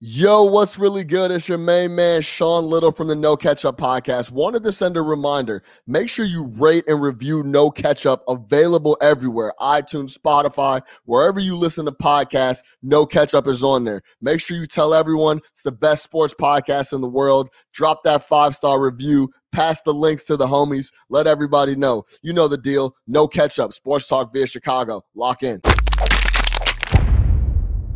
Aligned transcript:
Yo, 0.00 0.42
what's 0.42 0.78
really 0.78 1.04
good? 1.04 1.30
It's 1.30 1.48
your 1.48 1.56
main 1.56 1.94
man, 1.94 2.20
Sean 2.20 2.66
Little 2.66 2.92
from 2.92 3.08
the 3.08 3.16
No 3.16 3.34
Catch 3.34 3.64
Up 3.64 3.78
podcast. 3.78 4.30
Wanted 4.30 4.62
to 4.64 4.72
send 4.72 4.98
a 4.98 5.00
reminder 5.00 5.62
make 5.86 6.10
sure 6.10 6.26
you 6.26 6.52
rate 6.58 6.84
and 6.86 7.00
review 7.00 7.42
No 7.42 7.70
Catch 7.70 8.04
Up, 8.04 8.22
available 8.28 8.98
everywhere 9.00 9.54
iTunes, 9.58 10.14
Spotify, 10.14 10.82
wherever 11.06 11.40
you 11.40 11.56
listen 11.56 11.86
to 11.86 11.92
podcasts. 11.92 12.58
No 12.82 13.06
Catch 13.06 13.32
Up 13.32 13.48
is 13.48 13.62
on 13.62 13.84
there. 13.84 14.02
Make 14.20 14.40
sure 14.40 14.58
you 14.58 14.66
tell 14.66 14.92
everyone 14.92 15.40
it's 15.52 15.62
the 15.62 15.72
best 15.72 16.02
sports 16.02 16.34
podcast 16.38 16.92
in 16.92 17.00
the 17.00 17.08
world. 17.08 17.48
Drop 17.72 18.04
that 18.04 18.28
five 18.28 18.54
star 18.54 18.78
review. 18.78 19.30
Pass 19.50 19.80
the 19.80 19.94
links 19.94 20.24
to 20.24 20.36
the 20.36 20.46
homies. 20.46 20.92
Let 21.08 21.26
everybody 21.26 21.74
know. 21.74 22.04
You 22.20 22.34
know 22.34 22.48
the 22.48 22.58
deal. 22.58 22.94
No 23.06 23.26
Catch 23.26 23.58
Up, 23.58 23.72
Sports 23.72 24.08
Talk 24.08 24.34
via 24.34 24.46
Chicago. 24.46 25.06
Lock 25.14 25.42
in. 25.42 25.62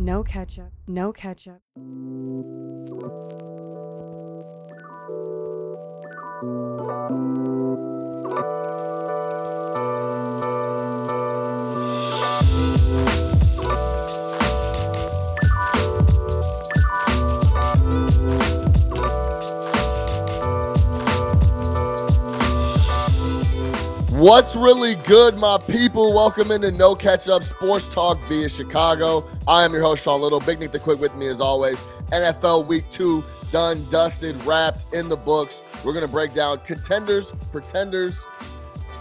No 0.00 0.24
ketchup. 0.24 0.72
No 0.86 1.12
ketchup. 1.12 1.60
What's 24.12 24.56
really 24.56 24.94
good, 25.06 25.36
my 25.36 25.58
people? 25.66 26.14
Welcome 26.14 26.50
into 26.50 26.70
No 26.72 26.94
Catch 26.94 27.28
Up 27.28 27.42
Sports 27.42 27.86
Talk 27.92 28.18
via 28.30 28.48
Chicago. 28.48 29.29
I 29.48 29.64
am 29.64 29.72
your 29.72 29.82
host, 29.82 30.02
Sean 30.02 30.20
Little. 30.20 30.40
Big 30.40 30.60
Nick 30.60 30.72
the 30.72 30.78
Quick 30.78 31.00
with 31.00 31.14
me 31.16 31.26
as 31.26 31.40
always. 31.40 31.80
NFL 32.12 32.66
Week 32.68 32.88
2 32.90 33.24
done, 33.50 33.84
dusted, 33.90 34.42
wrapped 34.44 34.92
in 34.94 35.08
the 35.08 35.16
books. 35.16 35.62
We're 35.84 35.92
going 35.92 36.06
to 36.06 36.12
break 36.12 36.34
down 36.34 36.60
contenders, 36.60 37.32
pretenders. 37.50 38.24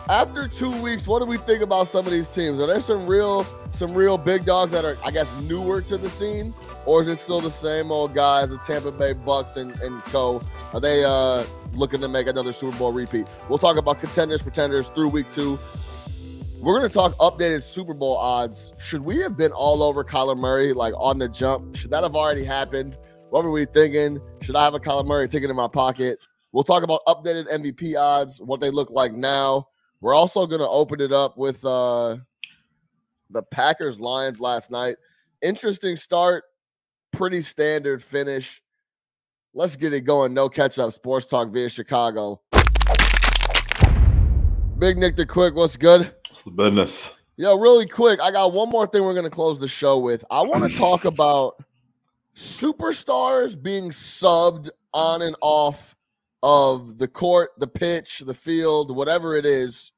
After 0.09 0.47
two 0.47 0.72
weeks, 0.81 1.08
what 1.08 1.19
do 1.19 1.27
we 1.27 1.38
think 1.38 1.61
about 1.61 1.88
some 1.88 2.08
of 2.08 2.11
these 2.11 2.27
teams? 2.27 2.59
Are 2.59 2.66
there 2.66 2.81
some 2.81 3.05
real, 3.05 3.44
some 3.72 3.94
real 3.94 4.17
big 4.17 4.44
dogs 4.44 4.72
that 4.72 4.83
are, 4.83 4.97
I 5.05 5.11
guess, 5.11 5.39
newer 5.41 5.81
to 5.83 5.97
the 5.97 6.09
scene, 6.09 6.52
or 6.88 7.03
is 7.03 7.08
it 7.08 7.17
still 7.17 7.42
the 7.42 7.52
same 7.52 7.92
old 7.92 8.16
guys, 8.16 8.49
the 8.49 8.58
Tampa 8.58 8.92
Bay 8.92 9.14
Bucs 9.14 9.58
and, 9.58 9.80
and 9.81 10.02
co? 10.05 10.42
Are 10.73 10.80
they 10.80 11.03
uh, 11.05 11.45
looking 11.73 12.02
to 12.02 12.08
make 12.08 12.25
another 12.25 12.53
Super 12.53 12.75
Bowl 12.75 12.92
repeat? 12.92 13.27
We'll 13.49 13.59
talk 13.59 13.77
about 13.77 13.99
contenders, 13.99 14.42
pretenders 14.42 14.88
through 14.89 15.09
week 15.09 15.30
two. 15.30 15.59
We're 16.61 16.77
going 16.77 16.89
to 16.89 16.93
talk 16.93 17.15
updated 17.19 17.63
Super 17.63 17.93
Bowl 17.93 18.17
odds. 18.17 18.73
Should 18.79 19.05
we 19.05 19.17
have 19.19 19.38
been 19.38 19.53
all 19.53 19.81
over 19.81 20.03
Kyler 20.03 20.38
Murray, 20.38 20.73
like 20.73 20.93
on 20.97 21.17
the 21.17 21.29
jump? 21.29 21.77
Should 21.77 21.89
that 21.91 22.03
have 22.03 22.17
already 22.17 22.43
happened? 22.43 22.97
What 23.29 23.45
were 23.45 23.52
we 23.52 23.63
thinking? 23.63 24.19
Should 24.41 24.57
I 24.57 24.65
have 24.65 24.73
a 24.73 24.80
Kyler 24.80 25.05
Murray 25.05 25.30
ticket 25.30 25.49
in 25.49 25.55
my 25.55 25.69
pocket? 25.69 26.19
We'll 26.52 26.65
talk 26.65 26.83
about 26.83 26.99
updated 27.07 27.47
MVP 27.47 27.97
odds, 27.97 28.41
what 28.41 28.59
they 28.59 28.71
look 28.71 28.91
like 28.91 29.13
now. 29.13 29.69
We're 30.02 30.13
also 30.13 30.45
going 30.45 30.59
to 30.59 30.67
open 30.67 30.99
it 30.99 31.13
up 31.13 31.37
with 31.37 31.63
uh, 31.63 32.17
the 33.30 33.43
Packers 33.43 33.97
Lions 34.02 34.41
last 34.41 34.69
night. 34.69 34.97
Interesting 35.41 35.95
start, 35.95 36.43
pretty 37.13 37.39
standard 37.39 38.03
finish. 38.03 38.61
Let's 39.53 39.77
get 39.77 39.93
it 39.93 40.02
going. 40.02 40.33
No 40.33 40.49
catch 40.49 40.77
up 40.77 40.91
sports 40.91 41.27
talk 41.27 41.53
via 41.53 41.69
Chicago. 41.69 42.41
Big 44.77 44.97
Nick 44.97 45.15
the 45.15 45.25
Quick, 45.25 45.55
what's 45.55 45.77
good? 45.77 46.13
What's 46.30 46.44
the 46.44 46.52
business? 46.52 47.22
Yo, 47.38 47.58
really 47.58 47.88
quick, 47.88 48.22
I 48.22 48.30
got 48.30 48.53
one 48.53 48.69
more 48.69 48.85
thing 48.85 49.02
we're 49.03 49.16
going 49.16 49.23
to 49.23 49.31
close 49.31 49.59
the 49.59 49.67
show 49.67 49.97
with. 49.97 50.23
I 50.30 50.44
want 50.44 50.71
to 50.71 50.77
talk 50.77 51.05
about 51.05 51.55
superstars 52.36 53.59
being 53.59 53.89
subbed 53.89 54.69
on 54.94 55.23
and 55.23 55.36
off 55.41 55.95
of 56.44 56.99
the 56.99 57.08
court, 57.08 57.49
the 57.58 57.67
pitch, 57.67 58.19
the 58.19 58.33
field, 58.33 58.95
whatever 58.95 59.36
it 59.36 59.45
is. 59.45 59.91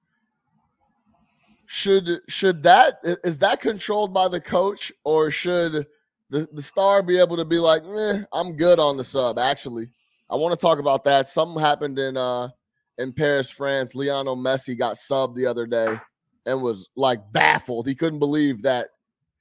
Should 1.65 2.21
should 2.29 2.63
that 2.63 2.99
is 3.03 3.37
that 3.39 3.59
controlled 3.59 4.13
by 4.13 4.27
the 4.27 4.41
coach 4.41 4.91
or 5.03 5.31
should 5.31 5.85
the, 6.29 6.47
the 6.53 6.61
star 6.61 7.03
be 7.03 7.17
able 7.17 7.37
to 7.37 7.45
be 7.45 7.59
like, 7.59 7.81
eh, 7.83 8.21
I'm 8.31 8.55
good 8.55 8.79
on 8.79 8.95
the 8.95 9.03
sub, 9.03 9.37
actually. 9.37 9.89
I 10.29 10.37
want 10.37 10.57
to 10.57 10.65
talk 10.65 10.79
about 10.79 11.03
that. 11.05 11.27
Something 11.27 11.61
happened 11.61 11.99
in 11.99 12.15
uh 12.15 12.49
in 12.97 13.11
Paris, 13.11 13.49
France. 13.49 13.95
Lionel 13.95 14.37
Messi 14.37 14.77
got 14.77 14.95
subbed 14.95 15.35
the 15.35 15.45
other 15.45 15.65
day 15.65 15.97
and 16.45 16.61
was 16.61 16.89
like 16.95 17.19
baffled. 17.31 17.87
He 17.87 17.95
couldn't 17.95 18.19
believe 18.19 18.61
that. 18.63 18.87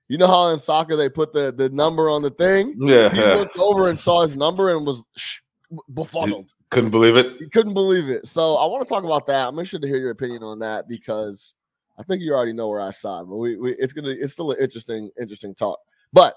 You 0.08 0.18
know 0.18 0.26
how 0.26 0.48
in 0.48 0.58
soccer 0.58 0.96
they 0.96 1.08
put 1.08 1.32
the, 1.32 1.52
the 1.52 1.68
number 1.70 2.10
on 2.10 2.22
the 2.22 2.30
thing? 2.30 2.74
Yeah. 2.78 3.10
He 3.10 3.20
looked 3.20 3.56
over 3.58 3.88
and 3.88 3.98
saw 3.98 4.22
his 4.22 4.34
number 4.34 4.74
and 4.76 4.84
was 4.84 5.06
sh- 5.16 5.38
befuddled. 5.94 6.52
Couldn't 6.70 6.90
believe 6.90 7.16
it. 7.16 7.36
He 7.38 7.48
couldn't 7.48 7.74
believe 7.74 8.08
it. 8.08 8.26
So 8.26 8.56
I 8.56 8.66
want 8.66 8.86
to 8.86 8.92
talk 8.92 9.04
about 9.04 9.26
that. 9.26 9.46
I'm 9.46 9.54
interested 9.54 9.82
to 9.82 9.88
hear 9.88 9.98
your 9.98 10.10
opinion 10.10 10.42
on 10.42 10.58
that 10.60 10.88
because 10.88 11.54
I 11.98 12.02
think 12.02 12.22
you 12.22 12.32
already 12.32 12.52
know 12.52 12.68
where 12.68 12.80
I 12.80 12.90
side, 12.90 13.24
but 13.28 13.36
we, 13.36 13.56
we 13.56 13.72
it's 13.72 13.92
gonna 13.92 14.08
it's 14.10 14.32
still 14.32 14.50
an 14.52 14.58
interesting 14.60 15.10
interesting 15.20 15.54
talk. 15.54 15.78
But 16.12 16.34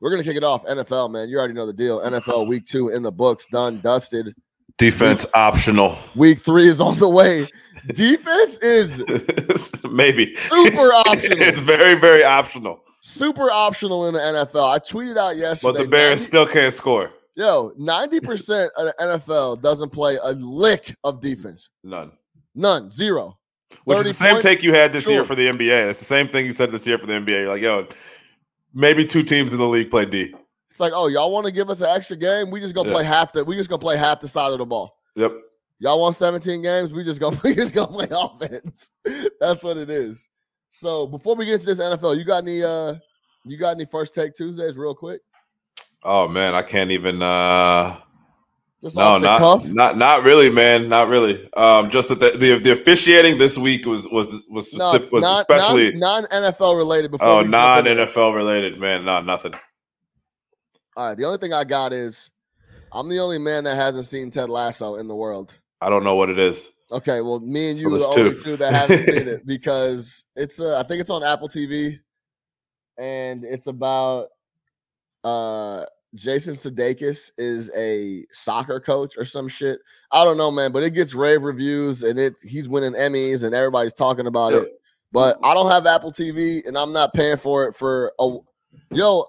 we're 0.00 0.10
gonna 0.10 0.22
kick 0.22 0.36
it 0.36 0.44
off. 0.44 0.64
NFL, 0.66 1.10
man. 1.10 1.28
You 1.28 1.38
already 1.38 1.54
know 1.54 1.66
the 1.66 1.72
deal. 1.72 2.00
NFL 2.00 2.46
week 2.46 2.64
two 2.64 2.90
in 2.90 3.02
the 3.02 3.10
books, 3.10 3.46
done, 3.50 3.80
dusted. 3.80 4.34
Defense 4.80 5.26
optional. 5.34 5.94
Week 6.16 6.40
three 6.40 6.66
is 6.66 6.80
on 6.80 6.98
the 6.98 7.08
way. 7.08 7.44
Defense 7.88 8.58
is 8.62 9.84
Maybe. 9.90 10.34
super 10.36 10.86
optional. 11.06 11.38
It's 11.38 11.60
very, 11.60 12.00
very 12.00 12.24
optional. 12.24 12.80
super 13.02 13.50
optional 13.50 14.08
in 14.08 14.14
the 14.14 14.20
NFL. 14.20 14.72
I 14.74 14.78
tweeted 14.78 15.18
out 15.18 15.36
yesterday. 15.36 15.72
But 15.72 15.82
the 15.82 15.88
Bears 15.88 16.10
90 16.12 16.24
still 16.24 16.46
can't 16.46 16.72
score. 16.72 17.12
yo, 17.34 17.72
90% 17.78 18.68
of 18.76 18.86
the 18.86 18.94
NFL 19.00 19.60
doesn't 19.60 19.90
play 19.90 20.16
a 20.24 20.32
lick 20.32 20.96
of 21.04 21.20
defense. 21.20 21.68
None. 21.84 22.12
None. 22.54 22.90
Zero. 22.90 23.36
Which 23.84 23.98
is 23.98 24.04
the 24.04 24.12
same 24.14 24.32
points? 24.32 24.44
take 24.46 24.62
you 24.62 24.72
had 24.72 24.92
this 24.94 25.06
year 25.08 25.24
for 25.24 25.34
the 25.34 25.46
NBA. 25.46 25.90
It's 25.90 25.98
the 25.98 26.04
same 26.06 26.26
thing 26.26 26.46
you 26.46 26.52
said 26.54 26.72
this 26.72 26.86
year 26.86 26.96
for 26.98 27.06
the 27.06 27.12
NBA. 27.12 27.28
You're 27.28 27.48
like, 27.48 27.62
yo, 27.62 27.86
maybe 28.74 29.04
two 29.04 29.22
teams 29.22 29.52
in 29.52 29.58
the 29.58 29.68
league 29.68 29.90
play 29.90 30.06
D. 30.06 30.34
It's 30.80 30.82
like, 30.90 30.94
oh, 30.96 31.08
y'all 31.08 31.30
want 31.30 31.44
to 31.44 31.52
give 31.52 31.68
us 31.68 31.82
an 31.82 31.88
extra 31.94 32.16
game? 32.16 32.50
We 32.50 32.58
just 32.58 32.74
gonna 32.74 32.88
Yeah. 32.88 32.94
play 32.94 33.04
half 33.04 33.34
the 33.34 33.44
we 33.44 33.54
just 33.54 33.68
gonna 33.68 33.80
play 33.80 33.98
half 33.98 34.18
the 34.18 34.28
side 34.28 34.50
of 34.50 34.60
the 34.60 34.64
ball. 34.64 34.96
Yep. 35.14 35.32
Y'all 35.78 36.00
want 36.00 36.16
17 36.16 36.62
games? 36.62 36.94
We 36.94 37.04
just 37.04 37.20
gonna 37.20 37.38
we 37.44 37.54
just 37.54 37.74
gonna 37.74 37.92
play 37.92 38.06
offense. 38.10 38.90
That's 39.40 39.62
what 39.62 39.76
it 39.76 39.90
is. 39.90 40.16
So 40.70 41.06
before 41.06 41.36
we 41.36 41.44
get 41.44 41.60
to 41.60 41.66
this 41.66 41.80
NFL, 41.80 42.16
you 42.16 42.24
got 42.24 42.44
any 42.44 42.62
uh 42.62 42.94
you 43.44 43.58
got 43.58 43.76
any 43.76 43.84
first 43.84 44.14
take 44.14 44.34
Tuesdays 44.34 44.74
real 44.74 44.94
quick? 44.94 45.20
Oh 46.02 46.26
man, 46.28 46.54
I 46.54 46.62
can't 46.62 46.90
even 46.90 47.20
uh 47.20 47.98
Just 48.82 48.96
no, 48.96 49.18
not, 49.18 49.38
cuff. 49.38 49.66
not 49.66 49.98
not 49.98 50.22
really, 50.22 50.48
man. 50.48 50.88
Not 50.88 51.08
really. 51.08 51.46
Um 51.58 51.90
just 51.90 52.08
that 52.08 52.20
the, 52.20 52.38
the 52.38 52.58
the 52.58 52.72
officiating 52.72 53.36
this 53.36 53.58
week 53.58 53.84
was 53.84 54.08
was 54.08 54.42
was 54.48 54.72
No, 54.72 54.98
was 55.12 55.30
especially 55.30 55.92
non 55.96 56.24
NFL 56.24 56.78
related 56.78 57.10
before 57.10 57.28
oh 57.28 57.42
non 57.42 57.84
NFL 57.84 58.34
related, 58.34 58.80
man. 58.80 59.04
No, 59.04 59.20
nothing. 59.20 59.52
All 61.00 61.06
right, 61.08 61.16
the 61.16 61.24
only 61.24 61.38
thing 61.38 61.54
I 61.54 61.64
got 61.64 61.94
is 61.94 62.30
I'm 62.92 63.08
the 63.08 63.20
only 63.20 63.38
man 63.38 63.64
that 63.64 63.76
hasn't 63.76 64.04
seen 64.04 64.30
Ted 64.30 64.50
Lasso 64.50 64.96
in 64.96 65.08
the 65.08 65.16
world. 65.16 65.56
I 65.80 65.88
don't 65.88 66.04
know 66.04 66.14
what 66.14 66.28
it 66.28 66.38
is. 66.38 66.72
Okay, 66.92 67.22
well, 67.22 67.40
me 67.40 67.70
and 67.70 67.78
So 67.78 67.88
you 67.88 67.94
are 67.94 67.98
the 67.98 68.06
only 68.06 68.34
two. 68.34 68.38
two 68.38 68.56
that 68.58 68.74
haven't 68.74 69.06
seen 69.06 69.26
it 69.26 69.40
because 69.46 70.26
it's 70.36 70.60
uh, 70.60 70.78
I 70.78 70.82
think 70.82 71.00
it's 71.00 71.08
on 71.08 71.24
Apple 71.24 71.48
TV, 71.48 71.98
and 72.98 73.46
it's 73.46 73.66
about 73.66 74.28
uh 75.24 75.86
Jason 76.14 76.54
Sudeikis 76.54 77.30
is 77.38 77.70
a 77.74 78.26
soccer 78.30 78.78
coach 78.78 79.16
or 79.16 79.24
some 79.24 79.48
shit. 79.48 79.78
I 80.12 80.26
don't 80.26 80.36
know, 80.36 80.50
man, 80.50 80.70
but 80.70 80.82
it 80.82 80.90
gets 80.90 81.14
rave 81.14 81.40
reviews 81.40 82.02
and 82.02 82.18
it 82.18 82.34
he's 82.42 82.68
winning 82.68 82.92
Emmys 82.92 83.42
and 83.42 83.54
everybody's 83.54 83.94
talking 83.94 84.26
about 84.26 84.52
Yeah. 84.52 84.58
it. 84.58 84.72
But 85.12 85.38
I 85.42 85.54
don't 85.54 85.70
have 85.70 85.86
Apple 85.86 86.12
TV 86.12 86.66
and 86.68 86.76
I'm 86.76 86.92
not 86.92 87.14
paying 87.14 87.38
for 87.38 87.64
it 87.64 87.74
for 87.74 88.12
a 88.20 88.36
yo. 88.92 89.24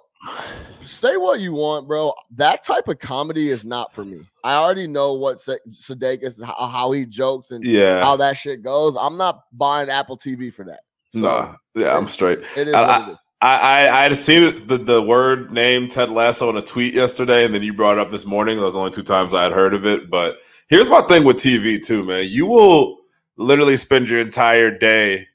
Say 0.84 1.16
what 1.18 1.40
you 1.40 1.54
want, 1.54 1.88
bro. 1.88 2.14
That 2.36 2.64
type 2.64 2.88
of 2.88 3.00
comedy 3.00 3.50
is 3.50 3.66
not 3.66 3.94
for 3.94 4.04
me. 4.04 4.22
I 4.44 4.56
already 4.56 4.88
know 4.88 5.14
what 5.14 5.40
Sa- 5.40 5.56
Sudeikis 5.70 6.44
how, 6.44 6.68
how 6.68 6.92
he 6.92 7.06
jokes 7.06 7.52
and 7.52 7.64
Yeah. 7.64 8.04
how 8.04 8.16
that 8.18 8.38
shit 8.38 8.62
goes. 8.64 8.96
I'm 9.00 9.18
not 9.18 9.44
buying 9.54 9.90
Apple 9.90 10.18
TV 10.18 10.54
for 10.54 10.66
that. 10.66 10.82
So 11.14 11.22
nah. 11.22 11.56
Yeah, 11.76 11.96
I'm 11.98 12.08
straight. 12.08 12.40
it 12.58 12.68
is 12.68 12.74
I- 12.74 13.00
what 13.00 13.10
it 13.10 13.12
is. 13.14 13.18
I, 13.44 13.58
I 13.88 14.00
I 14.00 14.04
had 14.04 14.16
seen 14.18 14.44
it, 14.44 14.68
the 14.68 14.78
the 14.78 15.02
word 15.02 15.52
name 15.52 15.88
Ted 15.88 16.12
Lasso 16.12 16.48
in 16.52 16.58
a 16.58 16.62
tweet 16.62 16.94
yesterday, 16.94 17.44
and 17.44 17.56
then 17.56 17.64
you 17.64 17.74
brought 17.74 17.98
it 17.98 18.00
up 18.02 18.12
this 18.12 18.24
morning. 18.26 18.60
Those 18.60 18.76
only 18.76 18.92
two 18.92 19.02
times 19.02 19.34
I 19.34 19.42
had 19.44 19.52
heard 19.52 19.74
of 19.74 19.84
it. 19.84 20.12
But 20.12 20.36
here's 20.68 20.92
my 20.92 21.02
thing 21.02 21.24
with 21.24 21.38
TV 21.38 21.84
too, 21.84 22.04
man. 22.04 22.28
You 22.30 22.46
will 22.46 23.00
literally 23.38 23.78
spend 23.78 24.10
your 24.12 24.20
entire 24.20 24.70
day 24.78 25.28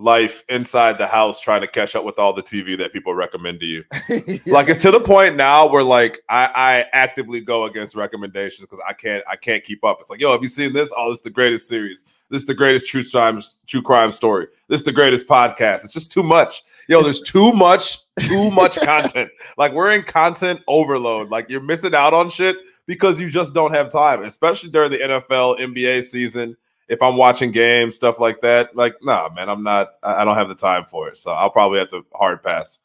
life 0.00 0.42
inside 0.48 0.96
the 0.96 1.06
house 1.06 1.40
trying 1.40 1.60
to 1.60 1.66
catch 1.66 1.94
up 1.94 2.04
with 2.04 2.18
all 2.18 2.32
the 2.32 2.42
TV 2.42 2.76
that 2.78 2.92
people 2.92 3.14
recommend 3.14 3.60
to 3.60 3.66
you. 3.66 3.84
Like 4.46 4.68
it's 4.68 4.82
to 4.82 4.90
the 4.90 5.00
point 5.00 5.36
now 5.36 5.68
where 5.68 5.82
like 5.82 6.20
I, 6.28 6.50
I 6.54 6.86
actively 6.92 7.40
go 7.40 7.64
against 7.64 7.94
recommendations 7.94 8.66
because 8.66 8.82
I 8.86 8.92
can't 8.92 9.22
I 9.28 9.36
can't 9.36 9.62
keep 9.62 9.84
up. 9.84 9.98
It's 10.00 10.10
like, 10.10 10.20
yo, 10.20 10.32
have 10.32 10.42
you 10.42 10.48
seen 10.48 10.72
this? 10.72 10.92
Oh, 10.96 11.08
this 11.10 11.18
is 11.18 11.22
the 11.22 11.30
greatest 11.30 11.68
series. 11.68 12.04
This 12.30 12.42
is 12.42 12.46
the 12.46 12.54
greatest 12.54 12.88
true 12.88 13.04
crime 13.04 13.42
true 13.66 13.82
crime 13.82 14.12
story. 14.12 14.46
This 14.68 14.80
is 14.80 14.84
the 14.84 14.92
greatest 14.92 15.26
podcast. 15.26 15.84
It's 15.84 15.92
just 15.92 16.12
too 16.12 16.22
much. 16.22 16.62
Yo, 16.88 17.02
there's 17.02 17.20
too 17.20 17.52
much, 17.52 17.98
too 18.18 18.50
much 18.50 18.80
content. 18.80 19.30
Like 19.56 19.72
we're 19.72 19.90
in 19.90 20.02
content 20.02 20.60
overload. 20.66 21.30
Like 21.30 21.50
you're 21.50 21.60
missing 21.60 21.94
out 21.94 22.14
on 22.14 22.30
shit 22.30 22.56
because 22.86 23.20
you 23.20 23.28
just 23.28 23.52
don't 23.52 23.72
have 23.72 23.90
time, 23.90 24.22
especially 24.22 24.70
during 24.70 24.90
the 24.90 24.98
NFL, 24.98 25.58
NBA 25.58 26.02
season. 26.04 26.56
If 26.90 27.00
I'm 27.00 27.16
watching 27.16 27.52
games, 27.52 27.94
stuff 27.94 28.18
like 28.18 28.40
that, 28.42 28.74
like, 28.74 28.96
nah, 29.00 29.30
man, 29.34 29.48
I'm 29.48 29.62
not. 29.62 29.92
I 30.02 30.24
don't 30.24 30.36
have 30.36 30.48
the 30.48 30.56
time 30.56 30.84
for 30.84 31.08
it. 31.08 31.16
So 31.16 31.30
I'll 31.30 31.48
probably 31.48 31.78
have 31.78 31.88
to 31.90 32.04
hard 32.12 32.42
pass. 32.42 32.80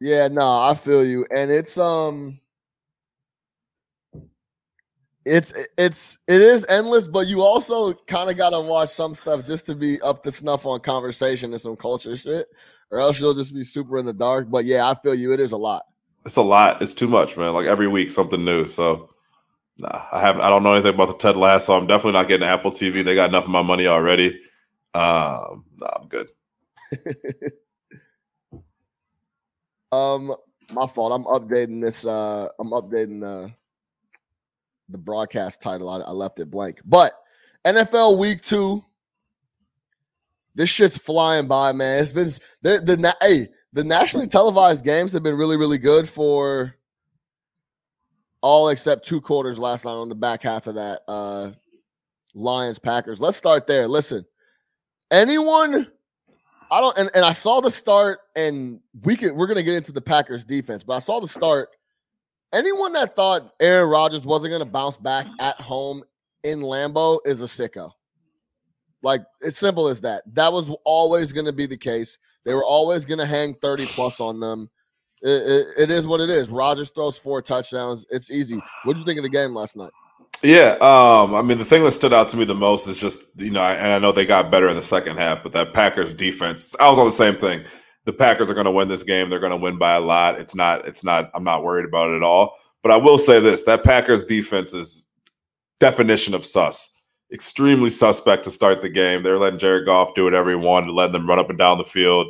Yeah, 0.00 0.28
no, 0.28 0.42
I 0.42 0.74
feel 0.74 1.04
you, 1.04 1.26
and 1.36 1.50
it's 1.50 1.78
um, 1.78 2.40
it's 5.24 5.52
it's 5.78 6.18
it 6.28 6.40
is 6.40 6.66
endless, 6.68 7.08
but 7.08 7.26
you 7.26 7.40
also 7.40 7.92
kind 7.92 8.30
of 8.30 8.36
got 8.36 8.50
to 8.50 8.60
watch 8.60 8.90
some 8.90 9.14
stuff 9.14 9.44
just 9.44 9.66
to 9.66 9.74
be 9.74 10.00
up 10.02 10.22
to 10.24 10.30
snuff 10.30 10.66
on 10.66 10.80
conversation 10.80 11.52
and 11.52 11.60
some 11.60 11.76
culture 11.76 12.16
shit, 12.16 12.46
or 12.90 12.98
else 12.98 13.18
you'll 13.20 13.34
just 13.34 13.54
be 13.54 13.64
super 13.64 13.98
in 13.98 14.06
the 14.06 14.12
dark. 14.12 14.50
But 14.50 14.64
yeah, 14.64 14.88
I 14.88 14.94
feel 14.94 15.14
you. 15.14 15.32
It 15.32 15.40
is 15.40 15.52
a 15.52 15.56
lot. 15.56 15.84
It's 16.26 16.36
a 16.36 16.42
lot. 16.42 16.82
It's 16.82 16.94
too 16.94 17.08
much, 17.08 17.36
man. 17.36 17.54
Like 17.54 17.66
every 17.66 17.88
week, 17.88 18.10
something 18.10 18.44
new. 18.44 18.66
So, 18.66 19.13
nah, 19.78 20.06
I 20.12 20.20
have 20.20 20.38
I 20.38 20.48
don't 20.48 20.62
know 20.62 20.74
anything 20.74 20.94
about 20.94 21.08
the 21.08 21.16
Ted 21.16 21.36
Lasso. 21.36 21.74
I'm 21.74 21.86
definitely 21.86 22.12
not 22.12 22.28
getting 22.28 22.46
Apple 22.46 22.70
TV. 22.70 23.04
They 23.04 23.14
got 23.14 23.30
enough 23.30 23.44
of 23.44 23.50
my 23.50 23.62
money 23.62 23.86
already. 23.86 24.40
Um, 24.94 25.64
nah, 25.76 25.88
I'm 26.00 26.08
good. 26.08 26.28
um, 29.92 30.34
my 30.70 30.86
fault. 30.86 31.12
I'm 31.12 31.24
updating 31.24 31.84
this. 31.84 32.06
Uh, 32.06 32.48
I'm 32.58 32.70
updating 32.70 33.24
uh 33.24 33.48
the 34.88 34.98
broadcast 34.98 35.60
title. 35.60 35.88
I, 35.88 36.00
I 36.00 36.10
left 36.10 36.40
it 36.40 36.50
blank. 36.50 36.80
But 36.84 37.12
NFL 37.66 38.18
Week 38.18 38.42
Two. 38.42 38.84
This 40.56 40.70
shit's 40.70 40.96
flying 40.96 41.48
by, 41.48 41.72
man. 41.72 42.00
It's 42.00 42.12
been 42.12 42.28
the 42.62 42.80
the 42.80 43.16
hey 43.20 43.48
the 43.74 43.82
nationally 43.82 44.28
televised 44.28 44.84
games 44.84 45.12
have 45.12 45.24
been 45.24 45.36
really, 45.36 45.56
really 45.56 45.78
good 45.78 46.08
for 46.08 46.76
all 48.44 48.68
except 48.68 49.06
two 49.06 49.22
quarters 49.22 49.58
last 49.58 49.86
night 49.86 49.92
on 49.92 50.10
the 50.10 50.14
back 50.14 50.42
half 50.42 50.66
of 50.66 50.74
that 50.74 51.00
uh 51.08 51.50
Lions 52.34 52.78
Packers. 52.78 53.18
Let's 53.18 53.38
start 53.38 53.66
there. 53.66 53.88
Listen, 53.88 54.24
anyone 55.10 55.90
I 56.70 56.80
don't 56.80 56.98
and, 56.98 57.10
and 57.14 57.24
I 57.24 57.32
saw 57.32 57.62
the 57.62 57.70
start 57.70 58.18
and 58.36 58.80
we 59.02 59.16
can 59.16 59.34
we're 59.34 59.46
gonna 59.46 59.62
get 59.62 59.76
into 59.76 59.92
the 59.92 60.00
Packers 60.02 60.44
defense, 60.44 60.84
but 60.84 60.92
I 60.92 60.98
saw 60.98 61.20
the 61.20 61.28
start. 61.28 61.70
Anyone 62.52 62.92
that 62.92 63.16
thought 63.16 63.54
Aaron 63.60 63.88
Rodgers 63.88 64.26
wasn't 64.26 64.52
gonna 64.52 64.66
bounce 64.66 64.98
back 64.98 65.26
at 65.40 65.58
home 65.58 66.04
in 66.42 66.60
Lambeau 66.60 67.20
is 67.24 67.40
a 67.40 67.46
sicko. 67.46 67.92
Like 69.02 69.22
it's 69.40 69.58
simple 69.58 69.88
as 69.88 70.02
that. 70.02 70.22
That 70.34 70.52
was 70.52 70.70
always 70.84 71.32
gonna 71.32 71.52
be 71.52 71.64
the 71.64 71.78
case. 71.78 72.18
They 72.44 72.52
were 72.52 72.64
always 72.64 73.06
to 73.06 73.24
hang 73.24 73.54
30 73.54 73.86
plus 73.86 74.20
on 74.20 74.38
them. 74.38 74.68
It, 75.26 75.66
it, 75.78 75.90
is 75.90 76.06
what 76.06 76.20
it 76.20 76.28
is. 76.28 76.50
Rodgers 76.50 76.90
throws 76.90 77.18
four 77.18 77.40
touchdowns. 77.40 78.04
It's 78.10 78.30
easy. 78.30 78.60
What 78.82 78.92
did 78.92 79.00
you 79.00 79.06
think 79.06 79.18
of 79.18 79.22
the 79.22 79.30
game 79.30 79.54
last 79.54 79.74
night? 79.74 79.90
Yeah, 80.42 80.72
um, 80.82 81.34
I 81.34 81.40
mean 81.40 81.56
the 81.56 81.64
thing 81.64 81.82
that 81.84 81.92
stood 81.92 82.12
out 82.12 82.28
to 82.28 82.36
me 82.36 82.44
the 82.44 82.54
most 82.54 82.86
is 82.86 82.98
just 82.98 83.20
you 83.36 83.50
know, 83.50 83.62
and 83.62 83.92
I 83.92 83.98
know 83.98 84.12
they 84.12 84.26
got 84.26 84.50
better 84.50 84.68
in 84.68 84.76
the 84.76 84.82
second 84.82 85.16
half, 85.16 85.42
but 85.42 85.52
that 85.52 85.72
Packers 85.72 86.12
defense. 86.12 86.76
I 86.78 86.90
was 86.90 86.98
on 86.98 87.06
the 87.06 87.12
same 87.12 87.36
thing. 87.36 87.64
The 88.04 88.12
Packers 88.12 88.50
are 88.50 88.54
going 88.54 88.66
to 88.66 88.70
win 88.70 88.88
this 88.88 89.02
game. 89.02 89.30
They're 89.30 89.38
going 89.38 89.52
to 89.52 89.56
win 89.56 89.78
by 89.78 89.94
a 89.94 90.00
lot. 90.00 90.38
It's 90.38 90.54
not. 90.54 90.86
It's 90.86 91.02
not. 91.02 91.30
I'm 91.32 91.44
not 91.44 91.62
worried 91.62 91.86
about 91.86 92.10
it 92.10 92.16
at 92.16 92.22
all. 92.22 92.58
But 92.82 92.92
I 92.92 92.96
will 92.96 93.16
say 93.16 93.40
this: 93.40 93.62
that 93.62 93.84
Packers 93.84 94.24
defense 94.24 94.74
is 94.74 95.06
definition 95.80 96.34
of 96.34 96.44
sus. 96.44 96.90
Extremely 97.32 97.88
suspect 97.88 98.44
to 98.44 98.50
start 98.50 98.82
the 98.82 98.90
game. 98.90 99.22
They're 99.22 99.38
letting 99.38 99.58
Jared 99.58 99.86
Goff 99.86 100.14
do 100.14 100.24
whatever 100.24 100.50
he 100.50 100.56
wanted, 100.56 100.92
letting 100.92 101.14
them 101.14 101.26
run 101.26 101.38
up 101.38 101.48
and 101.48 101.58
down 101.58 101.78
the 101.78 101.84
field. 101.84 102.26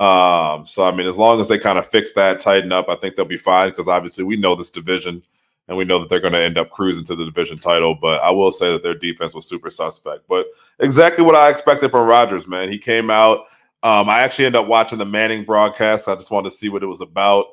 Um, 0.00 0.66
so 0.66 0.84
I 0.84 0.92
mean, 0.92 1.06
as 1.06 1.18
long 1.18 1.40
as 1.40 1.48
they 1.48 1.58
kind 1.58 1.78
of 1.78 1.86
fix 1.86 2.12
that, 2.14 2.40
tighten 2.40 2.72
up, 2.72 2.88
I 2.88 2.96
think 2.96 3.14
they'll 3.14 3.26
be 3.26 3.36
fine. 3.36 3.68
Because 3.68 3.86
obviously, 3.86 4.24
we 4.24 4.36
know 4.36 4.54
this 4.54 4.70
division, 4.70 5.22
and 5.68 5.76
we 5.76 5.84
know 5.84 5.98
that 5.98 6.08
they're 6.08 6.20
going 6.20 6.32
to 6.32 6.40
end 6.40 6.58
up 6.58 6.70
cruising 6.70 7.04
to 7.04 7.14
the 7.14 7.26
division 7.26 7.58
title. 7.58 7.94
But 7.94 8.22
I 8.22 8.30
will 8.30 8.50
say 8.50 8.72
that 8.72 8.82
their 8.82 8.94
defense 8.94 9.34
was 9.34 9.46
super 9.46 9.70
suspect. 9.70 10.26
But 10.26 10.46
exactly 10.78 11.22
what 11.22 11.36
I 11.36 11.50
expected 11.50 11.90
from 11.90 12.08
Rodgers, 12.08 12.48
man. 12.48 12.70
He 12.70 12.78
came 12.78 13.10
out. 13.10 13.40
Um, 13.82 14.08
I 14.08 14.20
actually 14.20 14.46
ended 14.46 14.62
up 14.62 14.68
watching 14.68 14.98
the 14.98 15.04
Manning 15.04 15.44
broadcast. 15.44 16.08
I 16.08 16.14
just 16.14 16.30
wanted 16.30 16.50
to 16.50 16.56
see 16.56 16.68
what 16.68 16.82
it 16.82 16.86
was 16.86 17.00
about. 17.00 17.46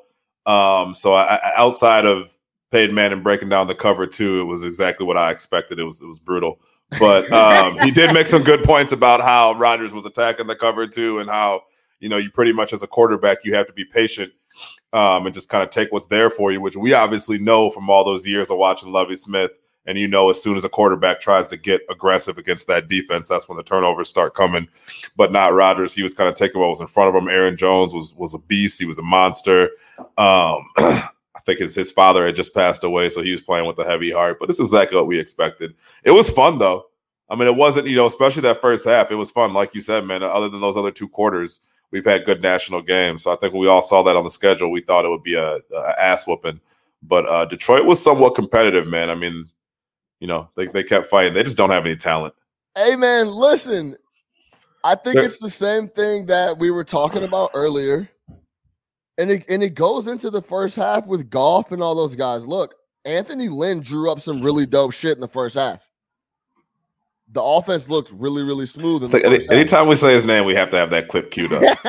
Um, 0.46 0.94
so 0.94 1.12
I, 1.12 1.38
outside 1.56 2.06
of 2.06 2.36
Peyton 2.70 2.94
Manning 2.94 3.22
breaking 3.22 3.50
down 3.50 3.66
the 3.66 3.74
cover 3.74 4.06
two, 4.06 4.40
it 4.40 4.44
was 4.44 4.64
exactly 4.64 5.06
what 5.06 5.16
I 5.18 5.30
expected. 5.30 5.78
It 5.78 5.84
was 5.84 6.00
it 6.00 6.06
was 6.06 6.18
brutal. 6.18 6.60
But 6.98 7.30
um, 7.32 7.78
he 7.80 7.90
did 7.90 8.14
make 8.14 8.26
some 8.26 8.42
good 8.42 8.64
points 8.64 8.92
about 8.92 9.20
how 9.20 9.52
Rodgers 9.52 9.92
was 9.92 10.06
attacking 10.06 10.46
the 10.46 10.56
cover 10.56 10.86
two 10.86 11.18
and 11.18 11.28
how 11.28 11.62
you 12.00 12.08
know, 12.08 12.16
you 12.16 12.30
pretty 12.30 12.52
much 12.52 12.72
as 12.72 12.82
a 12.82 12.86
quarterback, 12.86 13.44
you 13.44 13.54
have 13.54 13.66
to 13.66 13.72
be 13.72 13.84
patient 13.84 14.32
um, 14.92 15.26
and 15.26 15.34
just 15.34 15.48
kind 15.48 15.62
of 15.62 15.70
take 15.70 15.92
what's 15.92 16.06
there 16.06 16.30
for 16.30 16.52
you, 16.52 16.60
which 16.60 16.76
we 16.76 16.92
obviously 16.92 17.38
know 17.38 17.70
from 17.70 17.90
all 17.90 18.04
those 18.04 18.26
years 18.26 18.50
of 18.50 18.58
watching 18.58 18.92
Lovie 18.92 19.16
Smith. 19.16 19.52
And 19.86 19.96
you 19.96 20.06
know, 20.06 20.28
as 20.28 20.42
soon 20.42 20.56
as 20.56 20.64
a 20.64 20.68
quarterback 20.68 21.18
tries 21.18 21.48
to 21.48 21.56
get 21.56 21.80
aggressive 21.88 22.36
against 22.36 22.66
that 22.66 22.88
defense, 22.88 23.26
that's 23.26 23.48
when 23.48 23.56
the 23.56 23.62
turnovers 23.62 24.08
start 24.08 24.34
coming. 24.34 24.68
But 25.16 25.32
not 25.32 25.54
Rodgers. 25.54 25.94
He 25.94 26.02
was 26.02 26.12
kind 26.12 26.28
of 26.28 26.34
taking 26.34 26.60
what 26.60 26.68
was 26.68 26.80
in 26.80 26.86
front 26.86 27.14
of 27.14 27.20
him. 27.20 27.28
Aaron 27.28 27.56
Jones 27.56 27.94
was 27.94 28.14
was 28.14 28.34
a 28.34 28.38
beast. 28.38 28.78
He 28.78 28.84
was 28.84 28.98
a 28.98 29.02
monster. 29.02 29.70
Um, 29.98 30.66
I 30.78 31.40
think 31.46 31.60
his 31.60 31.74
his 31.74 31.90
father 31.90 32.26
had 32.26 32.36
just 32.36 32.54
passed 32.54 32.84
away, 32.84 33.08
so 33.08 33.22
he 33.22 33.32
was 33.32 33.40
playing 33.40 33.66
with 33.66 33.78
a 33.78 33.84
heavy 33.84 34.12
heart. 34.12 34.36
But 34.38 34.48
this 34.48 34.60
is 34.60 34.68
exactly 34.68 34.96
what 34.96 35.06
we 35.06 35.18
expected. 35.18 35.74
It 36.04 36.10
was 36.10 36.28
fun 36.28 36.58
though. 36.58 36.84
I 37.30 37.36
mean, 37.36 37.46
it 37.46 37.56
wasn't, 37.56 37.86
you 37.88 37.96
know, 37.96 38.06
especially 38.06 38.42
that 38.42 38.60
first 38.60 38.86
half. 38.86 39.10
It 39.10 39.16
was 39.16 39.30
fun, 39.30 39.52
like 39.52 39.74
you 39.74 39.80
said, 39.80 40.04
man. 40.04 40.22
Other 40.22 40.48
than 40.48 40.60
those 40.60 40.78
other 40.78 40.90
two 40.90 41.08
quarters, 41.08 41.60
we've 41.92 42.04
had 42.04 42.24
good 42.24 42.42
national 42.42 42.82
games. 42.82 43.24
So 43.24 43.32
I 43.32 43.36
think 43.36 43.52
when 43.52 43.62
we 43.62 43.68
all 43.68 43.82
saw 43.82 44.02
that 44.02 44.16
on 44.16 44.24
the 44.24 44.30
schedule, 44.30 44.70
we 44.70 44.80
thought 44.80 45.04
it 45.04 45.08
would 45.08 45.22
be 45.22 45.34
a, 45.34 45.56
a 45.74 46.02
ass 46.02 46.26
whooping. 46.26 46.60
But 47.02 47.28
uh, 47.28 47.44
Detroit 47.44 47.86
was 47.86 48.02
somewhat 48.02 48.34
competitive, 48.34 48.86
man. 48.86 49.10
I 49.10 49.14
mean, 49.14 49.46
you 50.20 50.26
know, 50.26 50.50
they, 50.56 50.66
they 50.66 50.82
kept 50.82 51.06
fighting. 51.06 51.34
They 51.34 51.44
just 51.44 51.56
don't 51.56 51.70
have 51.70 51.86
any 51.86 51.96
talent. 51.96 52.34
Hey, 52.76 52.96
man, 52.96 53.28
listen. 53.28 53.96
I 54.84 54.94
think 54.94 55.16
it's 55.16 55.38
the 55.38 55.50
same 55.50 55.88
thing 55.88 56.26
that 56.26 56.58
we 56.58 56.70
were 56.70 56.84
talking 56.84 57.24
about 57.24 57.50
earlier. 57.54 58.08
And 59.18 59.30
it, 59.30 59.44
and 59.48 59.62
it 59.62 59.74
goes 59.74 60.06
into 60.06 60.30
the 60.30 60.42
first 60.42 60.76
half 60.76 61.06
with 61.06 61.28
Goff 61.28 61.72
and 61.72 61.82
all 61.82 61.96
those 61.96 62.14
guys. 62.14 62.46
Look, 62.46 62.74
Anthony 63.04 63.48
Lynn 63.48 63.82
drew 63.82 64.10
up 64.10 64.20
some 64.20 64.40
really 64.40 64.66
dope 64.66 64.92
shit 64.92 65.16
in 65.16 65.20
the 65.20 65.28
first 65.28 65.56
half 65.56 65.87
the 67.32 67.42
offense 67.42 67.88
looked 67.88 68.10
really, 68.12 68.42
really 68.42 68.66
smooth. 68.66 69.02
In 69.02 69.24
any, 69.24 69.48
anytime 69.50 69.86
we 69.86 69.96
say 69.96 70.14
his 70.14 70.24
name, 70.24 70.44
we 70.44 70.54
have 70.54 70.70
to 70.70 70.76
have 70.76 70.90
that 70.90 71.08
clip 71.08 71.30
queued 71.30 71.52
up. 71.52 71.62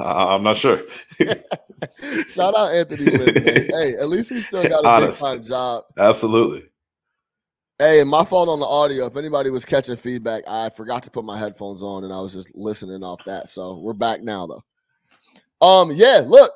uh, 0.00 0.34
I'm 0.34 0.42
not 0.42 0.56
sure. 0.56 0.82
Shout 2.28 2.54
out 2.54 2.72
Anthony 2.72 3.04
Lynn. 3.06 3.34
Hey, 3.44 3.94
at 3.98 4.08
least 4.08 4.30
he 4.30 4.40
still 4.40 4.62
got 4.68 4.84
a 4.84 5.06
big 5.06 5.14
time 5.14 5.44
job. 5.44 5.84
Absolutely. 5.98 6.68
Hey, 7.78 8.02
my 8.04 8.24
fault 8.24 8.48
on 8.48 8.58
the 8.58 8.66
audio. 8.66 9.06
If 9.06 9.16
anybody 9.16 9.50
was 9.50 9.64
catching 9.64 9.96
feedback, 9.96 10.42
I 10.48 10.70
forgot 10.70 11.02
to 11.04 11.10
put 11.10 11.24
my 11.24 11.38
headphones 11.38 11.82
on 11.82 12.04
and 12.04 12.12
I 12.12 12.20
was 12.20 12.32
just 12.32 12.54
listening 12.54 13.02
off 13.02 13.20
that. 13.26 13.48
So 13.48 13.78
we're 13.78 13.92
back 13.92 14.22
now, 14.22 14.46
though. 14.46 15.66
Um, 15.66 15.90
yeah, 15.92 16.22
look, 16.24 16.52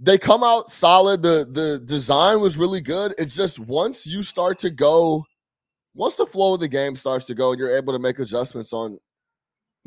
they 0.00 0.18
come 0.18 0.44
out 0.44 0.70
solid. 0.70 1.22
The 1.22 1.48
the 1.50 1.82
design 1.84 2.40
was 2.40 2.56
really 2.56 2.80
good. 2.80 3.14
It's 3.18 3.34
just 3.34 3.58
once 3.58 4.06
you 4.06 4.22
start 4.22 4.58
to 4.60 4.70
go 4.70 5.24
once 5.94 6.16
the 6.16 6.26
flow 6.26 6.54
of 6.54 6.60
the 6.60 6.68
game 6.68 6.96
starts 6.96 7.26
to 7.26 7.34
go 7.34 7.50
and 7.50 7.58
you're 7.58 7.76
able 7.76 7.92
to 7.92 7.98
make 7.98 8.18
adjustments 8.18 8.72
on 8.72 8.98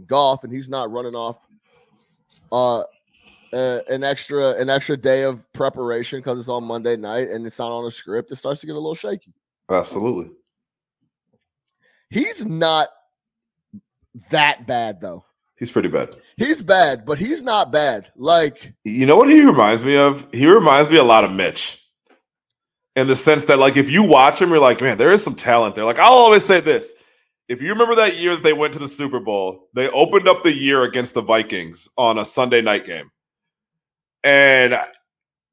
Goff, 0.08 0.44
and 0.44 0.52
he's 0.52 0.70
not 0.70 0.92
running 0.92 1.16
off 1.16 1.38
uh, 2.52 2.84
uh 3.54 3.80
an 3.90 4.04
extra 4.04 4.56
an 4.56 4.70
extra 4.70 4.96
day 4.96 5.24
of 5.24 5.44
preparation 5.54 6.20
because 6.20 6.40
it's 6.40 6.50
on 6.50 6.64
Monday 6.64 6.96
night 6.96 7.30
and 7.30 7.46
it's 7.46 7.60
not 7.60 7.72
on 7.72 7.86
a 7.86 7.92
script, 7.92 8.32
it 8.32 8.38
starts 8.38 8.62
to 8.62 8.68
get 8.68 8.74
a 8.74 8.80
little 8.80 8.96
shaky. 8.96 9.34
Absolutely. 9.70 10.32
He's 12.10 12.46
not 12.46 12.90
that 14.30 14.68
bad 14.68 15.02
though. 15.02 15.24
He's 15.58 15.72
pretty 15.72 15.90
bad. 15.90 16.16
He's 16.38 16.62
bad, 16.62 17.06
but 17.06 17.20
he's 17.20 17.44
not 17.44 17.72
bad. 17.72 18.10
Like 18.16 18.74
you 18.84 19.06
know 19.06 19.18
what 19.18 19.30
he 19.30 19.42
reminds 19.42 19.84
me 19.84 19.96
of? 19.96 20.28
He 20.34 20.48
reminds 20.48 20.90
me 20.90 20.98
a 20.98 21.04
lot 21.04 21.24
of 21.24 21.32
Mitch 21.32 21.81
in 22.96 23.08
the 23.08 23.16
sense 23.16 23.46
that 23.46 23.60
like 23.60 23.78
if 23.78 23.90
you 23.90 24.04
watch 24.04 24.42
him, 24.42 24.50
you're 24.50 24.60
like, 24.60 24.82
man, 24.82 24.98
there 24.98 25.12
is 25.12 25.24
some 25.24 25.36
talent 25.36 25.76
there. 25.76 25.86
Like 25.86 26.00
I'll 26.00 26.14
always 26.14 26.46
say 26.46 26.60
this. 26.60 26.94
If 27.48 27.62
you 27.62 27.70
remember 27.70 27.96
that 27.96 28.18
year 28.18 28.36
that 28.36 28.44
they 28.44 28.54
went 28.54 28.74
to 28.74 28.80
the 28.80 28.88
Super 28.88 29.20
Bowl, 29.20 29.68
they 29.74 29.90
opened 29.90 30.28
up 30.28 30.44
the 30.44 30.54
year 30.54 30.84
against 30.84 31.14
the 31.14 31.22
Vikings 31.22 31.90
on 31.98 32.18
a 32.18 32.26
Sunday 32.26 32.62
night 32.62 32.86
game. 32.86 33.12
And 34.24 34.76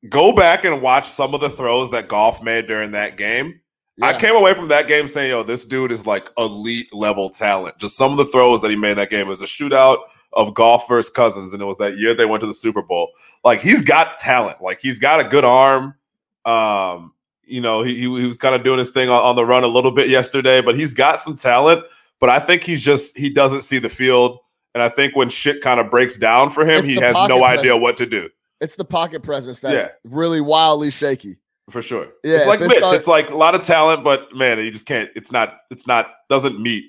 go 0.09 0.33
back 0.33 0.65
and 0.65 0.81
watch 0.81 1.07
some 1.07 1.35
of 1.35 1.41
the 1.41 1.49
throws 1.49 1.91
that 1.91 2.09
Goff 2.09 2.43
made 2.43 2.67
during 2.67 2.93
that 2.93 3.17
game. 3.17 3.61
Yeah. 3.97 4.07
I 4.07 4.19
came 4.19 4.37
away 4.37 4.55
from 4.55 4.69
that 4.69 4.87
game 4.87 5.09
saying, 5.09 5.31
yo, 5.31 5.43
this 5.43 5.65
dude 5.65 5.91
is 5.91 6.07
like 6.07 6.31
elite 6.39 6.95
level 6.95 7.31
talent. 7.31 7.79
Just 7.79 7.97
some 7.97 8.13
of 8.13 8.19
the 8.19 8.27
throws 8.27 8.61
that 8.61 8.71
he 8.71 8.77
made 8.77 8.93
in 8.93 8.97
that 8.99 9.11
game 9.11 9.27
it 9.27 9.31
was 9.31 9.43
a 9.43 9.47
shootout 9.47 9.99
of 10.35 10.55
Goff 10.55 10.87
versus 10.87 11.11
Cousins, 11.11 11.53
and 11.53 11.61
it 11.61 11.65
was 11.65 11.79
that 11.79 11.99
year 11.99 12.15
they 12.15 12.27
went 12.27 12.43
to 12.43 12.47
the 12.47 12.55
Super 12.55 12.83
Bowl. 12.83 13.11
Like 13.45 13.61
he's 13.61 13.83
got 13.83 14.19
talent. 14.19 14.63
Like 14.63 14.81
he's 14.81 15.01
got 15.01 15.19
a 15.19 15.29
good 15.29 15.45
arm. 15.45 15.97
Um, 16.45 17.13
you 17.49 17.61
know, 17.61 17.83
he, 17.83 17.97
he 17.97 18.07
was 18.27 18.37
kind 18.37 18.55
of 18.55 18.63
doing 18.65 18.79
his 18.79 18.91
thing 18.91 19.09
on, 19.09 19.23
on, 19.23 19.37
the 19.37 19.45
run 19.45 19.65
a 19.65 19.69
little 19.69 19.91
bit 19.91 20.09
yesterday, 20.09 20.61
but 20.61 20.77
he's 20.77 20.95
got 20.95 21.21
some 21.21 21.37
talent. 21.37 21.85
but 22.21 22.31
I 22.31 22.39
think 22.39 22.65
he's 22.65 22.83
just 22.83 23.17
he 23.17 23.31
doesn't 23.31 23.63
see 23.63 23.79
the 23.79 23.89
field, 23.89 24.39
and 24.75 24.83
I 24.83 24.89
think 24.89 25.17
when 25.17 25.29
shit 25.29 25.61
kind 25.61 25.81
of 25.81 25.91
breaks 25.91 26.17
down 26.17 26.51
for 26.51 26.63
him, 26.63 26.79
It's 26.79 26.87
he 26.87 26.95
has 26.97 27.17
no 27.29 27.45
idea 27.45 27.77
what 27.77 27.97
to 27.99 28.07
do. 28.07 28.29
It's 28.61 28.77
the 28.77 28.85
pocket 28.85 29.23
presence 29.23 29.61
that's 29.61 29.75
Yeah. 29.75 29.89
really 30.05 30.41
wildly 30.41 30.91
shaky. 30.91 31.37
For 31.71 31.83
sure. 31.83 32.09
Yeah, 32.25 32.39
it's 32.39 32.47
like 32.47 32.61
it 32.61 32.69
Mitch. 32.69 32.79
start- 32.79 32.97
it's 32.97 33.07
like 33.07 33.31
a 33.31 33.37
lot 33.37 33.55
of 33.55 33.63
talent, 33.63 34.03
but 34.03 34.35
man, 34.35 34.59
he 34.59 34.71
just 34.71 34.87
can't. 34.87 35.11
It's 35.15 35.31
not. 35.31 35.59
It's 35.71 35.87
not. 35.87 36.11
Doesn't 36.29 36.59
meet. 36.59 36.85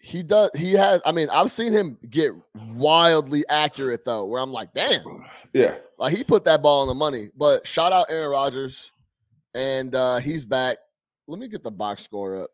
He 0.00 0.22
does. 0.22 0.50
He 0.54 0.72
has. 0.74 1.00
I 1.04 1.12
mean, 1.12 1.28
I've 1.32 1.50
seen 1.50 1.72
him 1.72 1.98
get 2.10 2.32
wildly 2.74 3.44
accurate 3.48 4.04
though, 4.04 4.24
where 4.26 4.40
I'm 4.40 4.52
like, 4.52 4.72
damn, 4.72 5.24
Yeah. 5.52 5.76
like 5.98 6.14
he 6.16 6.22
put 6.22 6.44
that 6.44 6.62
ball 6.62 6.82
on 6.82 6.88
the 6.88 6.94
money. 6.94 7.30
But 7.36 7.66
shout 7.66 7.92
out 7.92 8.06
Aaron 8.10 8.30
Rodgers, 8.30 8.92
and 9.54 9.94
uh 9.94 10.18
he's 10.18 10.44
back. 10.44 10.78
Let 11.26 11.40
me 11.40 11.48
get 11.48 11.64
the 11.64 11.70
box 11.72 12.02
score 12.04 12.42
up. 12.42 12.50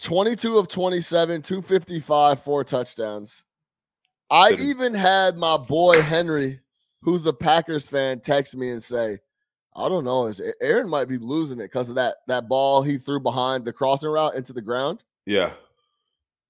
22 0.00 0.56
of 0.58 0.68
27, 0.68 1.42
255, 1.42 2.42
four 2.42 2.64
touchdowns. 2.64 3.44
I 4.30 4.52
even 4.60 4.94
had 4.94 5.36
my 5.36 5.56
boy 5.56 6.00
Henry, 6.00 6.60
who's 7.02 7.26
a 7.26 7.32
Packers 7.32 7.88
fan, 7.88 8.20
text 8.20 8.56
me 8.56 8.70
and 8.70 8.82
say, 8.82 9.18
I 9.76 9.88
don't 9.88 10.04
know, 10.04 10.26
is 10.26 10.40
Aaron 10.60 10.88
might 10.88 11.08
be 11.08 11.18
losing 11.18 11.58
it 11.60 11.64
because 11.64 11.88
of 11.88 11.94
that 11.96 12.16
that 12.26 12.48
ball 12.48 12.82
he 12.82 12.98
threw 12.98 13.20
behind 13.20 13.64
the 13.64 13.72
crossing 13.72 14.10
route 14.10 14.34
into 14.34 14.52
the 14.52 14.62
ground. 14.62 15.04
Yeah. 15.30 15.52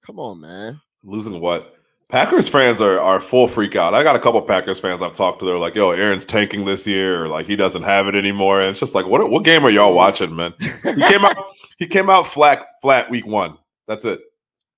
Come 0.06 0.18
on, 0.18 0.40
man. 0.40 0.80
Losing 1.04 1.38
what? 1.38 1.76
Packers 2.08 2.48
fans 2.48 2.80
are 2.80 2.98
are 2.98 3.20
full 3.20 3.46
freak 3.46 3.76
out. 3.76 3.92
I 3.92 4.02
got 4.02 4.16
a 4.16 4.18
couple 4.18 4.40
Packers 4.40 4.80
fans 4.80 5.02
I've 5.02 5.12
talked 5.12 5.40
to. 5.40 5.44
They're 5.44 5.58
like, 5.58 5.74
"Yo, 5.74 5.90
Aaron's 5.90 6.24
tanking 6.24 6.64
this 6.64 6.86
year, 6.86 7.22
or 7.22 7.28
like 7.28 7.44
he 7.44 7.56
doesn't 7.56 7.82
have 7.82 8.08
it 8.08 8.14
anymore." 8.14 8.58
And 8.58 8.70
it's 8.70 8.80
just 8.80 8.94
like, 8.94 9.04
what 9.04 9.28
what 9.30 9.44
game 9.44 9.66
are 9.66 9.70
y'all 9.70 9.88
mm-hmm. 9.88 9.96
watching, 9.96 10.34
man? 10.34 10.54
He 10.60 11.02
came 11.02 11.26
out 11.26 11.36
he 11.78 11.86
came 11.86 12.08
out 12.08 12.26
flat 12.26 12.68
flat 12.80 13.10
week 13.10 13.26
one. 13.26 13.58
That's 13.86 14.06
it. 14.06 14.22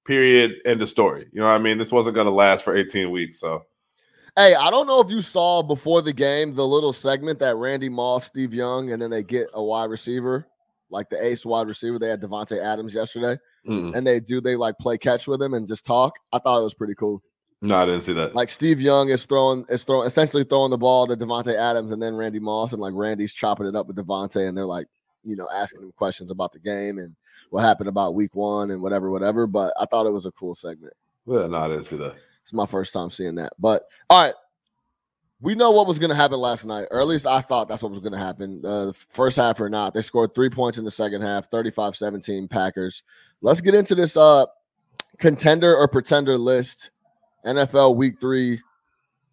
Period. 0.05 0.57
End 0.65 0.83
of 0.83 0.89
story. 0.89 1.29
You 1.31 1.41
know 1.41 1.47
what 1.47 1.53
I 1.53 1.59
mean? 1.59 1.79
This 1.79 1.93
wasn't 1.93 2.17
gonna 2.17 2.33
last 2.33 2.65
for 2.65 2.77
18 2.77 3.13
weeks. 3.13 3.39
So 3.39 3.65
Hey, 4.37 4.57
I 4.59 4.69
don't 4.69 4.89
know 4.89 5.01
if 5.01 5.11
you 5.11 5.21
saw 5.21 5.63
before 5.63 6.03
the 6.03 6.13
game 6.13 6.57
the 6.57 6.67
little 6.67 6.93
segment 6.93 7.39
that 7.39 7.55
Randy 7.55 7.89
Moss, 7.89 8.25
Steve 8.25 8.53
Young, 8.53 8.91
and 8.91 9.01
then 9.01 9.11
they 9.11 9.23
get 9.23 9.47
a 9.55 9.63
wide 9.63 9.91
receiver, 9.91 10.45
like 10.93 11.09
the 11.09 11.25
ace 11.25 11.45
wide 11.45 11.67
receiver. 11.67 11.99
They 11.99 12.09
had 12.09 12.21
Davante 12.21 12.63
Adams 12.63 12.95
yesterday, 12.95 13.37
mm-mm. 13.67 13.95
and 13.95 14.07
they 14.07 14.21
do 14.21 14.41
they 14.41 14.55
like 14.55 14.79
play 14.79 14.99
catch 14.99 15.27
with 15.27 15.43
him 15.43 15.55
and 15.55 15.67
just 15.67 15.85
talk. 15.85 16.15
I 16.33 16.39
thought 16.39 16.61
it 16.61 16.65
was 16.65 16.75
pretty 16.75 16.95
cool. 16.95 17.23
no, 17.63 17.77
I 17.77 17.87
didn't 17.87 18.03
see 18.03 18.13
that. 18.13 18.35
Like 18.35 18.49
Steve 18.49 18.81
Young 18.81 19.09
is 19.09 19.25
throwing 19.25 19.65
is 19.69 19.85
throwing 19.85 20.07
essentially 20.07 20.45
throwing 20.45 20.71
the 20.71 20.79
ball 20.79 21.07
to 21.07 21.17
Davante 21.17 21.55
Adams 21.55 21.93
and 21.93 22.03
then 22.03 22.15
Randy 22.15 22.39
Moss, 22.39 22.73
and 22.73 22.81
like 22.81 22.95
Randy's 22.95 23.35
chopping 23.35 23.67
it 23.67 23.75
up 23.75 23.87
with 23.89 23.97
Davante, 23.97 24.47
and 24.47 24.57
they're 24.57 24.65
like, 24.65 24.87
you 25.25 25.35
know, 25.35 25.49
asking 25.53 25.83
him 25.83 25.93
questions 25.97 26.31
about 26.31 26.53
the 26.53 26.61
game 26.61 26.99
and 26.99 27.17
what 27.51 27.63
happened 27.63 27.89
about 27.89 28.15
week 28.15 28.35
one 28.35 28.71
and 28.71 28.81
whatever, 28.81 29.11
whatever. 29.11 29.47
But 29.47 29.73
I 29.81 29.87
thought 29.87 30.07
it 30.07 30.13
was 30.13 30.27
a 30.27 30.33
cool 30.33 30.55
segment. 30.55 30.95
yeah, 31.27 31.47
no, 31.47 31.57
I 31.57 31.69
didn't 31.69 31.85
see 31.85 31.97
that. 31.97 32.17
It's 32.43 32.53
my 32.53 32.67
first 32.67 32.93
time 32.93 33.11
seeing 33.11 33.37
that. 33.37 33.53
But 33.59 33.85
all 34.11 34.23
right. 34.23 34.35
We 35.43 35.57
know 35.57 35.73
what 35.73 35.89
was 35.89 35.99
going 35.99 36.11
to 36.11 36.17
happen 36.17 36.39
last 36.39 36.65
night, 36.67 36.87
or 36.93 37.01
at 37.01 37.07
least 37.09 37.27
I 37.27 37.41
thought 37.41 37.69
that's 37.69 37.83
what 37.83 37.91
was 37.91 38.01
going 38.01 38.13
to 38.13 38.19
happen. 38.19 38.63
Uh, 38.65 38.87
the 38.87 38.93
first 38.95 39.37
half 39.37 39.61
or 39.61 39.69
not, 39.69 39.93
they 39.93 40.01
scored 40.01 40.37
three 40.37 40.49
points 40.49 40.79
in 40.79 40.85
the 40.85 40.91
second 40.91 41.23
half, 41.23 41.51
35 41.51 41.97
17 41.97 42.47
Packers. 42.47 43.03
Let's 43.41 43.61
get 43.61 43.75
into 43.75 43.97
this 43.97 44.17
uh, 44.17 44.47
contender 45.19 45.75
or 45.75 45.89
pretender 45.89 46.39
list. 46.39 46.91
NFL 47.45 47.97
week 47.97 48.21
three. 48.21 48.61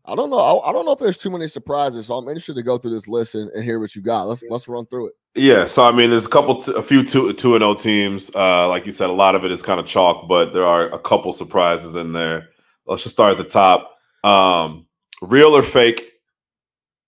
I 0.06 0.16
don't 0.16 0.32
know. 0.32 0.39
I, 0.39 0.70
I 0.70 0.74
don't 0.74 0.86
know 0.86 0.94
if 0.94 1.00
there's 1.00 1.20
too 1.20 1.30
many 1.30 1.48
surprises, 1.48 2.08
so 2.08 2.16
I'm 2.16 2.28
interested 2.28 2.56
to 2.56 2.63
go 2.63 2.80
through 2.80 2.92
this 2.92 3.08
list 3.08 3.36
and, 3.36 3.51
and 3.51 3.63
hear 3.63 3.80
what 3.80 3.96
you 3.96 4.01
got. 4.01 4.24
Let's 4.24 4.44
let's 4.50 4.68
run 4.68 4.88
through 4.88 5.10
it. 5.10 5.13
Yeah, 5.36 5.66
so 5.66 5.84
I 5.84 5.92
mean, 5.92 6.10
there's 6.10 6.25
a 6.25 6.30
couple, 6.30 6.60
t- 6.60 6.74
a 6.75 6.82
few 6.82 7.04
two 7.04 7.34
two 7.34 7.54
and 7.54 7.63
O 7.63 7.75
teams. 7.75 8.32
Uh, 8.34 8.68
like 8.68 8.88
you 8.88 8.92
said, 8.92 9.12
a 9.12 9.13
lot 9.13 9.36
of 9.36 9.46
it 9.46 9.51
is 9.51 9.62
kind 9.62 9.80
of 9.80 9.86
chalk, 9.86 10.28
but 10.28 10.54
there 10.54 10.66
are 10.66 10.88
a 10.89 10.98
couple 10.98 11.32
surprises 11.34 11.94
in 11.94 12.13
there. 12.13 12.50
Let's 12.88 13.04
just 13.04 13.16
start 13.16 13.32
at 13.32 13.38
the 13.38 13.44
top. 13.44 13.98
Um, 14.24 14.88
real 15.21 15.55
or 15.55 15.63
fake? 15.63 16.05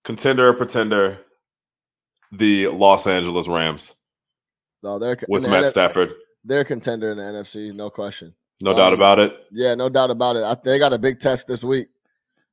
Contender 0.04 0.48
or 0.48 0.54
pretender? 0.54 1.18
The 2.32 2.68
Los 2.68 3.06
Angeles 3.06 3.46
Rams 3.46 3.94
No, 4.82 4.98
they're 4.98 5.18
with 5.28 5.42
the 5.42 5.48
Matt 5.50 5.64
NF 5.64 5.68
Stafford, 5.68 6.14
they're 6.44 6.62
a 6.62 6.64
contender 6.64 7.10
in 7.12 7.18
the 7.18 7.22
NFC, 7.24 7.74
no 7.74 7.90
question. 7.90 8.34
no 8.60 8.72
doubt 8.74 8.88
Um, 8.88 8.94
about 8.94 9.18
it. 9.18 9.34
Yeah, 9.52 9.74
no 9.74 9.88
doubt 9.90 10.10
about 10.10 10.36
it. 10.36 10.42
I, 10.42 10.56
they 10.64 10.78
got 10.78 10.92
a 10.94 10.98
big 10.98 11.20
test 11.20 11.46
this 11.46 11.62
week. 11.62 11.88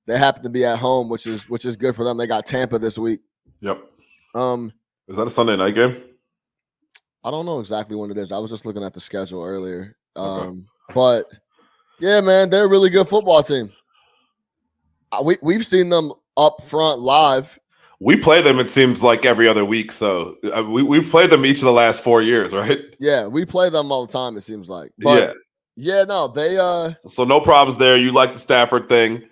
They 0.06 0.18
happen 0.18 0.44
to 0.44 0.50
be 0.50 0.66
at 0.66 0.80
home, 0.80 1.08
which 1.08 1.28
is 1.28 1.48
which 1.50 1.66
is 1.66 1.78
good 1.78 1.96
for 1.96 2.04
them. 2.04 2.18
They 2.18 2.28
got 2.28 2.46
Tampa 2.46 2.78
this 2.78 2.98
week. 2.98 3.22
Yep. 3.62 3.82
Um, 4.36 4.74
Is 5.08 5.18
that 5.18 5.28
a 5.28 5.30
Sunday 5.30 5.56
night 5.56 5.76
game? 5.76 6.04
I 7.24 7.32
don't 7.32 7.46
know 7.46 7.60
exactly 7.60 7.96
when 7.96 8.10
it 8.12 8.18
is. 8.18 8.32
I 8.32 8.38
was 8.40 8.50
just 8.52 8.66
looking 8.66 8.84
at 8.84 8.94
the 8.94 9.00
schedule 9.00 9.44
earlier. 9.44 9.96
Okay. 10.18 10.48
Um, 10.48 10.66
but 10.94 11.26
yeah, 12.00 12.22
man, 12.22 12.50
they're 12.50 12.66
a 12.66 12.70
really 12.70 12.90
good 12.90 13.08
football 13.08 13.44
team. 13.44 13.72
We 15.24 15.38
we've 15.42 15.66
seen 15.66 15.90
them 15.90 16.12
up 16.38 16.62
front 16.62 17.02
live. 17.02 17.60
We 18.02 18.16
play 18.16 18.42
them. 18.42 18.60
It 18.60 18.70
seems 18.70 19.04
like 19.04 19.26
every 19.26 19.48
other 19.48 19.66
week. 19.66 19.92
So 19.92 20.38
uh, 20.56 20.64
we 20.64 20.84
we've 20.84 21.10
played 21.10 21.32
them 21.32 21.46
each 21.46 21.58
of 21.58 21.66
the 21.66 21.72
last 21.72 22.04
four 22.04 22.22
years, 22.22 22.54
right? 22.54 22.80
Yeah, 23.00 23.28
we 23.28 23.46
play 23.46 23.70
them 23.70 23.92
all 23.92 24.06
the 24.06 24.14
time. 24.14 24.38
It 24.38 24.42
seems 24.42 24.70
like. 24.70 24.92
But 25.00 25.36
yeah. 25.76 26.00
yeah, 26.00 26.04
no, 26.04 26.28
they 26.28 26.58
uh 26.58 26.92
So 26.92 27.24
no 27.24 27.42
problems 27.42 27.78
there. 27.78 27.98
You 27.98 28.12
like 28.12 28.34
the 28.34 28.40
Stafford 28.40 28.88
thing? 28.88 29.24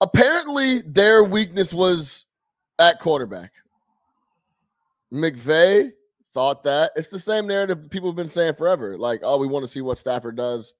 apparently 0.00 0.82
their 0.82 1.24
weakness 1.24 1.72
was 1.72 2.26
at 2.78 3.00
quarterback. 3.00 3.52
McVay 5.12 5.92
thought 6.32 6.62
that 6.64 6.92
it's 6.94 7.08
the 7.08 7.18
same 7.18 7.46
narrative 7.46 7.90
people 7.90 8.08
have 8.08 8.16
been 8.16 8.28
saying 8.28 8.54
forever. 8.54 8.96
Like, 8.96 9.20
oh, 9.22 9.38
we 9.38 9.46
want 9.46 9.64
to 9.64 9.70
see 9.70 9.80
what 9.80 9.98
Stafford 9.98 10.36
does, 10.36 10.74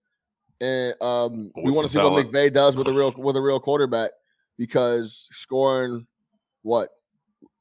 and 0.60 0.94
um, 1.02 1.50
we 1.62 1.70
want 1.70 1.86
to 1.86 1.92
see 1.92 1.98
what. 1.98 2.26
McVay 2.26 2.52
does 2.52 2.76
with 2.76 2.88
a 2.88 2.92
real 2.92 3.12
with 3.16 3.36
a 3.36 3.42
real 3.42 3.60
quarterback 3.60 4.10
because 4.58 5.28
scoring 5.30 6.06
what 6.62 6.90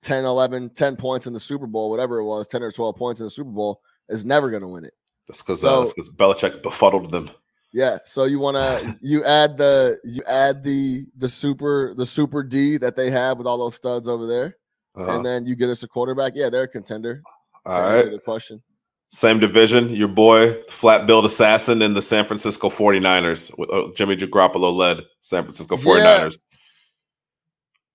10, 0.02 0.26
11, 0.26 0.72
10 0.72 0.96
points 0.96 1.28
in 1.28 1.34
the 1.34 1.40
Super 1.40 1.68
Bowl, 1.68 1.90
whatever 1.90 2.18
it 2.18 2.26
was, 2.26 2.48
10 2.48 2.64
or 2.64 2.72
12 2.72 2.96
points 2.96 3.22
in 3.22 3.26
the 3.26 3.32
Super 3.32 3.50
Bowl 3.52 3.82
is 4.10 4.26
never 4.26 4.50
going 4.50 4.62
to 4.62 4.68
win 4.68 4.84
it. 4.86 4.94
That's 5.28 5.42
because 5.42 5.62
So- 5.62 5.68
uh, 5.70 5.80
that's 5.82 5.94
because 5.94 6.10
Belichick 6.10 6.62
befuddled 6.64 7.12
them. 7.12 7.30
Yeah, 7.74 7.98
so 8.06 8.24
you 8.24 8.40
want 8.40 8.56
to 8.58 8.98
you 9.02 9.24
add 9.26 9.58
the 9.58 10.00
you 10.04 10.24
add 10.28 10.64
the 10.64 11.06
the 11.18 11.28
super 11.30 11.94
the 11.96 12.06
super 12.06 12.42
D 12.42 12.78
that 12.78 12.96
they 12.96 13.12
have 13.12 13.38
with 13.38 13.46
all 13.46 13.58
those 13.58 13.76
studs 13.76 14.08
over 14.08 14.26
there, 14.26 14.58
Uh-huh. 14.96 15.18
and 15.18 15.26
then 15.26 15.46
you 15.46 15.56
get 15.56 15.70
us 15.70 15.84
a 15.84 15.88
quarterback. 15.88 16.32
Yeah, 16.36 16.50
they're 16.50 16.64
a 16.64 16.68
contender. 16.68 17.22
All 17.66 17.78
answer 17.84 18.10
the 18.12 18.20
question. 18.20 18.64
Same 19.12 19.40
division. 19.40 19.90
Your 19.96 20.10
boy, 20.10 20.62
flat 20.70 21.08
build 21.08 21.26
assassin 21.26 21.82
in 21.82 21.94
the 21.94 22.02
San 22.02 22.26
Francisco 22.26 22.70
49ers. 22.70 23.58
with 23.58 23.72
uh, 23.72 23.88
Jimmy 23.96 24.16
Garoppolo 24.18 24.76
led 24.76 25.00
San 25.22 25.44
Francisco 25.44 25.78
49ers. 25.78 26.42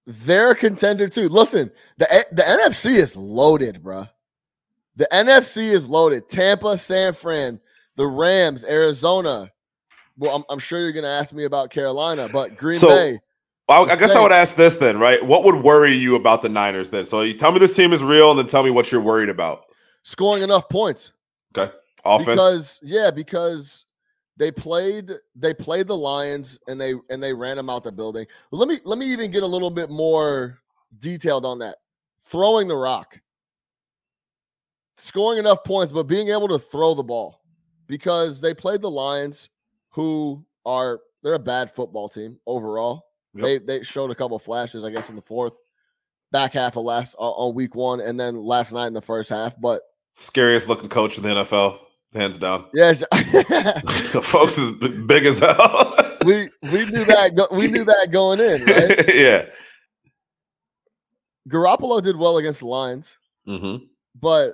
They're 0.06 0.50
a 0.50 0.56
contender 0.56 1.08
too. 1.08 1.28
Listen, 1.28 1.70
the 1.98 2.26
the 2.32 2.42
NFC 2.42 2.96
is 2.96 3.14
loaded, 3.14 3.82
bruh. 3.82 4.08
The 4.96 5.06
NFC 5.12 5.70
is 5.70 5.88
loaded. 5.88 6.28
Tampa, 6.28 6.76
San 6.76 7.14
Fran, 7.14 7.60
the 7.96 8.06
Rams, 8.06 8.64
Arizona. 8.64 9.50
Well, 10.18 10.34
I'm, 10.36 10.44
I'm 10.50 10.58
sure 10.58 10.80
you're 10.80 10.92
going 10.92 11.04
to 11.04 11.08
ask 11.08 11.32
me 11.32 11.44
about 11.44 11.70
Carolina, 11.70 12.28
but 12.32 12.56
Green 12.56 12.76
So- 12.76 12.88
Bay. 12.88 13.18
The 13.68 13.74
I 13.74 13.96
guess 13.96 14.14
I 14.14 14.20
would 14.20 14.32
ask 14.32 14.54
this 14.56 14.76
then, 14.76 14.98
right? 14.98 15.24
What 15.24 15.44
would 15.44 15.54
worry 15.54 15.94
you 15.94 16.16
about 16.16 16.42
the 16.42 16.48
Niners 16.50 16.90
then? 16.90 17.06
So 17.06 17.22
you 17.22 17.32
tell 17.32 17.52
me 17.52 17.58
this 17.58 17.74
team 17.74 17.94
is 17.94 18.02
real 18.02 18.30
and 18.30 18.38
then 18.38 18.46
tell 18.46 18.62
me 18.62 18.70
what 18.70 18.92
you're 18.92 19.00
worried 19.00 19.30
about. 19.30 19.64
Scoring 20.02 20.42
enough 20.42 20.68
points. 20.68 21.12
Okay. 21.56 21.72
Offense. 22.04 22.26
Because 22.26 22.80
yeah, 22.82 23.10
because 23.10 23.86
they 24.36 24.50
played 24.50 25.10
they 25.36 25.54
played 25.54 25.86
the 25.86 25.96
Lions 25.96 26.58
and 26.66 26.80
they 26.80 26.94
and 27.10 27.22
they 27.22 27.32
ran 27.32 27.56
them 27.56 27.70
out 27.70 27.84
the 27.84 27.92
building. 27.92 28.26
Let 28.50 28.68
me 28.68 28.78
let 28.84 28.98
me 28.98 29.06
even 29.06 29.30
get 29.30 29.42
a 29.42 29.46
little 29.46 29.70
bit 29.70 29.90
more 29.90 30.58
detailed 30.98 31.46
on 31.46 31.58
that. 31.60 31.76
Throwing 32.24 32.68
the 32.68 32.76
rock. 32.76 33.20
Scoring 34.98 35.38
enough 35.38 35.64
points, 35.64 35.90
but 35.90 36.04
being 36.04 36.28
able 36.28 36.48
to 36.48 36.58
throw 36.58 36.94
the 36.94 37.02
ball. 37.02 37.40
Because 37.88 38.40
they 38.40 38.54
played 38.54 38.80
the 38.80 38.90
Lions, 38.90 39.48
who 39.90 40.44
are 40.64 41.00
they're 41.22 41.34
a 41.34 41.38
bad 41.38 41.70
football 41.70 42.08
team 42.08 42.38
overall. 42.46 43.06
Yep. 43.34 43.44
They 43.44 43.58
they 43.58 43.82
showed 43.82 44.10
a 44.10 44.14
couple 44.14 44.38
flashes, 44.38 44.84
I 44.84 44.90
guess, 44.90 45.08
in 45.08 45.16
the 45.16 45.22
fourth 45.22 45.60
back 46.32 46.54
half 46.54 46.76
of 46.76 46.84
last 46.84 47.14
uh, 47.18 47.30
on 47.30 47.54
week 47.54 47.74
one, 47.74 48.00
and 48.00 48.18
then 48.18 48.36
last 48.36 48.72
night 48.72 48.86
in 48.86 48.94
the 48.94 49.02
first 49.02 49.28
half. 49.30 49.60
But 49.60 49.82
Scariest 50.14 50.68
looking 50.68 50.88
coach 50.88 51.16
in 51.16 51.22
the 51.22 51.30
NFL, 51.30 51.78
hands 52.14 52.38
down. 52.38 52.66
yes, 52.74 53.04
Folks 54.22 54.58
is 54.58 54.70
big 55.06 55.26
as 55.26 55.38
hell. 55.38 56.16
we 56.24 56.48
we 56.62 56.86
knew 56.86 57.04
that 57.04 57.48
we 57.52 57.68
knew 57.68 57.84
that 57.84 58.08
going 58.10 58.40
in, 58.40 58.64
right? 58.64 59.14
yeah. 59.14 59.46
Garoppolo 61.48 62.02
did 62.02 62.16
well 62.16 62.38
against 62.38 62.60
the 62.60 62.66
Lions, 62.66 63.18
hmm 63.46 63.76
but 64.20 64.52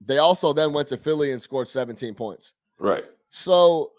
they 0.00 0.18
also 0.18 0.52
then 0.52 0.72
went 0.72 0.88
to 0.88 0.96
Philly 0.96 1.32
and 1.32 1.40
scored 1.40 1.68
17 1.68 2.14
points. 2.14 2.54
Right. 2.78 3.04
So 3.30 3.92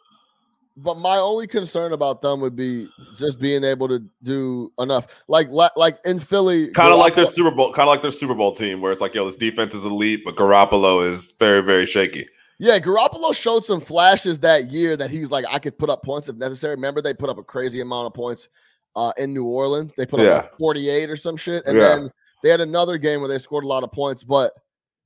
but 0.77 0.97
my 0.97 1.17
only 1.17 1.47
concern 1.47 1.93
about 1.93 2.21
them 2.21 2.41
would 2.41 2.55
be 2.55 2.89
just 3.15 3.39
being 3.39 3.63
able 3.63 3.87
to 3.87 4.03
do 4.23 4.71
enough. 4.79 5.07
Like 5.27 5.47
like 5.49 5.97
in 6.05 6.19
Philly, 6.19 6.71
Kind 6.73 6.91
of 6.93 6.99
like 6.99 7.15
their 7.15 7.25
Super 7.25 7.51
Bowl, 7.51 7.71
kind 7.71 7.87
of 7.87 7.93
like 7.93 8.01
their 8.01 8.11
Super 8.11 8.35
Bowl 8.35 8.51
team, 8.53 8.81
where 8.81 8.91
it's 8.91 9.01
like, 9.01 9.15
yo, 9.15 9.25
this 9.25 9.37
defense 9.37 9.73
is 9.73 9.85
elite, 9.85 10.21
but 10.25 10.35
Garoppolo 10.35 11.07
is 11.09 11.33
very, 11.39 11.61
very 11.61 11.85
shaky. 11.85 12.27
Yeah, 12.59 12.79
Garoppolo 12.79 13.33
showed 13.35 13.65
some 13.65 13.81
flashes 13.81 14.39
that 14.39 14.65
year 14.67 14.95
that 14.97 15.11
he's 15.11 15.29
like, 15.31 15.45
I 15.49 15.59
could 15.59 15.77
put 15.77 15.89
up 15.89 16.03
points 16.03 16.29
if 16.29 16.35
necessary. 16.37 16.75
Remember, 16.75 17.01
they 17.01 17.13
put 17.13 17.29
up 17.29 17.37
a 17.37 17.43
crazy 17.43 17.81
amount 17.81 18.07
of 18.07 18.13
points 18.13 18.47
uh, 18.95 19.11
in 19.17 19.33
New 19.33 19.45
Orleans. 19.45 19.93
They 19.95 20.05
put 20.05 20.21
up 20.21 20.25
Yeah. 20.25 20.35
like 20.37 20.57
48 20.57 21.09
or 21.09 21.15
some 21.17 21.35
shit. 21.35 21.65
And 21.65 21.77
Yeah. 21.77 21.83
then 21.83 22.09
they 22.43 22.49
had 22.49 22.61
another 22.61 22.97
game 22.97 23.19
where 23.19 23.27
they 23.27 23.39
scored 23.39 23.65
a 23.65 23.67
lot 23.67 23.83
of 23.83 23.91
points, 23.91 24.23
but 24.23 24.53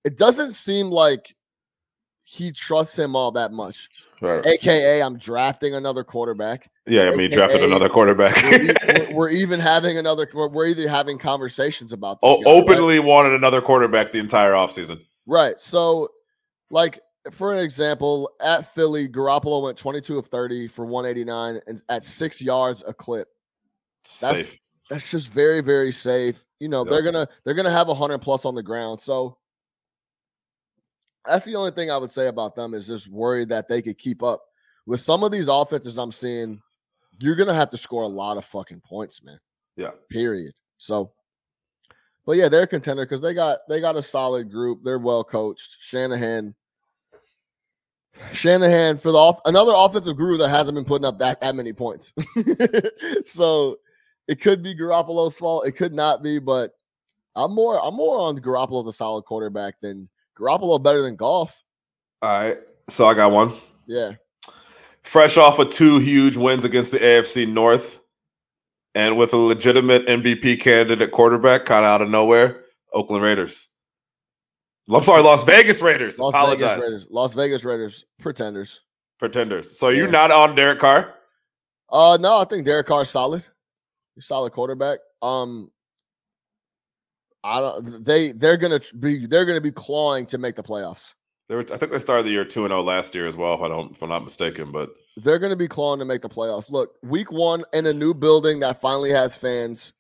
it 0.03 0.15
doesn't 0.15 0.51
seem 0.51 0.91
like 0.91 1.35
he 2.31 2.51
trusts 2.51 2.97
him 2.97 3.15
all 3.15 3.31
that 3.31 3.51
much. 3.51 3.89
Right. 4.21 4.45
AKA, 4.45 5.01
I'm 5.01 5.17
drafting 5.17 5.73
another 5.73 6.03
quarterback. 6.03 6.69
Yeah, 6.85 7.07
I 7.07 7.11
mean, 7.11 7.21
he 7.21 7.27
drafted 7.29 7.63
another 7.63 7.89
quarterback. 7.89 8.35
We're, 9.09 9.15
we're- 9.15 9.33
even 9.35 9.59
having 9.59 9.97
another, 9.97 10.27
we're, 10.33 10.67
either 10.67 10.87
having 10.87 11.17
conversations 11.17 11.91
about 11.91 12.21
this 12.21 12.29
o- 12.29 12.41
guy, 12.43 12.51
right? 12.51 12.61
openly 12.69 12.99
wanted 12.99 13.33
another 13.33 13.61
quarterback 13.61 14.11
the 14.11 14.19
entire 14.19 14.51
offseason. 14.51 14.99
Right. 15.25 15.59
So, 15.59 16.09
like 16.69 16.99
for 17.31 17.51
an 17.53 17.59
example, 17.59 18.29
at 18.41 18.71
Philly, 18.75 19.07
Garoppolo 19.07 19.63
went 19.63 19.77
22 19.77 20.19
of 20.19 20.27
30 20.27 20.67
for 20.67 20.85
189 20.85 21.61
and 21.65 21.81
at 21.89 22.03
six 22.03 22.41
yards 22.43 22.83
a 22.87 22.93
clip. 22.93 23.27
That's 24.21 24.49
Safe. 24.49 24.59
that's 24.89 25.09
just 25.11 25.29
very 25.29 25.61
very 25.61 25.91
safe. 25.91 26.45
You 26.59 26.69
know 26.69 26.81
Yep. 26.83 26.89
they're 26.91 27.01
gonna 27.03 27.27
they're 27.43 27.53
gonna 27.55 27.69
have 27.71 27.89
a 27.89 27.93
hundred 27.95 28.19
plus 28.19 28.45
on 28.45 28.53
the 28.55 28.63
ground. 28.63 29.01
So 29.01 29.37
that's 31.25 31.45
the 31.45 31.55
only 31.55 31.71
thing 31.71 31.91
I 31.91 31.97
would 31.97 32.11
say 32.11 32.27
about 32.27 32.55
them 32.55 32.73
is 32.73 32.87
just 32.87 33.07
worried 33.07 33.49
that 33.49 33.67
they 33.67 33.81
could 33.81 33.97
keep 33.97 34.23
up 34.23 34.43
with 34.85 35.01
some 35.01 35.23
of 35.23 35.31
these 35.31 35.47
offenses 35.47 35.97
I'm 35.97 36.11
seeing. 36.11 36.61
You're 37.19 37.35
gonna 37.35 37.53
have 37.53 37.69
to 37.71 37.77
score 37.77 38.03
a 38.03 38.07
lot 38.07 38.37
of 38.37 38.45
fucking 38.45 38.81
points, 38.81 39.23
man. 39.23 39.39
Yeah. 39.75 39.91
Period. 40.09 40.53
So, 40.77 41.11
but 42.25 42.37
yeah, 42.37 42.49
they're 42.49 42.63
a 42.63 42.67
contender 42.67 43.05
because 43.05 43.21
they 43.21 43.33
got 43.33 43.59
they 43.67 43.81
got 43.81 43.95
a 43.95 44.01
solid 44.01 44.51
group. 44.51 44.79
They're 44.83 44.99
well 44.99 45.23
coached. 45.23 45.77
Shanahan. 45.79 46.55
Shanahan 48.33 48.97
for 48.97 49.11
the 49.11 49.17
off, 49.17 49.39
another 49.45 49.71
offensive 49.73 50.17
guru 50.17 50.35
that 50.37 50.49
hasn't 50.49 50.75
been 50.75 50.83
putting 50.83 51.05
up 51.05 51.19
that 51.19 51.39
that 51.41 51.55
many 51.55 51.71
points. 51.71 52.11
so 53.25 53.77
it 54.27 54.41
could 54.41 54.61
be 54.61 54.75
Garoppolo's 54.75 55.35
fault. 55.35 55.65
It 55.65 55.73
could 55.73 55.93
not 55.93 56.21
be, 56.21 56.39
but 56.39 56.71
I'm 57.35 57.53
more 57.53 57.83
I'm 57.83 57.95
more 57.95 58.19
on 58.19 58.37
Garoppolo 58.39 58.81
as 58.81 58.87
a 58.87 58.93
solid 58.93 59.23
quarterback 59.23 59.79
than 59.81 60.09
Garoppolo 60.39 60.81
better 60.81 61.01
than 61.01 61.15
Goff. 61.15 61.61
All 62.21 62.41
right. 62.41 62.57
So 62.89 63.05
I 63.05 63.13
got 63.13 63.31
one. 63.31 63.51
Yeah. 63.87 64.13
Fresh 65.03 65.37
off 65.37 65.59
of 65.59 65.69
two 65.69 65.99
huge 65.99 66.37
wins 66.37 66.65
against 66.65 66.91
the 66.91 66.99
AFC 66.99 67.47
North 67.47 67.99
and 68.95 69.17
with 69.17 69.33
a 69.33 69.37
legitimate 69.37 70.05
MVP 70.07 70.59
candidate 70.59 71.11
quarterback 71.11 71.65
kind 71.65 71.85
of 71.85 71.89
out 71.89 72.01
of 72.01 72.09
nowhere, 72.09 72.65
Oakland 72.93 73.23
Raiders. 73.23 73.69
I'm 74.91 75.03
sorry, 75.03 75.21
Las 75.21 75.43
Vegas 75.43 75.81
Raiders. 75.81 76.17
Las 76.17 76.33
Apologize. 76.33 76.61
Vegas 76.61 76.83
Raiders. 76.83 77.07
Las 77.11 77.33
Vegas 77.33 77.63
Raiders 77.63 78.05
pretenders. 78.19 78.81
Pretenders. 79.19 79.77
So 79.77 79.89
you're 79.89 80.09
not 80.09 80.31
on 80.31 80.55
Derek 80.55 80.79
Carr? 80.79 81.13
Uh 81.91 82.17
no, 82.19 82.39
I 82.39 82.45
think 82.45 82.65
Derek 82.65 82.87
Carr's 82.87 83.09
solid. 83.09 83.43
He's 84.15 84.23
a 84.23 84.27
solid 84.27 84.51
quarterback. 84.51 84.99
Um 85.21 85.71
I 87.43 87.59
don't 87.61 88.03
they 88.05 88.31
they're 88.33 88.57
gonna 88.57 88.81
be 88.99 89.25
they're 89.25 89.45
gonna 89.45 89.61
be 89.61 89.71
clawing 89.71 90.25
to 90.27 90.37
make 90.37 90.55
the 90.55 90.63
playoffs. 90.63 91.13
They 91.47 91.55
were, 91.55 91.61
I 91.73 91.77
think 91.77 91.91
they 91.91 91.97
started 91.99 92.27
the 92.27 92.31
year 92.31 92.45
2 92.45 92.65
and 92.65 92.71
0 92.71 92.83
last 92.83 93.15
year 93.15 93.25
as 93.25 93.35
well, 93.35 93.55
if 93.55 93.61
I 93.61 93.67
don't 93.67 93.91
if 93.91 94.01
I'm 94.03 94.09
not 94.09 94.23
mistaken. 94.23 94.71
But 94.71 94.89
They're 95.17 95.39
gonna 95.39 95.55
be 95.55 95.67
clawing 95.67 95.99
to 95.99 96.05
make 96.05 96.21
the 96.21 96.29
playoffs. 96.29 96.69
Look, 96.69 96.95
week 97.03 97.31
one 97.31 97.63
in 97.73 97.85
a 97.87 97.93
new 97.93 98.13
building 98.13 98.59
that 98.59 98.79
finally 98.81 99.09
has 99.11 99.35
fans. 99.35 99.93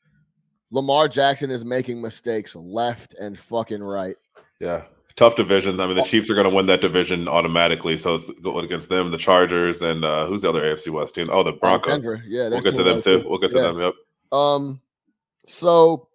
Lamar 0.71 1.07
Jackson 1.07 1.49
is 1.49 1.65
making 1.65 1.99
mistakes 2.01 2.55
left 2.55 3.15
and 3.15 3.39
fucking 3.39 3.81
right. 3.81 4.15
yeah. 4.59 4.83
Tough 5.15 5.35
division. 5.35 5.77
I 5.81 5.87
mean, 5.87 5.97
the 5.97 6.03
Chiefs 6.03 6.29
are 6.29 6.33
going 6.33 6.49
to 6.49 6.55
win 6.55 6.67
that 6.67 6.79
division 6.79 7.27
automatically. 7.27 7.97
So 7.97 8.15
it's 8.15 8.31
going 8.39 8.63
against 8.63 8.87
them, 8.87 9.11
the 9.11 9.17
Chargers, 9.17 9.81
and 9.81 10.05
uh, 10.05 10.27
who's 10.27 10.43
the 10.43 10.49
other 10.49 10.61
AFC 10.61 10.89
West 10.93 11.13
team? 11.15 11.27
Oh, 11.29 11.43
the 11.43 11.49
Uh, 11.51 11.55
Broncos. 11.57 12.05
Denver. 12.05 12.23
Yeah, 12.25 12.47
we'll 12.47 12.61
get 12.61 12.75
to 12.75 12.83
them 12.83 12.99
of 12.99 13.03
too. 13.03 13.25
We'll 13.27 13.37
get 13.39 13.51
to 13.51 13.57
Yeah. 13.57 13.63
them. 13.63 13.79
Yep. 13.81 13.93
Um, 14.31 14.81
so 15.45 16.07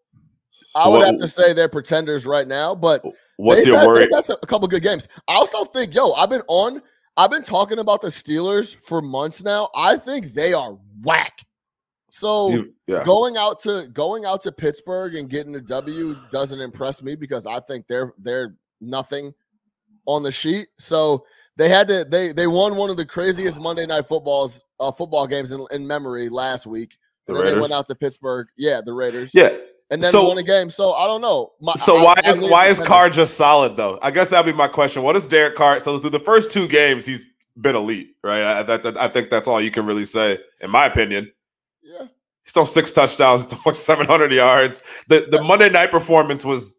I 0.75 0.85
So 0.85 0.91
would 0.91 0.99
what- 0.99 1.07
have 1.07 1.21
to 1.21 1.29
say 1.29 1.53
they're 1.53 1.69
pretenders 1.69 2.27
right 2.27 2.47
now, 2.49 2.75
but 2.75 3.03
What's 3.37 3.67
your 3.67 3.79
had- 3.79 3.87
worry? 3.87 4.09
they've 4.11 4.31
a 4.31 4.47
couple 4.47 4.67
good 4.69 4.83
games. 4.83 5.09
I 5.29 5.35
also 5.35 5.65
think, 5.65 5.95
yo, 5.95 6.13
I've 6.13 6.31
been 6.31 6.43
on, 6.49 6.83
I've 7.17 7.31
been 7.31 7.43
talking 7.43 7.79
about 7.79 8.01
the 8.01 8.09
Steelers 8.09 8.77
for 8.77 9.01
months 9.03 9.43
now. 9.45 9.69
I 9.75 9.97
think 9.97 10.33
they 10.33 10.53
are 10.53 10.77
whack. 11.03 11.39
So 12.11 12.49
You- 12.51 12.75
yeah. 12.87 13.05
going 13.05 13.37
out 13.37 13.59
to 13.61 13.89
going 13.93 14.25
out 14.25 14.41
to 14.43 14.53
Pittsburgh 14.53 15.17
and 15.17 15.29
getting 15.29 15.55
a 15.57 15.61
W 15.61 16.17
doesn't 16.31 16.61
impress 16.61 17.03
me 17.03 17.17
because 17.17 17.45
I 17.47 17.59
think 17.61 17.87
they're 17.89 18.15
they're 18.19 18.55
nothing 18.81 19.35
on 20.07 20.23
the 20.23 20.31
sheet. 20.31 20.69
So 20.79 21.25
they 21.57 21.69
had 21.69 21.89
to 21.89 22.05
they 22.05 22.33
they 22.33 22.47
won 22.47 22.77
one 22.77 22.89
of 22.91 22.97
the 22.97 23.05
craziest 23.07 23.61
Monday 23.61 23.87
night 23.87 24.07
footballs 24.07 24.63
uh, 24.79 24.93
football 24.93 25.27
games 25.27 25.51
in, 25.51 25.65
in 25.73 25.85
memory 25.87 26.29
last 26.29 26.67
week. 26.69 26.97
The 27.27 27.35
they 27.35 27.59
went 27.59 27.73
out 27.73 27.89
to 27.89 27.95
Pittsburgh. 27.97 28.47
Yeah, 28.57 28.81
the 28.85 28.93
Raiders. 28.93 29.31
Yeah. 29.35 29.57
And 29.95 30.03
then 30.03 30.11
So- 30.13 30.27
won 30.29 30.39
a 30.39 30.43
game. 30.43 30.69
So 30.71 30.93
I 30.93 31.07
don't 31.07 31.21
know. 31.21 31.53
My- 31.61 31.75
So 31.75 31.97
I- 31.97 32.03
why 32.05 32.15
I 32.25 32.31
is 32.31 32.39
why 32.51 32.67
is. 32.67 32.81
Carr 32.81 33.09
just 33.11 33.37
solid 33.37 33.77
though? 33.77 33.99
I 34.03 34.11
guess 34.11 34.29
that'd 34.29 34.45
be 34.53 34.57
my 34.57 34.69
question. 34.69 35.03
What 35.03 35.17
is 35.17 35.27
Derek 35.27 35.55
Carr? 35.55 35.81
So 35.81 35.99
through 35.99 36.11
the 36.11 36.19
first 36.19 36.51
two 36.53 36.67
games, 36.69 37.07
he's 37.07 37.25
been 37.61 37.77
elite, 37.77 38.09
right? 38.25 38.43
I, 38.43 38.63
that, 38.65 38.83
that- 38.83 38.97
I 38.99 39.09
think 39.09 39.31
that's 39.31 39.47
all 39.49 39.61
you 39.61 39.71
can 39.71 39.87
really 39.87 40.05
say, 40.05 40.39
in 40.61 40.71
my 40.71 40.87
opinion. 40.87 41.31
Yeah. 41.83 42.07
He's 42.45 42.53
thrown 42.53 42.67
six 42.67 42.91
touchdowns, 42.93 43.47
he's 43.51 43.63
thrown 43.63 43.75
700 43.75 44.33
yards. 44.33 44.83
The 45.09 45.27
the 45.31 45.43
Monday 45.43 45.71
night 45.71 45.91
performance 45.91 46.45
was 46.45 46.75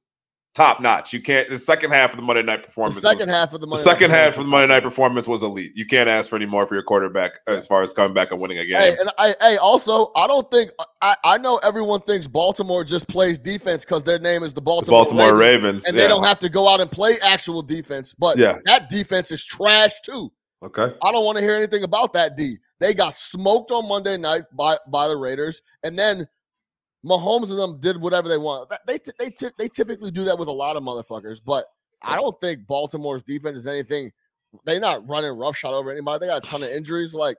top 0.56 0.82
notch. 0.82 1.14
You 1.14 1.22
can't. 1.22 1.48
The 1.50 1.60
second 1.60 1.92
half 1.92 2.12
of 2.12 2.16
the 2.16 2.22
Monday 2.24 2.42
night 2.42 2.62
The 2.64 2.68
performance. 2.68 3.00
second 3.02 3.28
was, 3.28 3.38
half 3.38 3.54
of 3.54 3.62
the 3.62 3.68
Monday 3.68 3.84
The 3.84 3.90
second 3.90 4.12
half 4.12 4.38
of 4.38 4.46
the 4.46 4.50
Monday 4.50 4.74
night 4.74 4.82
performance 4.84 5.28
was 5.28 5.44
elite. 5.44 5.74
You 5.76 5.86
can't 5.86 6.10
ask 6.10 6.30
for 6.30 6.38
any 6.38 6.46
more 6.46 6.66
for 6.66 6.74
your 6.74 6.84
quarterback 6.84 7.40
as 7.46 7.68
far 7.68 7.84
as 7.84 7.94
coming 7.94 8.14
back 8.14 8.32
and 8.32 8.40
winning 8.40 8.58
a 8.58 8.66
game. 8.66 8.80
Hey, 8.80 8.96
and 9.00 9.10
I, 9.18 9.36
hey, 9.42 9.58
also, 9.58 10.12
I 10.16 10.26
don't 10.28 10.50
think 10.50 10.72
I, 11.02 11.16
I 11.24 11.38
know 11.38 11.58
everyone 11.58 12.02
thinks 12.02 12.28
Baltimore 12.28 12.84
just 12.84 13.08
plays 13.08 13.38
defense 13.38 13.86
because 13.86 14.04
their 14.04 14.20
name 14.20 14.42
is 14.44 14.54
the 14.54 14.56
the 14.56 14.62
Baltimore, 14.62 15.02
Baltimore 15.02 15.36
Ravens, 15.38 15.64
Ravens. 15.64 15.86
and 15.86 15.96
yeah. 15.96 16.04
they 16.04 16.08
don't 16.08 16.24
have 16.24 16.40
to 16.40 16.50
go 16.50 16.68
out 16.68 16.80
and 16.80 16.90
play 16.92 17.14
actual 17.22 17.62
defense. 17.62 18.14
But 18.18 18.38
Yeah. 18.38 18.58
that 18.66 18.90
defense 18.90 19.32
is 19.32 19.44
trash 19.46 19.92
too. 20.04 20.32
okay. 20.64 20.96
I 21.04 21.12
don't 21.12 21.26
want 21.26 21.38
to 21.38 21.44
hear 21.44 21.56
anything 21.56 21.84
about 21.84 22.14
that 22.14 22.36
D. 22.38 22.56
They 22.80 22.94
got 22.94 23.16
smoked 23.16 23.72
on 23.72 23.88
Monday 23.88 24.18
night 24.18 24.44
by 24.54 24.78
by 24.88 25.08
the 25.08 25.18
Raiders, 25.18 25.62
and 25.84 26.00
then 26.00 26.28
Mahomes 27.06 27.50
and 27.52 27.60
them 27.60 27.80
did 27.80 28.02
whatever 28.02 28.28
they 28.28 28.38
want. 28.38 28.72
They 28.88 28.98
they 29.20 29.30
they 29.58 29.68
typically 29.68 30.12
do 30.12 30.24
that 30.26 30.38
with 30.40 30.48
a 30.48 30.52
lot 30.52 30.76
of 30.76 30.84
motherfuckers, 30.84 31.40
but 31.46 31.66
I 32.02 32.16
don't 32.16 32.40
think 32.42 32.66
Baltimore's 32.68 33.24
defense 33.24 33.58
is 33.58 33.68
anything. 33.68 34.12
They're 34.66 34.80
not 34.80 35.08
running 35.08 35.32
roughshod 35.38 35.74
over 35.74 35.92
anybody. 35.92 36.20
They 36.20 36.28
got 36.28 36.46
a 36.46 36.48
ton 36.48 36.64
of 36.64 36.70
injuries. 36.70 37.14
Like 37.14 37.38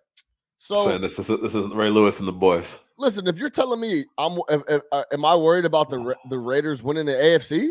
so, 0.58 0.86
Saying 0.86 1.00
this 1.00 1.18
is 1.18 1.26
this 1.26 1.54
is 1.54 1.66
Ray 1.74 1.90
Lewis 1.90 2.18
and 2.20 2.28
the 2.28 2.32
boys. 2.32 2.78
listen. 2.98 3.26
If 3.26 3.38
you're 3.38 3.50
telling 3.50 3.80
me 3.80 4.04
I'm, 4.18 4.38
if, 4.48 4.62
if, 4.68 4.82
uh, 4.92 5.02
am 5.12 5.24
I 5.24 5.34
worried 5.34 5.64
about 5.64 5.90
the 5.90 6.14
the 6.30 6.38
Raiders 6.38 6.82
winning 6.82 7.06
the 7.06 7.12
AFC? 7.12 7.70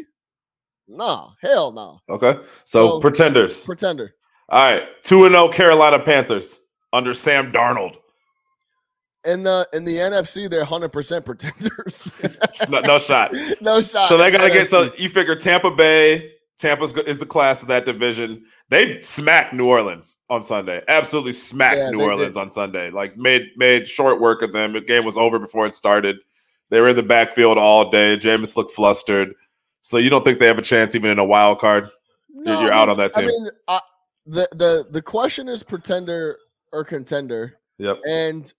Nah, 0.88 1.32
hell 1.42 1.72
no. 1.72 2.00
Okay. 2.10 2.40
So, 2.66 2.88
So- 2.88 3.00
pretenders. 3.00 3.64
Pretender. 3.66 4.14
All 4.50 4.64
right, 4.64 4.84
two 5.04 5.26
and 5.26 5.34
zero 5.34 5.48
Carolina 5.50 5.98
Panthers 5.98 6.60
under 6.94 7.14
Sam 7.16 7.52
Darnold. 7.52 7.96
In 9.26 9.44
the 9.44 9.68
in 9.74 9.84
the 9.86 9.96
NFC, 9.96 10.50
they're 10.50 10.60
100 10.62 10.90
percent 10.90 11.26
pretenders. 11.26 12.12
No, 12.70 12.80
no 12.82 13.00
shot. 13.00 13.34
no 13.62 13.82
shot. 13.82 14.08
So 14.10 14.18
they 14.18 14.28
in 14.28 14.32
the 14.32 14.38
gotta 14.38 14.50
get. 14.54 14.70
So 14.70 14.90
you 14.98 15.10
figure 15.10 15.36
Tampa 15.36 15.70
Bay, 15.72 16.32
Tampa's 16.58 16.94
go- 16.94 17.02
is 17.02 17.20
the 17.20 17.26
class 17.26 17.62
of 17.62 17.68
that 17.68 17.86
division. 17.86 18.46
They 18.70 19.02
smacked 19.02 19.54
New 19.54 19.68
Orleans 19.68 20.18
on 20.30 20.42
Sunday. 20.42 20.82
Absolutely 20.88 21.34
smacked 21.34 21.78
Yeah, 21.78 21.90
New 21.92 22.02
Orleans 22.04 22.34
did. 22.36 22.40
on 22.42 22.50
Sunday. 22.50 22.92
Like 22.92 23.18
made 23.18 23.44
made 23.58 23.88
short 23.88 24.22
work 24.22 24.42
of 24.42 24.54
them. 24.54 24.74
The 24.74 24.82
game 24.82 25.04
was 25.06 25.18
over 25.18 25.38
before 25.38 25.66
it 25.68 25.76
started. 25.76 26.16
They 26.70 26.80
were 26.82 26.88
in 26.90 26.96
the 26.96 27.04
backfield 27.04 27.58
all 27.58 27.92
day. 27.92 28.18
Jameis 28.18 28.56
looked 28.56 28.72
flustered. 28.72 29.34
So 29.82 29.98
you 29.98 30.10
don't 30.10 30.24
think 30.24 30.40
they 30.40 30.48
have 30.48 30.58
a 30.58 30.64
chance 30.64 30.96
even 30.96 31.12
in 31.12 31.20
a 31.20 31.26
wild 31.26 31.60
card? 31.60 31.90
No, 32.34 32.60
you're 32.62 32.72
I 32.74 32.80
out 32.80 32.90
on 32.90 32.98
that 32.98 33.12
I 33.18 33.22
team. 33.22 33.28
mean, 33.30 33.50
I, 33.68 33.80
the 34.26 34.48
the 34.54 34.88
the 34.92 35.02
question 35.02 35.48
is 35.50 35.62
pretender 35.62 36.38
or 36.72 36.84
contender, 36.84 37.60
Yep. 37.80 38.00
and 38.08 38.52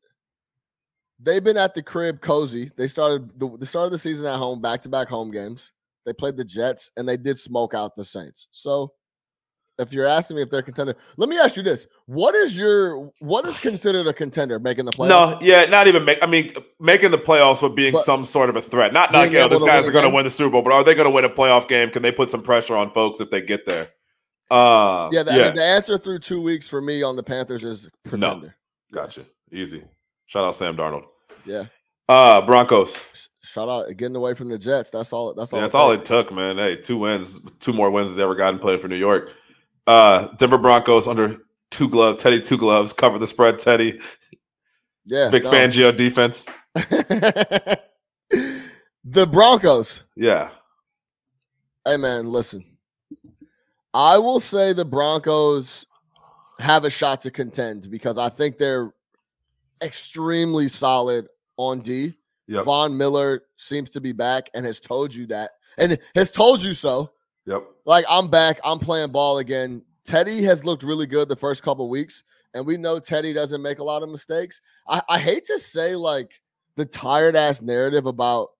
they've 1.20 1.42
been 1.44 1.56
at 1.56 1.74
the 1.74 1.82
crib 1.82 2.20
cozy. 2.20 2.70
They 2.76 2.88
started 2.88 3.38
the, 3.38 3.56
the 3.58 3.66
start 3.66 3.86
of 3.86 3.92
the 3.92 3.98
season 3.98 4.26
at 4.26 4.36
home, 4.36 4.60
back 4.60 4.82
to 4.82 4.88
back 4.88 5.08
home 5.08 5.30
games. 5.30 5.72
They 6.04 6.12
played 6.12 6.36
the 6.36 6.44
Jets, 6.44 6.90
and 6.96 7.08
they 7.08 7.16
did 7.16 7.38
smoke 7.38 7.74
out 7.74 7.96
the 7.96 8.04
Saints. 8.04 8.48
So, 8.52 8.92
if 9.78 9.92
you're 9.92 10.06
asking 10.06 10.36
me 10.36 10.42
if 10.42 10.50
they're 10.50 10.62
contender, 10.62 10.94
let 11.16 11.28
me 11.28 11.38
ask 11.38 11.56
you 11.56 11.62
this: 11.62 11.86
What 12.06 12.34
is 12.34 12.56
your 12.56 13.12
what 13.18 13.44
is 13.46 13.58
considered 13.58 14.06
a 14.06 14.12
contender 14.12 14.58
making 14.58 14.84
the 14.84 14.92
playoffs? 14.92 15.08
No, 15.08 15.38
yeah, 15.42 15.64
not 15.64 15.86
even 15.88 16.04
make. 16.04 16.18
I 16.22 16.26
mean, 16.26 16.52
making 16.78 17.10
the 17.10 17.18
playoffs, 17.18 17.60
but 17.60 17.70
being 17.70 17.92
But 17.92 18.04
some 18.04 18.24
sort 18.24 18.48
of 18.48 18.56
a 18.56 18.62
threat. 18.62 18.92
Not 18.92 19.12
not. 19.12 19.22
being 19.22 19.32
You 19.32 19.38
know, 19.40 19.46
able 19.46 19.58
these 19.58 19.68
guys 19.68 19.88
are 19.88 19.92
going 19.92 20.08
to 20.08 20.14
win 20.14 20.24
the 20.24 20.30
Super 20.30 20.52
Bowl, 20.52 20.62
but 20.62 20.72
are 20.72 20.84
they 20.84 20.94
going 20.94 21.06
to 21.06 21.10
win 21.10 21.24
a 21.24 21.28
playoff 21.30 21.68
game? 21.68 21.90
Can 21.90 22.02
they 22.02 22.12
put 22.12 22.30
some 22.30 22.42
pressure 22.42 22.76
on 22.76 22.92
folks 22.92 23.20
if 23.20 23.30
they 23.30 23.42
get 23.42 23.66
there? 23.66 23.88
Uh, 24.48 25.10
Yeah, 25.12 25.24
the, 25.24 25.32
yeah. 25.32 25.38
I 25.38 25.44
mean, 25.46 25.54
the 25.54 25.64
answer 25.64 25.98
through 25.98 26.20
two 26.20 26.40
weeks 26.40 26.68
for 26.68 26.80
me 26.80 27.02
on 27.02 27.16
the 27.16 27.22
Panthers 27.22 27.64
is 27.64 27.88
pretender. 28.04 28.54
Gotcha. 28.92 29.26
Easy. 29.50 29.82
Shout 30.26 30.44
out 30.44 30.54
Sam 30.56 30.76
Darnold. 30.76 31.04
Yeah. 31.44 31.64
Uh 32.08 32.42
Broncos. 32.42 33.00
Shout 33.42 33.68
out 33.68 33.96
getting 33.96 34.16
away 34.16 34.34
from 34.34 34.48
the 34.48 34.58
Jets. 34.58 34.90
That's 34.90 35.12
all. 35.12 35.32
That's 35.34 35.52
all. 35.52 35.58
Yeah, 35.58 35.64
that's 35.64 35.74
all 35.74 35.92
it 35.92 36.04
took, 36.04 36.32
man. 36.32 36.56
Hey, 36.56 36.76
two 36.76 36.98
wins, 36.98 37.40
two 37.58 37.72
more 37.72 37.90
wins 37.90 38.14
they 38.14 38.22
ever 38.22 38.34
gotten 38.34 38.58
playing 38.58 38.80
for 38.80 38.88
New 38.88 38.96
York. 38.96 39.32
Uh 39.86 40.28
Denver 40.36 40.58
Broncos 40.58 41.08
under 41.08 41.38
two 41.70 41.88
gloves, 41.88 42.22
Teddy 42.22 42.40
two 42.40 42.58
gloves, 42.58 42.92
cover 42.92 43.18
the 43.18 43.26
spread, 43.26 43.58
Teddy. 43.58 44.00
Yeah. 45.04 45.30
Vic 45.30 45.44
no. 45.44 45.50
Fangio 45.50 45.96
defense. 45.96 46.46
the 49.04 49.26
Broncos. 49.30 50.02
Yeah. 50.16 50.50
Hey 51.86 51.96
man, 51.96 52.28
listen. 52.28 52.64
I 53.94 54.18
will 54.18 54.40
say 54.40 54.72
the 54.72 54.84
Broncos 54.84 55.86
have 56.58 56.84
a 56.84 56.90
shot 56.90 57.20
to 57.22 57.30
contend 57.30 57.90
because 57.90 58.18
I 58.18 58.28
think 58.28 58.58
they're 58.58 58.92
extremely 59.82 60.68
solid 60.68 61.28
on 61.56 61.80
D. 61.80 62.14
Yep. 62.48 62.64
Von 62.64 62.96
Miller 62.96 63.42
seems 63.56 63.90
to 63.90 64.00
be 64.00 64.12
back 64.12 64.50
and 64.54 64.64
has 64.64 64.80
told 64.80 65.12
you 65.12 65.26
that 65.26 65.52
and 65.78 65.98
has 66.14 66.30
told 66.30 66.62
you 66.62 66.74
so. 66.74 67.10
Yep. 67.46 67.64
Like 67.84 68.04
I'm 68.08 68.28
back, 68.28 68.60
I'm 68.64 68.78
playing 68.78 69.12
ball 69.12 69.38
again. 69.38 69.82
Teddy 70.04 70.42
has 70.44 70.64
looked 70.64 70.82
really 70.82 71.06
good 71.06 71.28
the 71.28 71.36
first 71.36 71.62
couple 71.62 71.88
weeks, 71.90 72.22
and 72.54 72.64
we 72.64 72.76
know 72.76 72.98
Teddy 72.98 73.32
doesn't 73.32 73.62
make 73.62 73.80
a 73.80 73.84
lot 73.84 74.02
of 74.02 74.08
mistakes. 74.08 74.60
I, 74.88 75.02
I 75.08 75.18
hate 75.18 75.44
to 75.46 75.58
say 75.58 75.96
like 75.96 76.40
the 76.76 76.84
tired 76.84 77.34
ass 77.34 77.62
narrative 77.62 78.06
about 78.06 78.50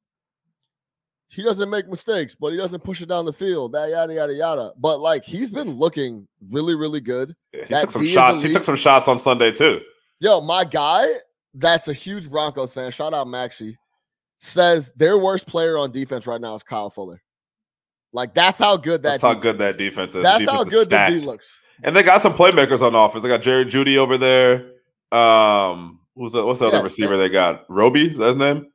he 1.29 1.43
doesn't 1.43 1.69
make 1.71 1.89
mistakes, 1.89 2.35
but 2.35 2.53
he 2.53 2.57
doesn't 2.57 2.85
push 2.85 3.03
it 3.03 3.09
down 3.09 3.25
the 3.25 3.33
field, 3.33 3.73
that 3.73 3.91
yada 3.91 4.15
yada 4.15 4.33
yada. 4.33 4.73
But 4.79 4.99
like 4.99 5.25
he's 5.25 5.53
been 5.53 5.71
looking 5.71 6.27
really, 6.51 6.75
really 6.75 7.01
good. 7.01 7.35
Yeah, 7.53 7.63
He 7.63 7.75
That 7.75 7.81
took 7.83 7.91
some 7.93 8.03
D 8.03 8.09
shots. 8.09 8.43
He 8.43 8.53
took 8.53 8.65
some 8.65 8.77
shots 8.77 9.09
on 9.09 9.19
Sunday 9.19 9.53
too. 9.53 9.81
Yo, 10.21 10.41
my 10.41 10.65
guy, 10.65 11.07
that's 11.55 11.89
a 11.89 11.93
huge 11.93 12.31
Broncos 12.31 12.73
fan. 12.73 12.91
Shout 12.91 13.13
out 13.15 13.27
Maxi. 13.27 13.75
Says 14.41 14.93
their 14.97 15.19
worst 15.19 15.47
player 15.47 15.79
on 15.79 15.91
defense 15.93 16.27
right 16.27 16.41
now 16.41 16.55
is 16.55 16.63
Kyle 16.63 16.91
Fuller. 16.91 17.23
Like 18.13 18.35
that's 18.35 18.59
how 18.59 18.77
good 18.77 19.03
that. 19.03 19.21
That's 19.21 19.23
how 19.23 19.35
good 19.35 19.55
is. 19.55 19.59
that 19.61 19.79
defense 19.79 20.15
is. 20.15 20.23
That's 20.23 20.39
defense 20.39 20.59
how 20.59 20.65
good 20.65 20.91
the 20.91 21.07
D 21.09 21.27
looks. 21.27 21.61
And 21.83 21.95
they 21.95 22.03
got 22.03 22.23
some 22.23 22.33
playmakers 22.35 22.81
on 22.83 22.95
offense. 22.95 23.23
They 23.23 23.29
got 23.29 23.43
Jerry 23.43 23.65
Jeudy 23.67 23.97
over 23.99 24.17
there. 24.17 24.71
Um, 25.13 26.01
who's 26.15 26.33
the, 26.33 26.45
what's 26.47 26.61
the 26.61 26.67
other 26.67 26.79
Yeah, 26.79 26.83
receiver 26.83 27.17
they 27.17 27.29
got? 27.29 27.65
Roby, 27.69 28.09
is 28.11 28.17
that 28.17 28.29
his 28.29 28.37
name? 28.37 28.67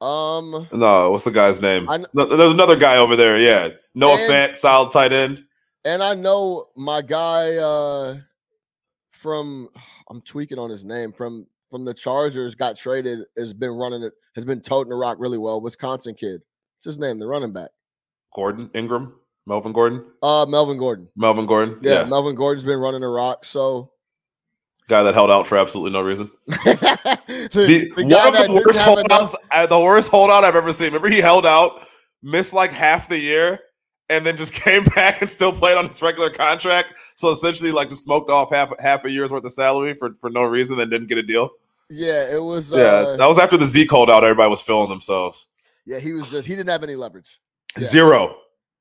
Um, 0.00 0.68
No, 0.72 1.10
what's 1.10 1.24
the 1.24 1.30
guy's 1.30 1.62
name? 1.62 1.88
I 1.88 2.04
No, 2.12 2.26
there's 2.26 2.52
another 2.52 2.76
guy 2.76 2.98
over 2.98 3.16
there. 3.16 3.38
Yeah, 3.38 3.68
Noah 3.94 4.16
And- 4.18 4.32
Fant, 4.32 4.56
solid 4.56 4.92
tight 4.92 5.12
end. 5.12 5.42
and 5.86 6.02
I 6.02 6.14
know 6.14 6.66
my 6.76 7.00
guy 7.00 7.56
uh 7.56 8.16
from 9.12 9.68
I'm 10.14 10.20
tweaking 10.20 10.60
on 10.60 10.70
his 10.70 10.84
name 10.84 11.12
from 11.12 11.44
from 11.72 11.84
the 11.84 11.92
Chargers 11.92 12.54
got 12.54 12.76
traded 12.78 13.24
has 13.36 13.52
been 13.52 13.72
running 13.72 14.04
it 14.04 14.12
has 14.36 14.44
been 14.44 14.60
toting 14.60 14.90
the 14.90 14.96
rock 14.96 15.16
really 15.18 15.38
well. 15.38 15.60
Wisconsin 15.60 16.14
kid. 16.14 16.40
What's 16.76 16.84
his 16.84 16.98
name? 16.98 17.18
The 17.18 17.26
running 17.26 17.52
back. 17.52 17.70
Gordon 18.32 18.70
Ingram, 18.74 19.14
Melvin 19.46 19.72
Gordon, 19.72 20.04
Uh 20.22 20.46
Melvin 20.48 20.78
Gordon. 20.78 21.08
Melvin 21.16 21.46
Gordon. 21.46 21.80
Yeah, 21.82 22.02
Yeah, 22.02 22.04
Melvin 22.04 22.36
Gordon's 22.36 22.64
been 22.64 22.78
running 22.78 23.00
the 23.00 23.08
rock. 23.08 23.44
So 23.44 23.90
guy 24.88 25.02
that 25.02 25.14
held 25.14 25.32
out 25.32 25.48
for 25.48 25.58
absolutely 25.58 25.90
no 25.90 26.02
reason. 26.02 26.30
the, 26.46 27.90
The, 27.96 28.04
one 28.04 28.36
of 28.36 28.46
the 28.46 28.62
worst 28.64 28.86
enough 28.86 29.06
holdouts, 29.08 29.36
uh, 29.50 29.66
the 29.66 29.80
worst 29.80 30.10
holdout 30.12 30.44
I've 30.44 30.54
ever 30.54 30.72
seen. 30.72 30.88
Remember, 30.88 31.08
he 31.08 31.20
held 31.20 31.44
out, 31.44 31.88
missed 32.22 32.52
like 32.52 32.70
half 32.70 33.08
the 33.08 33.18
year, 33.18 33.58
and 34.14 34.24
then 34.26 34.36
just 34.36 34.52
came 34.64 34.84
back 34.84 35.20
and 35.20 35.28
still 35.30 35.52
played 35.52 35.76
on 35.76 35.88
his 35.88 36.00
regular 36.02 36.30
contract. 36.30 36.94
So 37.14 37.30
essentially, 37.30 37.72
like 37.72 37.88
just 37.90 38.02
smoked 38.04 38.30
off 38.30 38.50
half 38.52 38.72
half 38.80 39.04
a 39.04 39.10
year's 39.10 39.30
worth 39.30 39.44
of 39.44 39.52
salary 39.52 39.94
for 39.94 40.14
for 40.20 40.30
no 40.30 40.42
reason, 40.44 40.78
and 40.80 40.90
didn't 40.90 41.08
get 41.08 41.18
a 41.18 41.22
deal. 41.22 41.50
Yeah, 41.90 42.34
it 42.34 42.42
was 42.42 42.72
yeah, 42.72 42.78
uh, 42.80 43.16
that 43.16 43.26
was 43.26 43.38
after 43.38 43.56
the 43.56 43.66
Zeke 43.66 43.90
holdout. 43.90 44.24
Everybody 44.24 44.48
was 44.48 44.62
feeling 44.62 44.88
themselves. 44.88 45.48
yeah, 45.86 45.98
he 45.98 46.12
was 46.12 46.30
just 46.30 46.46
he 46.46 46.54
didn't 46.56 46.70
have 46.70 46.82
any 46.82 46.94
leverage. 46.94 47.38
Yeah. 47.76 47.84
Zero. 47.86 48.36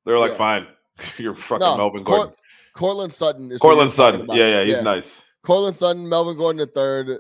They 0.06 0.12
were 0.12 0.20
like, 0.20 0.32
Yeah. 0.32 0.38
fine, 0.38 0.68
you're 1.18 1.36
fucking 1.36 1.60
No, 1.66 1.78
Melvin 1.78 2.04
Cor- 2.04 2.18
Gordon. 2.18 2.36
Courtland 2.74 3.14
Sutton 3.14 3.52
is 3.52 3.60
Courtland 3.60 3.92
Sutton. 3.92 4.26
Yeah, 4.30 4.60
yeah, 4.60 4.64
he's 4.64 4.82
nice. 4.82 5.32
Courtland 5.44 5.76
Sutton, 5.76 6.08
Melvin 6.10 6.38
Gordon 6.38 6.60
the 6.60 6.66
third. 6.68 7.20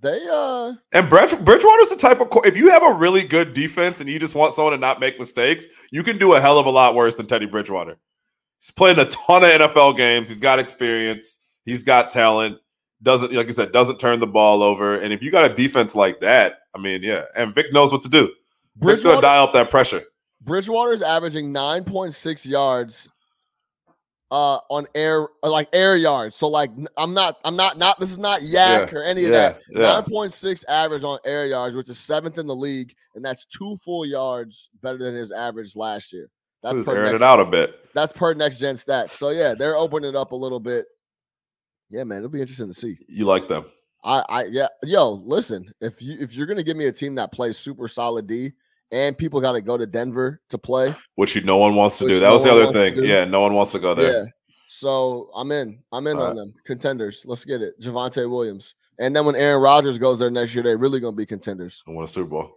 They 0.00 0.26
uh 0.30 0.72
And 0.92 1.08
Bridge, 1.08 1.38
Bridgewater's 1.44 1.90
the 1.90 1.96
type 1.96 2.20
of 2.20 2.28
if 2.44 2.56
you 2.56 2.70
have 2.70 2.82
a 2.82 2.94
really 2.94 3.24
good 3.24 3.52
defense 3.52 4.00
and 4.00 4.08
you 4.08 4.18
just 4.18 4.34
want 4.34 4.54
someone 4.54 4.72
to 4.72 4.78
not 4.78 5.00
make 5.00 5.18
mistakes, 5.18 5.66
you 5.90 6.02
can 6.02 6.18
do 6.18 6.32
a 6.32 6.40
hell 6.40 6.58
of 6.58 6.66
a 6.66 6.70
lot 6.70 6.94
worse 6.94 7.14
than 7.14 7.26
Teddy 7.26 7.46
Bridgewater. 7.46 7.98
He's 8.58 8.70
played 8.70 8.98
a 8.98 9.04
ton 9.06 9.44
of 9.44 9.50
NFL 9.50 9.96
games. 9.96 10.28
He's 10.28 10.40
got 10.40 10.58
experience. 10.58 11.40
He's 11.64 11.82
got 11.82 12.10
talent. 12.10 12.58
Doesn't 13.02 13.32
like 13.32 13.48
I 13.48 13.50
said, 13.50 13.72
doesn't 13.72 13.98
turn 13.98 14.20
the 14.20 14.26
ball 14.26 14.62
over. 14.62 14.96
And 14.96 15.12
if 15.12 15.22
you 15.22 15.30
got 15.30 15.50
a 15.50 15.54
defense 15.54 15.94
like 15.94 16.20
that, 16.20 16.60
I 16.74 16.78
mean, 16.78 17.02
yeah. 17.02 17.24
And 17.36 17.54
Vic 17.54 17.66
knows 17.72 17.92
what 17.92 18.02
to 18.02 18.08
do. 18.08 18.30
Vic's 18.76 19.02
gonna 19.02 19.20
dial 19.20 19.44
up 19.44 19.52
that 19.52 19.70
pressure. 19.70 20.02
Bridgewater 20.40 20.92
is 20.92 21.02
averaging 21.02 21.52
9.6 21.52 22.48
yards 22.48 23.08
uh 24.32 24.58
on 24.70 24.86
air 24.94 25.28
uh, 25.44 25.50
like 25.50 25.68
air 25.74 25.96
yards. 25.96 26.34
So 26.34 26.48
like 26.48 26.70
I'm 26.96 27.12
not 27.12 27.38
I'm 27.44 27.54
not 27.54 27.76
not 27.76 28.00
this 28.00 28.10
is 28.10 28.18
not 28.18 28.40
YAC 28.40 28.92
or 28.94 29.02
any 29.04 29.24
of 29.26 29.30
Yeah, 29.30 29.52
that. 29.52 29.60
yeah. 29.70 30.02
9.6 30.08 30.64
average 30.68 31.04
on 31.04 31.18
air 31.26 31.46
yards, 31.46 31.76
which 31.76 31.90
is 31.90 31.98
seventh 31.98 32.38
in 32.38 32.46
the 32.46 32.56
league, 32.56 32.94
and 33.14 33.22
that's 33.24 33.44
two 33.44 33.76
full 33.84 34.06
yards 34.06 34.70
better 34.82 34.96
than 34.98 35.14
his 35.14 35.30
average 35.32 35.76
last 35.76 36.12
year. 36.12 36.28
That's 36.62 36.76
He's 36.78 36.86
per 36.86 36.92
airing 36.96 37.10
next, 37.10 37.20
it 37.20 37.24
out 37.24 37.40
a 37.40 37.44
bit. 37.44 37.74
that's 37.94 38.12
per 38.12 38.32
next 38.32 38.58
gen 38.58 38.76
stats. 38.76 39.12
So 39.12 39.28
yeah, 39.30 39.54
they're 39.56 39.76
opening 39.76 40.08
it 40.10 40.16
up 40.16 40.32
a 40.32 40.36
little 40.36 40.60
bit. 40.60 40.86
Yeah, 41.90 42.04
man, 42.04 42.18
it'll 42.18 42.30
be 42.30 42.40
interesting 42.40 42.68
to 42.68 42.74
see. 42.74 42.96
You 43.08 43.26
like 43.26 43.48
them. 43.48 43.66
I, 44.02 44.24
I, 44.30 44.44
yeah, 44.44 44.68
yo, 44.82 45.10
listen. 45.10 45.70
If 45.82 46.00
you 46.00 46.16
if 46.18 46.34
you're 46.34 46.46
gonna 46.46 46.62
give 46.62 46.76
me 46.78 46.86
a 46.86 46.92
team 46.92 47.14
that 47.16 47.32
plays 47.32 47.58
super 47.58 47.86
solid 47.86 48.26
D, 48.26 48.50
and 48.92 49.16
people 49.18 49.40
got 49.40 49.52
to 49.52 49.60
go 49.60 49.76
to 49.76 49.86
Denver 49.86 50.40
to 50.50 50.58
play, 50.58 50.94
Which 51.16 51.34
you, 51.34 51.40
no 51.42 51.56
one 51.56 51.74
wants 51.74 51.98
to 51.98 52.06
do. 52.06 52.20
That 52.20 52.28
no 52.28 52.32
was 52.34 52.44
the 52.44 52.52
other 52.52 52.72
thing. 52.72 53.02
Yeah, 53.04 53.24
no 53.24 53.40
one 53.40 53.54
wants 53.54 53.72
to 53.72 53.78
go 53.78 53.94
there. 53.94 54.12
yeah. 54.12 54.24
So 54.68 55.30
I'm 55.34 55.50
in. 55.52 55.80
I'm 55.92 56.06
in 56.06 56.16
Uh, 56.16 56.20
on 56.22 56.36
them. 56.36 56.54
Contenders. 56.64 57.24
Let's 57.26 57.44
get 57.44 57.60
it. 57.60 57.78
Javonte 57.80 58.28
Williams. 58.30 58.74
And 58.98 59.14
then 59.16 59.26
when 59.26 59.34
Aaron 59.34 59.62
Rodgers 59.62 59.98
goes 59.98 60.18
there 60.18 60.30
next 60.30 60.54
year, 60.54 60.62
they're 60.62 60.78
really 60.78 61.00
gonna 61.00 61.16
be 61.16 61.26
contenders. 61.26 61.82
I 61.88 61.90
won 61.90 62.04
a 62.04 62.06
Super 62.06 62.30
Bowl. 62.30 62.52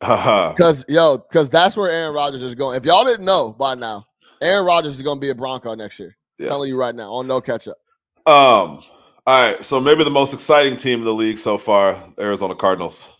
Cause 0.00 0.84
yo, 0.88 1.18
cause 1.32 1.48
that's 1.48 1.76
where 1.76 1.90
Aaron 1.90 2.14
Rodgers 2.14 2.42
is 2.42 2.54
going. 2.54 2.76
If 2.76 2.84
y'all 2.84 3.04
didn't 3.04 3.24
know 3.24 3.54
by 3.58 3.74
now, 3.74 4.06
Aaron 4.42 4.66
Rodgers 4.66 4.96
is 4.96 5.02
gonna 5.02 5.20
be 5.20 5.30
a 5.30 5.34
Bronco 5.34 5.74
next 5.74 5.98
year. 5.98 6.16
Yeah. 6.38 6.48
Telling 6.48 6.68
you 6.68 6.76
right 6.78 6.94
now 6.94 7.12
on 7.12 7.26
no 7.26 7.40
catch 7.40 7.68
up. 7.68 7.76
Um. 8.26 8.80
All 9.26 9.42
right. 9.42 9.64
So 9.64 9.80
maybe 9.80 10.04
the 10.04 10.10
most 10.10 10.34
exciting 10.34 10.76
team 10.76 10.98
in 10.98 11.04
the 11.04 11.14
league 11.14 11.38
so 11.38 11.56
far, 11.56 12.02
Arizona 12.18 12.54
Cardinals. 12.54 13.16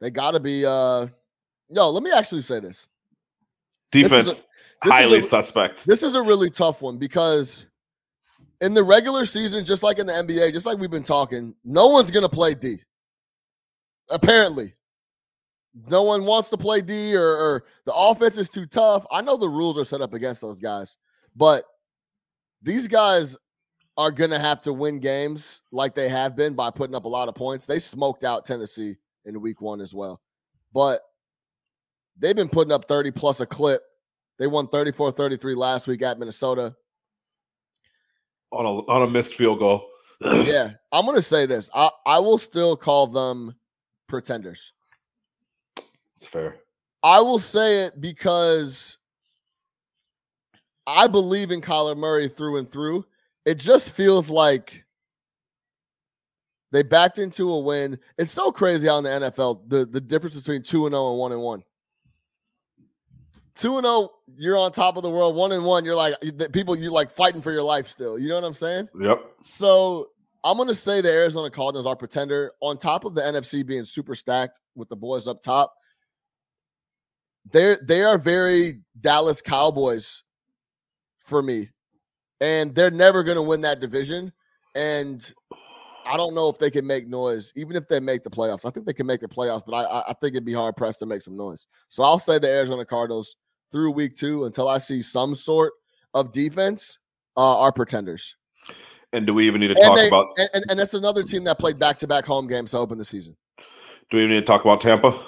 They 0.00 0.10
gotta 0.10 0.40
be. 0.40 0.64
uh 0.64 1.08
Yo, 1.72 1.88
let 1.90 2.02
me 2.02 2.10
actually 2.12 2.42
say 2.42 2.60
this. 2.60 2.86
Defense 3.92 4.26
this 4.26 4.38
is 4.38 4.46
highly 4.82 5.18
a- 5.18 5.22
suspect. 5.22 5.86
This 5.86 6.02
is 6.02 6.14
a 6.14 6.22
really 6.22 6.50
tough 6.50 6.82
one 6.82 6.98
because 6.98 7.66
in 8.60 8.74
the 8.74 8.82
regular 8.82 9.24
season, 9.24 9.64
just 9.64 9.82
like 9.82 9.98
in 9.98 10.06
the 10.06 10.12
NBA, 10.12 10.52
just 10.52 10.66
like 10.66 10.78
we've 10.78 10.90
been 10.90 11.02
talking, 11.02 11.54
no 11.64 11.88
one's 11.88 12.10
gonna 12.10 12.28
play 12.28 12.54
D. 12.54 12.78
Apparently, 14.10 14.74
no 15.88 16.02
one 16.02 16.24
wants 16.24 16.50
to 16.50 16.56
play 16.56 16.80
D, 16.80 17.14
or, 17.16 17.22
or 17.22 17.64
the 17.86 17.94
offense 17.94 18.36
is 18.36 18.50
too 18.50 18.66
tough. 18.66 19.06
I 19.10 19.22
know 19.22 19.36
the 19.36 19.48
rules 19.48 19.78
are 19.78 19.84
set 19.84 20.00
up 20.00 20.14
against 20.14 20.40
those 20.40 20.60
guys, 20.60 20.98
but 21.36 21.64
these 22.62 22.88
guys 22.88 23.36
are 23.96 24.10
gonna 24.10 24.38
have 24.38 24.60
to 24.62 24.72
win 24.72 24.98
games 24.98 25.62
like 25.72 25.94
they 25.94 26.08
have 26.08 26.36
been 26.36 26.54
by 26.54 26.70
putting 26.70 26.94
up 26.96 27.04
a 27.04 27.08
lot 27.08 27.28
of 27.28 27.34
points. 27.34 27.66
They 27.66 27.78
smoked 27.78 28.24
out 28.24 28.44
Tennessee 28.44 28.96
in 29.24 29.40
week 29.40 29.60
one 29.60 29.80
as 29.80 29.94
well, 29.94 30.20
but 30.72 31.02
they've 32.20 32.36
been 32.36 32.48
putting 32.48 32.72
up 32.72 32.86
30 32.86 33.10
plus 33.10 33.40
a 33.40 33.46
clip. 33.46 33.82
They 34.38 34.46
won 34.46 34.68
34 34.68 35.12
33 35.12 35.54
last 35.54 35.86
week 35.86 36.02
at 36.02 36.18
Minnesota. 36.18 36.74
on 38.52 38.64
a 38.64 38.90
on 38.90 39.02
a 39.02 39.10
missed 39.10 39.34
field 39.34 39.58
goal. 39.58 39.86
Yeah, 40.44 40.72
I'm 40.92 41.06
going 41.06 41.16
to 41.16 41.22
say 41.22 41.46
this. 41.46 41.70
I, 41.74 41.88
I 42.04 42.18
will 42.18 42.36
still 42.36 42.76
call 42.76 43.06
them 43.06 43.54
pretenders. 44.06 44.74
it's 46.14 46.26
fair. 46.26 46.58
I 47.02 47.20
will 47.20 47.38
say 47.38 47.84
it 47.84 47.98
because 48.02 48.98
I 50.86 51.06
believe 51.06 51.50
in 51.50 51.62
Kyler 51.62 51.96
Murray 51.96 52.28
through 52.28 52.58
and 52.58 52.70
through. 52.70 53.06
It 53.46 53.54
just 53.54 53.92
feels 53.92 54.28
like 54.28 54.84
they 56.70 56.82
backed 56.82 57.18
into 57.18 57.50
a 57.50 57.60
win. 57.60 57.98
It's 58.18 58.32
so 58.32 58.52
crazy 58.52 58.88
how 58.88 58.98
in 58.98 59.04
the 59.04 59.10
NFL 59.10 59.68
the, 59.68 59.86
the 59.86 60.00
difference 60.00 60.36
between 60.36 60.62
2 60.62 60.84
and 60.84 60.92
0 60.92 61.10
and 61.12 61.18
1 61.18 61.32
and 61.32 61.40
1. 61.40 61.62
2 63.60 63.76
and 63.76 63.86
0, 63.86 64.10
you're 64.36 64.56
on 64.56 64.72
top 64.72 64.96
of 64.96 65.02
the 65.02 65.10
world. 65.10 65.36
1 65.36 65.52
and 65.52 65.64
1, 65.64 65.84
you're 65.84 65.94
like 65.94 66.14
the 66.20 66.48
people 66.50 66.74
you 66.76 66.90
like 66.90 67.10
fighting 67.10 67.42
for 67.42 67.52
your 67.52 67.62
life 67.62 67.86
still. 67.86 68.18
You 68.18 68.28
know 68.28 68.36
what 68.36 68.44
I'm 68.44 68.54
saying? 68.54 68.88
Yep. 68.98 69.22
So 69.42 70.08
I'm 70.44 70.56
going 70.56 70.68
to 70.68 70.74
say 70.74 71.02
the 71.02 71.12
Arizona 71.12 71.50
Cardinals 71.50 71.86
are 71.86 71.94
pretender 71.94 72.52
on 72.60 72.78
top 72.78 73.04
of 73.04 73.14
the 73.14 73.20
NFC 73.20 73.64
being 73.64 73.84
super 73.84 74.14
stacked 74.14 74.58
with 74.74 74.88
the 74.88 74.96
boys 74.96 75.28
up 75.28 75.42
top. 75.42 75.74
They're 77.52 77.78
they 77.82 78.02
are 78.02 78.16
very 78.16 78.80
Dallas 79.00 79.42
Cowboys 79.42 80.22
for 81.24 81.42
me, 81.42 81.68
and 82.40 82.74
they're 82.74 82.90
never 82.90 83.22
going 83.22 83.36
to 83.36 83.42
win 83.42 83.60
that 83.62 83.80
division. 83.80 84.32
And 84.74 85.34
I 86.06 86.16
don't 86.16 86.34
know 86.34 86.48
if 86.48 86.58
they 86.58 86.70
can 86.70 86.86
make 86.86 87.08
noise, 87.08 87.52
even 87.56 87.76
if 87.76 87.88
they 87.88 88.00
make 88.00 88.24
the 88.24 88.30
playoffs. 88.30 88.64
I 88.64 88.70
think 88.70 88.86
they 88.86 88.92
can 88.92 89.06
make 89.06 89.20
the 89.20 89.28
playoffs, 89.28 89.62
but 89.66 89.74
I, 89.74 90.04
I 90.08 90.14
think 90.14 90.34
it'd 90.34 90.44
be 90.44 90.52
hard 90.52 90.76
pressed 90.76 91.00
to 91.00 91.06
make 91.06 91.22
some 91.22 91.36
noise. 91.36 91.66
So 91.88 92.02
I'll 92.02 92.18
say 92.18 92.38
the 92.38 92.48
Arizona 92.48 92.84
Cardinals 92.84 93.36
through 93.70 93.90
week 93.92 94.14
two 94.16 94.44
until 94.44 94.68
I 94.68 94.78
see 94.78 95.02
some 95.02 95.34
sort 95.34 95.72
of 96.14 96.32
defense 96.32 96.98
uh, 97.36 97.58
are 97.60 97.72
pretenders. 97.72 98.36
And 99.12 99.26
do 99.26 99.34
we 99.34 99.46
even 99.46 99.60
need 99.60 99.68
to 99.68 99.74
And, 99.74 99.82
talk 99.84 99.96
they- 99.96 100.08
about? 100.08 100.26
and, 100.54 100.64
and, 100.70 100.78
that's 100.78 100.94
another 100.94 101.22
team 101.22 101.42
that 101.44 101.58
played 101.58 101.78
back 101.78 101.98
to 101.98 102.06
back 102.06 102.24
home 102.24 102.46
games 102.46 102.70
to 102.72 102.78
open 102.78 102.96
the 102.98 103.04
season. 103.04 103.36
Do 104.10 104.16
we 104.16 104.24
even 104.24 104.34
need 104.34 104.40
to 104.40 104.46
talk 104.46 104.60
about 104.62 104.80
Tampa? 104.80 105.18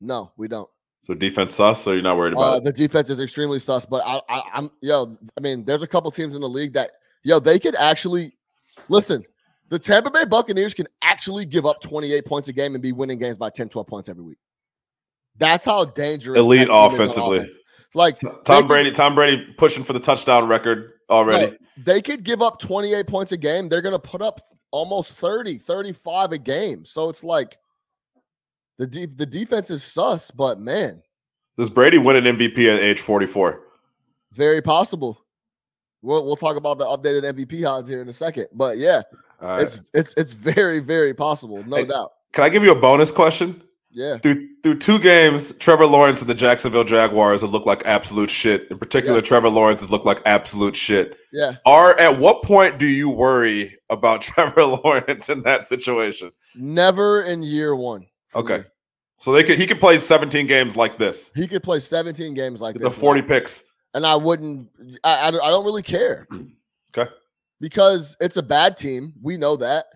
No, 0.00 0.32
we 0.36 0.48
don't. 0.48 0.68
So 1.02 1.14
defense 1.14 1.54
sus, 1.54 1.82
so 1.82 1.92
you're 1.92 2.02
not 2.02 2.16
worried 2.16 2.34
about 2.34 2.54
Uh, 2.54 2.56
it? 2.58 2.64
the 2.64 2.72
defense 2.72 3.08
is 3.10 3.20
extremely 3.20 3.58
sus, 3.58 3.86
but 3.86 4.02
I, 4.06 4.20
I, 4.28 4.42
I'm 4.52 4.70
yo. 4.82 5.16
I 5.36 5.40
mean, 5.40 5.64
there's 5.64 5.82
a 5.82 5.86
couple 5.86 6.10
teams 6.10 6.34
in 6.34 6.40
the 6.40 6.48
league 6.48 6.72
that 6.74 6.90
yo 7.22 7.38
they 7.38 7.58
could 7.58 7.74
actually 7.76 8.36
listen. 8.88 9.24
The 9.70 9.78
Tampa 9.78 10.10
Bay 10.10 10.24
Buccaneers 10.24 10.74
can 10.74 10.86
actually 11.02 11.44
give 11.46 11.66
up 11.66 11.80
28 11.82 12.24
points 12.24 12.48
a 12.48 12.52
game 12.52 12.74
and 12.74 12.82
be 12.82 12.92
winning 12.92 13.18
games 13.18 13.36
by 13.36 13.50
10, 13.50 13.68
12 13.68 13.86
points 13.86 14.08
every 14.08 14.22
week. 14.24 14.38
That's 15.38 15.64
how 15.64 15.84
dangerous 15.86 16.38
Elite 16.38 16.60
that 16.60 16.66
team 16.66 16.74
is 16.74 16.90
on 16.90 16.94
offensively. 16.94 17.36
offense. 17.38 17.52
Like 17.94 18.18
Tom 18.18 18.34
could- 18.44 18.68
Brady, 18.68 18.90
Tom 18.92 19.14
Brady 19.14 19.46
pushing 19.56 19.82
for 19.84 19.92
the 19.92 20.00
touchdown 20.00 20.46
record 20.48 20.92
already. 21.08 21.52
No, 21.52 21.56
they 21.84 22.02
could 22.02 22.22
give 22.24 22.42
up 22.42 22.60
28 22.60 23.06
points 23.06 23.32
a 23.32 23.36
game. 23.36 23.68
They're 23.68 23.80
going 23.82 23.94
to 23.94 23.98
put 23.98 24.20
up 24.20 24.40
almost 24.72 25.12
30, 25.12 25.56
35 25.58 26.32
a 26.32 26.38
game. 26.38 26.84
So 26.84 27.08
it's 27.08 27.24
like 27.24 27.56
the 28.78 28.86
de- 28.86 29.06
the 29.06 29.24
defense 29.26 29.70
is 29.70 29.82
sus, 29.82 30.30
but 30.30 30.60
man, 30.60 31.02
Does 31.56 31.70
Brady 31.70 31.98
win 31.98 32.16
an 32.16 32.36
MVP 32.36 32.68
at 32.72 32.80
age 32.80 33.00
44? 33.00 33.62
very 34.32 34.60
possible. 34.62 35.24
We'll 36.02 36.24
we'll 36.24 36.36
talk 36.36 36.56
about 36.56 36.78
the 36.78 36.84
updated 36.84 37.24
MVP 37.32 37.66
odds 37.68 37.88
here 37.88 38.02
in 38.02 38.08
a 38.08 38.12
second. 38.12 38.46
But 38.52 38.78
yeah, 38.78 39.02
right. 39.40 39.62
it's 39.62 39.80
it's 39.94 40.14
it's 40.16 40.32
very 40.32 40.78
very 40.78 41.12
possible, 41.14 41.64
no 41.66 41.76
Hey. 41.78 41.86
doubt. 41.86 42.12
Can 42.32 42.44
I 42.44 42.50
give 42.50 42.62
you 42.62 42.70
a 42.70 42.78
bonus 42.78 43.10
question? 43.10 43.62
Yeah, 43.98 44.18
Through 44.18 44.46
through 44.62 44.78
two 44.78 44.98
games, 45.00 45.52
Trevor 45.54 45.86
Lawrence 45.86 46.20
and 46.20 46.30
the 46.30 46.34
Jacksonville 46.34 46.84
Jaguars 46.84 47.40
have 47.40 47.50
looked 47.50 47.66
like 47.66 47.82
absolute 47.84 48.30
shit. 48.30 48.68
In 48.70 48.78
particular, 48.78 49.16
Yeah. 49.16 49.22
Trevor 49.22 49.48
Lawrence 49.48 49.80
has 49.80 49.90
looked 49.90 50.04
like 50.06 50.20
absolute 50.24 50.76
shit. 50.76 51.16
yeah. 51.32 51.56
Are 51.66 51.98
at 51.98 52.18
what 52.20 52.42
point 52.44 52.78
do 52.78 52.86
you 52.86 53.08
worry 53.08 53.76
about 53.90 54.22
Trevor 54.28 54.64
Lawrence 54.64 55.28
in 55.28 55.42
that 55.42 55.64
situation? 55.64 56.30
Never 56.54 57.22
in 57.22 57.42
year 57.42 57.74
one. 57.74 58.06
Okay. 58.36 58.58
me. 58.58 58.64
So 59.18 59.32
they 59.32 59.42
could 59.42 59.58
he 59.58 59.66
could 59.66 59.80
play 59.80 59.98
17 59.98 60.46
games 60.46 60.76
like 60.76 60.96
this. 60.98 61.32
he 61.34 61.48
could 61.48 61.64
play 61.64 61.80
17 61.80 62.34
games 62.34 62.60
like 62.60 62.74
Get 62.74 62.82
this. 62.84 62.94
the 62.94 63.00
40 63.00 63.22
picks. 63.22 63.64
and 63.94 64.06
I 64.06 64.14
wouldn't. 64.14 64.68
I, 65.02 65.14
I 65.24 65.28
I 65.28 65.30
don't 65.50 65.64
really 65.64 65.82
care. 65.82 66.26
Okay. 66.96 67.10
because 67.60 68.16
it's 68.20 68.36
a 68.38 68.42
bad 68.42 68.76
team. 68.76 69.12
We 69.22 69.36
know 69.36 69.56
that. 69.56 69.86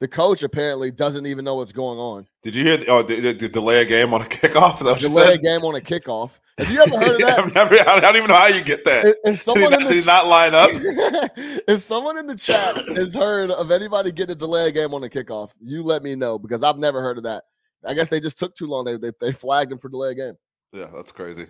The 0.00 0.08
coach 0.08 0.42
apparently 0.44 0.90
doesn't 0.92 1.26
even 1.26 1.44
know 1.44 1.56
what's 1.56 1.72
going 1.72 1.98
on. 1.98 2.26
Did 2.42 2.54
you 2.54 2.62
hear? 2.64 2.76
The, 2.76 2.86
oh, 2.86 3.02
the, 3.02 3.32
the 3.32 3.48
delay 3.48 3.82
a 3.82 3.84
game 3.84 4.14
on 4.14 4.22
a 4.22 4.24
kickoff. 4.28 4.74
Is 4.74 4.78
that 4.80 4.86
what 4.92 5.00
Delay 5.00 5.34
a 5.34 5.38
game 5.38 5.64
on 5.64 5.74
a 5.74 5.80
kickoff. 5.80 6.38
Have 6.58 6.70
you 6.70 6.80
ever 6.80 6.98
heard 6.98 7.14
of 7.14 7.18
that? 7.26 7.38
I've 7.40 7.54
never. 7.54 7.74
I 7.80 8.00
don't 8.00 8.16
even 8.16 8.28
know 8.28 8.34
how 8.36 8.46
you 8.46 8.62
get 8.62 8.84
that. 8.84 9.04
Is- 9.06 9.14
Is 9.14 9.22
Did 9.24 9.30
he, 9.32 9.36
someone 9.36 9.70
not, 9.72 9.80
in 9.82 9.86
did 9.88 9.96
he 10.00 10.04
not 10.04 10.26
line 10.26 10.54
up? 10.54 10.70
if 10.72 11.80
someone 11.82 12.16
in 12.18 12.26
the 12.28 12.36
chat 12.36 12.76
has 12.96 13.14
heard 13.14 13.50
of 13.50 13.70
anybody 13.72 14.12
getting 14.12 14.32
a 14.32 14.38
delay 14.38 14.68
a 14.68 14.72
game 14.72 14.94
on 14.94 15.02
a 15.02 15.08
kickoff, 15.08 15.50
you 15.60 15.82
let 15.82 16.02
me 16.04 16.14
know 16.14 16.38
because 16.38 16.62
I've 16.62 16.78
never 16.78 17.02
heard 17.02 17.18
of 17.18 17.24
that. 17.24 17.44
I 17.86 17.94
guess 17.94 18.08
they 18.08 18.20
just 18.20 18.38
took 18.38 18.54
too 18.54 18.66
long. 18.66 18.84
They 18.84 18.96
they, 18.96 19.12
they 19.20 19.32
flagged 19.32 19.72
him 19.72 19.78
for 19.78 19.88
delay 19.88 20.12
a 20.12 20.14
game. 20.14 20.34
Yeah, 20.72 20.90
that's 20.94 21.10
crazy. 21.12 21.46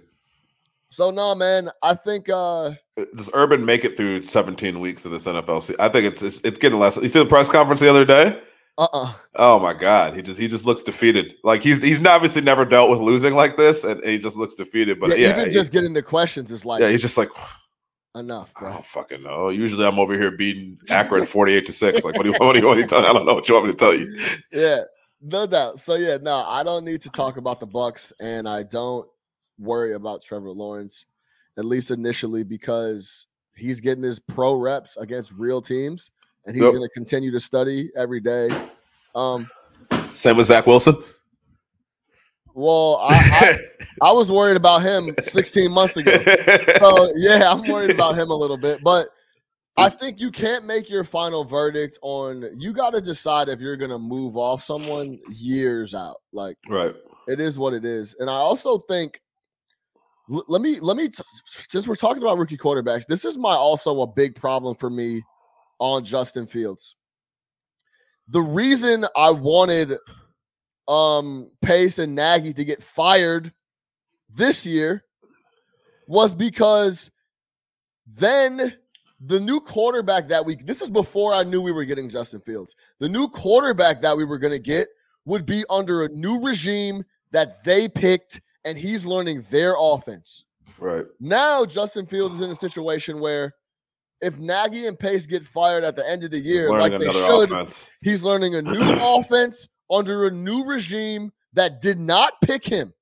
So 0.90 1.11
no, 1.11 1.35
man. 1.35 1.70
I 1.83 1.94
think 1.94 2.29
uh 2.29 2.72
Does 2.96 3.31
Urban 3.35 3.64
make 3.64 3.85
it 3.85 3.96
through 3.96 4.22
17 4.22 4.81
weeks 4.81 5.05
of 5.05 5.12
this 5.12 5.27
NFL 5.27 5.62
season? 5.62 5.77
I 5.81 5.88
think 5.88 6.07
it's, 6.07 6.22
it's 6.22 6.40
it's 6.40 6.59
getting 6.59 6.79
less. 6.79 6.96
You 6.96 7.09
see 7.09 7.18
the 7.18 7.27
press 7.27 7.48
conference 7.48 7.81
the 7.81 7.90
other 7.90 8.05
day? 8.05 8.40
uh 8.79 8.87
uh 8.92 9.12
Oh 9.35 9.59
my 9.59 9.74
god, 9.74 10.14
he 10.16 10.22
just 10.22 10.40
he 10.40 10.48
just 10.48 10.64
looks 10.64 10.83
defeated. 10.83 11.35
Like 11.44 11.62
he's 11.62 11.83
he's 11.83 12.05
obviously 12.05 12.42
never 12.42 12.64
dealt 12.64 12.90
with 12.90 13.01
losing 13.01 13.35
like 13.35 13.57
this, 13.57 13.85
and 13.85 14.03
he 14.05 14.18
just 14.18 14.37
looks 14.37 14.55
defeated. 14.55 14.98
But 15.01 15.11
yeah, 15.11 15.16
yeah, 15.16 15.40
even 15.40 15.51
just 15.51 15.72
getting 15.72 15.92
the 15.92 16.03
questions 16.03 16.51
is 16.51 16.64
like 16.64 16.81
yeah, 16.81 16.88
he's 16.88 17.03
just 17.03 17.18
like 17.18 17.29
enough, 18.14 18.53
I 18.61 18.72
don't 18.72 18.87
fucking 18.87 19.22
know. 19.22 19.48
Usually 19.51 19.85
I'm 19.85 19.98
over 19.98 20.14
here 20.14 20.31
beating 20.31 20.79
Akron 20.90 21.27
48 21.27 21.66
to 21.66 21.72
six. 21.72 22.05
Like 22.05 22.16
what 22.16 22.22
do 22.24 22.31
you 22.31 22.35
what 22.38 22.55
do 22.55 22.61
you 22.61 22.66
want 22.66 22.79
me 22.79 22.85
to 22.85 22.88
tell? 22.88 23.03
you? 23.03 23.09
I 23.09 23.12
don't 23.12 23.27
know 23.27 23.35
what 23.35 23.48
you 23.48 23.55
want 23.55 23.66
me 23.66 23.72
to 23.72 23.79
tell 23.79 23.94
you. 23.94 24.18
Yeah, 24.53 24.81
no 25.20 25.46
doubt. 25.46 25.81
So 25.81 25.96
yeah, 25.96 26.18
no, 26.22 26.44
I 26.46 26.62
don't 26.62 26.85
need 26.85 27.03
to 27.03 27.11
talk 27.11 27.37
about 27.37 27.61
the 27.61 27.66
Bucs, 27.66 28.12
and 28.20 28.48
I 28.48 28.62
don't 28.62 29.09
worry 29.58 29.94
about 29.94 30.22
Trevor 30.22 30.50
Lawrence, 30.50 31.06
at 31.58 31.64
least 31.64 31.90
initially, 31.90 32.42
because 32.44 33.26
he's 33.56 33.80
getting 33.80 34.04
his 34.04 34.18
pro 34.20 34.54
reps 34.54 34.96
against 34.96 35.32
real 35.32 35.60
teams, 35.60 36.10
and 36.46 36.54
he's 36.54 36.64
Yep. 36.64 36.72
going 36.72 36.82
to 36.88 36.92
continue 36.94 37.30
to 37.30 37.40
study 37.40 37.90
every 37.96 38.20
day. 38.20 38.48
Um, 39.14 39.48
Same 40.14 40.36
with 40.36 40.46
Zach 40.46 40.66
Wilson. 40.66 40.96
well, 42.54 42.98
I, 43.02 43.14
I 43.16 43.58
I 44.10 44.12
was 44.12 44.30
worried 44.30 44.56
about 44.56 44.82
him 44.82 45.14
16 45.20 45.70
months 45.70 45.96
ago. 45.96 46.12
So 46.80 47.08
yeah, 47.16 47.50
I'm 47.50 47.68
worried 47.70 47.90
about 47.90 48.16
him 48.16 48.30
a 48.30 48.34
little 48.34 48.56
bit, 48.58 48.80
but 48.82 49.08
I 49.76 49.88
think 49.88 50.20
you 50.20 50.32
can't 50.32 50.64
make 50.64 50.90
your 50.90 51.04
final 51.04 51.44
verdict 51.44 51.98
on. 52.02 52.48
You 52.56 52.72
got 52.72 52.94
to 52.94 53.00
decide 53.00 53.48
if 53.48 53.60
you're 53.60 53.76
going 53.76 53.92
to 53.92 53.98
move 53.98 54.36
off 54.36 54.62
someone 54.62 55.18
years 55.30 55.94
out, 55.94 56.16
like. 56.32 56.56
right. 56.68 56.94
it 57.28 57.38
is 57.40 57.58
what 57.58 57.74
it 57.74 57.84
is 57.84 58.16
and 58.20 58.30
i 58.30 58.34
also 58.34 58.78
think 58.88 59.20
let 60.28 60.60
me 60.60 60.78
let 60.80 60.96
me 60.96 61.08
t- 61.08 61.22
since 61.46 61.88
we're 61.88 61.94
talking 61.94 62.22
about 62.22 62.38
rookie 62.38 62.56
quarterbacks 62.56 63.06
this 63.06 63.24
is 63.24 63.38
my 63.38 63.52
also 63.52 64.02
a 64.02 64.06
big 64.06 64.34
problem 64.34 64.74
for 64.74 64.90
me 64.90 65.22
on 65.78 66.04
justin 66.04 66.46
fields. 66.46 66.96
The 68.28 68.42
reason 68.42 69.06
i 69.16 69.30
wanted 69.30 69.96
um 70.86 71.50
pace 71.62 71.98
and 71.98 72.14
nagy 72.14 72.52
to 72.52 72.64
get 72.64 72.82
fired 72.82 73.52
this 74.34 74.66
year 74.66 75.04
was 76.06 76.34
because 76.34 77.10
then 78.06 78.74
the 79.26 79.40
new 79.40 79.60
quarterback 79.60 80.28
that 80.28 80.44
we 80.44 80.56
this 80.56 80.82
is 80.82 80.88
before 80.88 81.32
i 81.32 81.42
knew 81.42 81.60
we 81.60 81.72
were 81.72 81.84
getting 81.84 82.08
justin 82.08 82.40
fields. 82.40 82.74
The 82.98 83.08
new 83.08 83.28
quarterback 83.28 84.00
that 84.02 84.16
we 84.16 84.24
were 84.24 84.38
going 84.38 84.52
to 84.52 84.58
get 84.58 84.88
would 85.24 85.46
be 85.46 85.64
under 85.70 86.04
a 86.04 86.08
new 86.08 86.40
regime 86.40 87.04
that 87.32 87.62
they 87.64 87.88
picked 87.88 88.40
and 88.68 88.76
he's 88.78 89.07
learning 89.07 89.44
their 89.50 89.74
offense. 89.78 90.44
Right. 90.78 91.07
Now 91.20 91.64
Justin 91.64 92.07
Fields 92.07 92.37
is 92.37 92.40
in 92.42 92.50
a 92.50 92.54
situation 92.54 93.18
where 93.18 93.54
if 94.20 94.38
Nagy 94.38 94.87
and 94.87 94.98
Pace 94.98 95.26
get 95.26 95.46
fired 95.46 95.85
at 95.85 95.96
the 95.96 96.09
end 96.09 96.24
of 96.24 96.31
the 96.31 96.38
year, 96.38 96.70
like 96.70 96.92
they 96.92 97.11
should, 97.11 97.50
offense. 97.50 97.90
he's 98.02 98.22
learning 98.22 98.57
a 98.57 98.62
new 98.62 98.78
offense 99.00 99.68
under 99.90 100.26
a 100.26 100.31
new 100.31 100.64
regime 100.64 101.33
that 101.54 101.81
did 101.81 101.98
not 101.98 102.35
pick 102.42 102.66
him. 102.66 102.92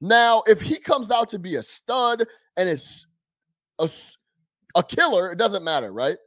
Now, 0.00 0.42
if 0.46 0.60
he 0.60 0.78
comes 0.78 1.10
out 1.10 1.28
to 1.30 1.38
be 1.38 1.56
a 1.56 1.62
stud 1.62 2.24
and 2.56 2.68
is 2.68 3.06
a, 3.78 3.90
a 4.74 4.82
killer, 4.82 5.32
it 5.32 5.38
doesn't 5.38 5.64
matter, 5.64 5.92
right? 5.92 6.18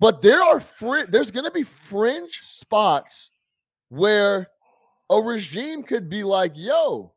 But 0.00 0.20
there 0.20 0.42
are 0.42 0.60
fri- 0.60 1.06
there's 1.08 1.30
going 1.30 1.44
to 1.44 1.52
be 1.52 1.62
fringe 1.62 2.40
spots 2.42 3.30
where 3.88 4.48
a 5.10 5.20
regime 5.20 5.84
could 5.84 6.08
be 6.10 6.24
like, 6.24 6.52
"Yo, 6.56 7.12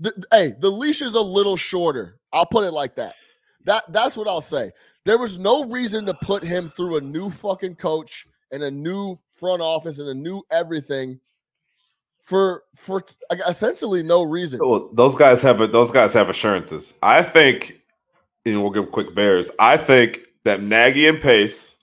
the, 0.00 0.24
hey, 0.32 0.54
the 0.58 0.70
leash 0.70 1.02
is 1.02 1.14
a 1.14 1.20
little 1.20 1.56
shorter." 1.56 2.16
I'll 2.32 2.46
put 2.46 2.64
it 2.64 2.72
like 2.72 2.96
that. 2.96 3.14
That 3.64 3.84
that's 3.92 4.16
what 4.16 4.28
I'll 4.28 4.40
say. 4.40 4.70
There 5.04 5.18
was 5.18 5.38
no 5.38 5.64
reason 5.64 6.04
to 6.06 6.14
put 6.14 6.42
him 6.42 6.68
through 6.68 6.96
a 6.96 7.00
new 7.00 7.30
fucking 7.30 7.76
coach 7.76 8.26
and 8.52 8.62
a 8.62 8.70
new 8.70 9.18
front 9.30 9.62
office 9.62 9.98
and 9.98 10.08
a 10.08 10.14
new 10.14 10.42
everything 10.50 11.18
for 12.22 12.62
for 12.76 13.02
essentially 13.48 14.02
no 14.02 14.22
reason. 14.22 14.60
Well, 14.62 14.90
those 14.92 15.14
guys 15.14 15.42
have 15.42 15.60
a, 15.60 15.66
those 15.66 15.90
guys 15.90 16.12
have 16.12 16.28
assurances. 16.28 16.94
I 17.02 17.22
think, 17.22 17.80
and 18.46 18.62
we'll 18.62 18.70
give 18.70 18.90
quick 18.90 19.14
bears. 19.14 19.50
I 19.58 19.76
think 19.76 20.20
that 20.44 20.62
Nagy 20.62 21.06
and 21.06 21.20
Pace 21.20 21.78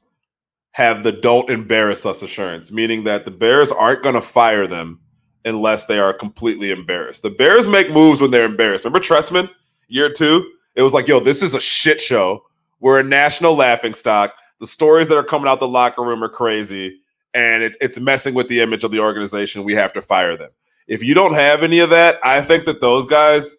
have 0.71 1.03
the 1.03 1.12
"don't 1.12 1.49
embarrass 1.49 2.06
us" 2.06 2.21
assurance, 2.21 2.71
meaning 2.71 3.03
that 3.06 3.25
the 3.25 3.32
Bears 3.32 3.71
aren't 3.71 4.03
going 4.03 4.15
to 4.15 4.21
fire 4.21 4.67
them 4.67 4.99
unless 5.47 5.86
they 5.86 5.99
are 5.99 6.13
completely 6.13 6.71
embarrassed. 6.71 7.23
The 7.23 7.29
Bears 7.29 7.67
make 7.67 7.91
moves 7.91 8.21
when 8.21 8.31
they're 8.31 8.45
embarrassed. 8.45 8.86
Remember 8.86 9.03
Trestman, 9.03 9.49
year 9.88 10.12
two? 10.12 10.51
It 10.75 10.81
was 10.83 10.93
like, 10.93 11.07
yo, 11.07 11.19
this 11.19 11.41
is 11.41 11.55
a 11.55 11.60
shit 11.60 11.99
show. 11.99 12.43
We're 12.79 12.99
a 12.99 13.03
national 13.03 13.55
laughing 13.55 13.93
stock. 13.93 14.33
The 14.60 14.67
stories 14.67 15.07
that 15.07 15.17
are 15.17 15.23
coming 15.23 15.47
out 15.47 15.60
the 15.60 15.67
locker 15.67 16.03
room 16.03 16.23
are 16.23 16.29
crazy, 16.29 16.99
and 17.33 17.63
it, 17.63 17.75
it's 17.81 17.99
messing 17.99 18.33
with 18.33 18.47
the 18.47 18.62
image 18.62 18.83
of 18.83 18.91
the 18.91 18.99
organization. 18.99 19.63
We 19.63 19.73
have 19.73 19.93
to 19.93 20.01
fire 20.01 20.38
them. 20.38 20.51
If 20.88 21.03
you 21.03 21.13
don't 21.13 21.33
have 21.33 21.63
any 21.63 21.79
of 21.79 21.89
that, 21.89 22.19
I 22.23 22.41
think 22.41 22.65
that 22.65 22.81
those 22.81 23.05
guys 23.05 23.57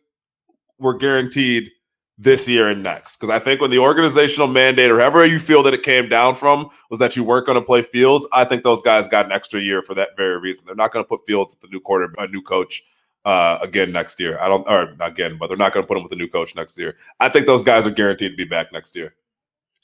were 0.78 0.94
guaranteed 0.94 1.70
this 2.18 2.48
year 2.48 2.68
and 2.68 2.82
next. 2.82 3.16
Because 3.16 3.30
I 3.30 3.38
think 3.38 3.60
when 3.60 3.70
the 3.70 3.78
organizational 3.78 4.48
mandate, 4.48 4.90
or 4.90 4.98
however 4.98 5.24
you 5.24 5.38
feel 5.38 5.62
that 5.62 5.72
it 5.72 5.84
came 5.84 6.08
down 6.08 6.34
from, 6.34 6.68
was 6.90 6.98
that 6.98 7.16
you 7.16 7.22
weren't 7.24 7.46
going 7.46 7.58
to 7.58 7.64
play 7.64 7.80
Fields, 7.80 8.26
I 8.32 8.44
think 8.44 8.64
those 8.64 8.82
guys 8.82 9.06
got 9.08 9.26
an 9.26 9.32
extra 9.32 9.60
year 9.60 9.82
for 9.82 9.94
that 9.94 10.10
very 10.16 10.38
reason. 10.38 10.64
They're 10.66 10.74
not 10.74 10.92
going 10.92 11.04
to 11.04 11.08
put 11.08 11.24
Fields 11.26 11.54
at 11.54 11.60
the 11.60 11.68
new 11.68 11.80
quarter, 11.80 12.12
a 12.18 12.26
new 12.26 12.42
coach 12.42 12.82
uh, 13.24 13.58
again 13.62 13.92
next 13.92 14.18
year. 14.18 14.38
I 14.40 14.48
don't, 14.48 14.68
or 14.68 14.94
again, 15.00 15.38
but 15.38 15.46
they're 15.46 15.56
not 15.56 15.72
going 15.72 15.84
to 15.84 15.86
put 15.86 15.96
him 15.96 16.02
with 16.02 16.12
a 16.12 16.16
new 16.16 16.28
coach 16.28 16.54
next 16.56 16.76
year. 16.78 16.96
I 17.20 17.28
think 17.28 17.46
those 17.46 17.62
guys 17.62 17.86
are 17.86 17.90
guaranteed 17.90 18.32
to 18.32 18.36
be 18.36 18.44
back 18.44 18.72
next 18.72 18.96
year, 18.96 19.14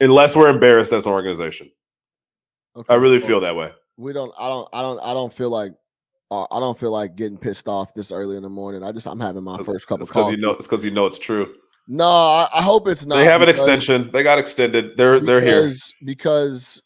unless 0.01 0.35
we're 0.35 0.49
embarrassed 0.49 0.93
as 0.93 1.07
an 1.07 1.13
organization. 1.13 1.71
Okay, 2.77 2.93
I 2.93 2.97
really 2.97 3.19
well, 3.19 3.27
feel 3.27 3.41
that 3.41 3.55
way. 3.55 3.73
we 3.97 4.13
don't. 4.13 4.33
I 4.39 4.49
don't. 4.49 4.69
I 4.73 4.83
don't. 4.83 4.99
I 5.01 5.15
don't 5.15 5.33
feel 5.33 5.51
like. 5.51 5.73
Uh, 6.31 6.47
I 6.51 6.59
don't 6.59 6.77
feel 6.77 6.91
like 6.91 7.15
getting 7.15 7.37
pissed 7.39 7.69
off 7.69 7.95
this 7.95 8.11
early 8.11 8.37
in 8.37 8.43
the 8.43 8.49
morning. 8.49 8.83
I 8.83 8.91
just 8.91 9.07
I'm 9.07 9.21
having 9.21 9.45
my 9.45 9.63
first 9.63 9.87
cup 9.87 10.01
it's 10.01 10.11
of 10.11 10.15
coffee. 10.15 10.35
you 10.35 10.41
know 10.41 10.53
it's 10.53 10.67
because 10.67 10.85
you 10.85 10.91
know 10.91 11.07
it's 11.07 11.19
true. 11.19 11.55
No, 11.87 12.07
I, 12.09 12.49
I 12.55 12.63
hope 12.63 12.89
it's 12.89 13.07
not. 13.07 13.17
they 13.17 13.25
have 13.25 13.43
an 13.43 13.49
extension. 13.49 14.11
They 14.13 14.23
got 14.23 14.39
extended. 14.39 14.97
They're 14.97 15.21
they're 15.21 15.41
here. 15.41 15.71
because 16.05 16.83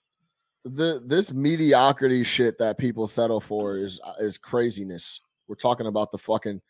the 0.65 1.03
this 1.07 1.33
mediocrity 1.33 2.25
shit 2.25 2.59
that 2.59 2.79
people 2.79 3.07
settle 3.09 3.41
for 3.41 3.79
is 3.79 4.01
is 4.21 4.39
craziness. 4.39 5.21
We're 5.47 5.55
talking 5.55 5.87
about 5.87 6.11
the 6.11 6.19
fucking 6.19 6.61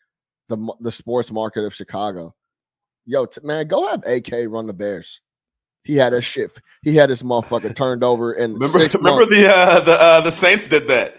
the 0.47 0.73
the 0.81 0.91
sports 0.91 1.31
market 1.31 1.63
of 1.63 1.73
Chicago. 1.73 2.33
Yo, 3.05 3.25
t- 3.25 3.41
man, 3.43 3.67
go 3.67 3.87
have 3.87 4.03
AK 4.05 4.31
run 4.47 4.67
the 4.67 4.73
Bears. 4.73 5.21
He 5.83 5.95
had 5.95 6.13
a 6.13 6.21
shit. 6.21 6.51
He 6.83 6.95
had 6.95 7.09
his 7.09 7.23
motherfucker 7.23 7.73
turned 7.75 8.03
over 8.03 8.33
And 8.33 8.53
Remember 8.53 8.77
remember 8.97 9.21
months. 9.21 9.35
the 9.35 9.47
uh, 9.49 9.79
the 9.79 9.93
uh, 10.01 10.21
the 10.21 10.31
Saints 10.31 10.67
did 10.67 10.87
that. 10.87 11.15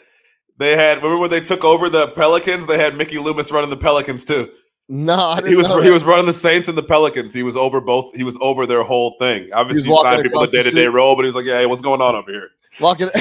They 0.59 0.77
had 0.77 0.99
remember 0.99 1.19
when 1.19 1.31
they 1.31 1.41
took 1.41 1.65
over 1.65 1.89
the 1.89 2.09
Pelicans. 2.09 2.67
They 2.67 2.79
had 2.79 2.95
Mickey 2.97 3.19
Loomis 3.19 3.51
running 3.51 3.71
the 3.71 3.77
Pelicans 3.77 4.25
too. 4.25 4.51
No, 4.93 5.39
He 5.47 5.55
was 5.55 5.69
he 5.85 5.91
was 5.91 6.03
running 6.03 6.27
the 6.27 6.33
Saints 6.33 6.69
and 6.69 6.77
the 6.77 6.83
Pelicans. 6.83 7.33
He 7.33 7.45
was 7.45 7.57
over 7.57 7.81
both. 7.81 8.13
He 8.13 8.25
was 8.25 8.37
over 8.41 8.67
their 8.67 8.83
whole 8.83 9.15
thing. 9.21 9.49
Obviously, 9.53 9.89
he 9.89 10.03
signed 10.03 10.25
people 10.25 10.41
the 10.41 10.49
day 10.49 10.65
to 10.65 10.71
day 10.73 10.89
role, 10.89 11.15
but 11.15 11.23
he 11.23 11.27
was 11.27 11.37
like, 11.37 11.45
"Yeah, 11.45 11.59
hey, 11.59 11.67
what's 11.67 11.81
going 11.81 12.01
on 12.01 12.17
over 12.17 12.29
here?" 12.29 12.51
walking 12.81 13.07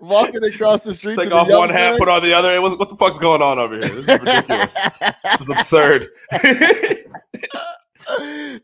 walking 0.00 0.42
across 0.42 0.80
the 0.80 0.92
street. 0.92 1.16
Take 1.18 1.30
off 1.30 1.48
one 1.48 1.70
hat, 1.70 2.00
put 2.00 2.08
on 2.08 2.20
the 2.20 2.32
other. 2.32 2.50
Hey, 2.50 2.58
what's, 2.58 2.76
what 2.76 2.88
the 2.88 2.96
fuck's 2.96 3.18
going 3.18 3.42
on 3.42 3.60
over 3.60 3.74
here? 3.74 3.88
This 3.88 4.08
is 4.08 4.18
ridiculous. 4.20 4.74
this 5.22 5.40
is 5.40 5.50
absurd. 5.50 6.08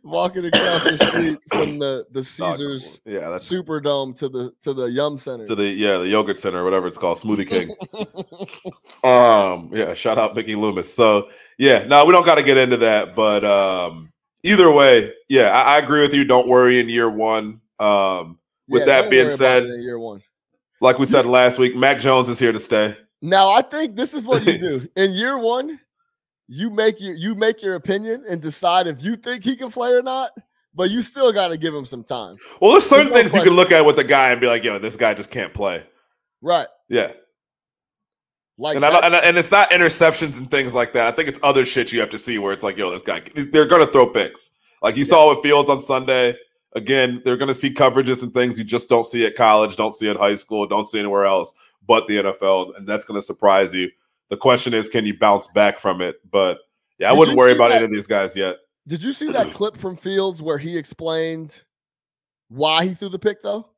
walking 0.03 0.45
across 0.47 0.85
the 0.85 0.99
street 0.99 1.39
from 1.53 1.79
the 1.79 2.07
the 2.13 2.23
Caesars 2.25 3.01
yeah, 3.05 3.29
that's 3.29 3.51
Superdome 3.51 4.17
to 4.17 4.29
the 4.29 4.53
to 4.63 4.73
the 4.75 4.87
Yum 4.87 5.19
Center. 5.19 5.45
to 5.47 5.55
the 5.55 5.65
yeah 5.65 5.99
the 5.99 6.09
yogurt 6.09 6.39
center, 6.39 6.61
or 6.61 6.65
whatever 6.65 6.87
it's 6.87 6.99
called, 6.99 7.19
Smoothie 7.19 7.49
King. 7.49 7.75
Um, 9.05 9.71
yeah, 9.73 9.93
shout 9.95 10.17
out 10.19 10.35
Mickey 10.35 10.55
Loomis. 10.55 10.93
So 10.93 11.29
yeah, 11.59 11.85
no, 11.85 12.05
we 12.07 12.13
don't 12.13 12.25
got 12.25 12.37
to 12.37 12.43
get 12.43 12.57
into 12.57 12.79
that, 12.79 13.15
but 13.15 13.45
um, 13.45 14.11
either 14.43 14.71
way, 14.73 15.13
yeah, 15.29 15.51
I, 15.51 15.75
I 15.75 15.79
agree 15.79 16.01
with 16.01 16.15
you. 16.15 16.25
Don't 16.25 16.49
worry 16.49 16.81
in 16.81 16.89
year 16.89 17.11
one. 17.11 17.61
Um, 17.79 18.39
with 18.69 18.87
that 18.87 19.11
being 19.11 19.29
said- 19.31 19.65
year 19.65 19.99
one. 19.99 20.23
like 20.81 20.99
we 20.99 21.05
said 21.07 21.27
last 21.27 21.59
week, 21.59 21.77
Mac 21.77 21.99
Jones 21.99 22.29
is 22.31 22.39
here 22.39 22.53
to 22.53 22.59
stay. 22.61 22.97
Now 23.21 23.51
I 23.51 23.61
think 23.63 23.95
this 23.97 24.15
is 24.15 24.27
what 24.27 24.45
you 24.47 24.59
do 24.71 24.89
in 24.97 25.13
year 25.13 25.39
one. 25.39 25.79
You 26.47 26.71
make 26.71 27.01
your 27.01 27.15
you 27.15 27.35
make 27.35 27.63
your 27.63 27.75
opinion 27.75 28.25
and 28.29 28.41
decide 28.41 28.87
if 28.87 29.03
you 29.03 29.17
think 29.17 29.45
he 29.45 29.57
can 29.57 29.71
play 29.71 29.93
or 29.93 30.03
not, 30.03 30.31
but 30.75 30.91
you 30.91 31.01
still 31.03 31.33
got 31.33 31.49
to 31.49 31.59
give 31.59 31.75
him 31.75 31.85
some 31.85 32.05
time. 32.05 32.37
Well, 32.61 32.73
there's 32.73 32.87
certain 32.87 33.09
no 33.09 33.15
things 33.15 33.33
you 33.33 33.43
can 33.43 33.55
look 33.55 33.73
at 33.73 33.85
with 33.85 33.97
the 33.97 34.05
guy 34.05 34.31
and 34.31 34.41
be 34.41 34.47
like, 34.47 34.65
yo, 34.65 34.79
this 34.79 34.97
guy 34.97 35.15
just 35.15 35.31
can't 35.31 35.55
play. 35.55 35.85
Right? 36.43 36.67
Yeah. 36.89 37.13
Like 38.59 38.77
And, 38.77 38.85
and, 38.85 39.15
and 39.15 39.37
it's 39.37 39.51
not 39.51 39.71
interceptions 39.71 40.39
and 40.39 40.51
things 40.51 40.75
like 40.75 40.93
that. 40.93 41.07
I 41.07 41.11
think 41.11 41.29
it's 41.29 41.41
other 41.43 41.65
shit 41.65 41.93
you 41.93 42.01
have 42.01 42.11
to 42.11 42.19
see 42.19 42.39
where 42.39 42.53
it's 42.53 42.63
like, 42.63 42.77
yo, 42.77 42.91
this 42.91 43.03
guy, 43.03 43.21
they're 43.35 43.67
going 43.67 43.85
to 43.85 43.91
throw 43.91 44.07
picks. 44.07 44.53
Like 44.83 44.97
you 44.97 45.05
saw 45.05 45.31
with 45.31 45.43
Fields 45.43 45.71
on 45.71 45.81
Sunday. 45.81 46.37
Again, 46.77 47.23
they're 47.25 47.37
going 47.37 47.49
to 47.49 47.55
see 47.55 47.73
coverages 47.73 48.23
and 48.23 48.35
things 48.35 48.59
you 48.59 48.65
just 48.65 48.89
don't 48.89 49.07
see 49.07 49.25
at 49.25 49.37
college, 49.37 49.77
don't 49.77 49.95
see 49.95 50.11
at 50.11 50.17
high 50.17 50.35
school, 50.35 50.67
don't 50.67 50.87
see 50.87 50.99
anywhere 50.99 51.25
else 51.25 51.55
but 51.87 52.07
the 52.07 52.17
NFL. 52.17 52.77
And 52.77 52.87
that's 52.87 53.05
going 53.05 53.19
to 53.19 53.23
surprise 53.23 53.75
you. 53.75 53.91
The 54.31 54.37
question 54.37 54.75
is, 54.75 54.89
can 54.89 55.05
you 55.07 55.19
bounce 55.19 55.47
back 55.49 55.79
from 55.79 56.01
it? 56.01 56.17
But 56.31 56.59
yeah, 56.99 57.09
I 57.09 57.13
Did 57.13 57.19
wouldn't 57.19 57.39
worry 57.39 57.53
about 57.53 57.69
that- 57.69 57.77
any 57.77 57.85
of 57.87 57.91
these 57.91 58.07
guys 58.07 58.35
yet. 58.37 58.57
Did 58.87 59.03
you 59.03 59.13
see 59.13 59.31
that 59.33 59.47
clip 59.55 59.77
from 59.77 59.97
Fields 59.97 60.43
where 60.43 60.59
he 60.59 60.77
explained 60.77 61.63
why 62.49 62.85
he 62.85 62.95
threw 62.95 63.09
the 63.09 63.19
pick 63.19 63.43
though? 63.43 63.69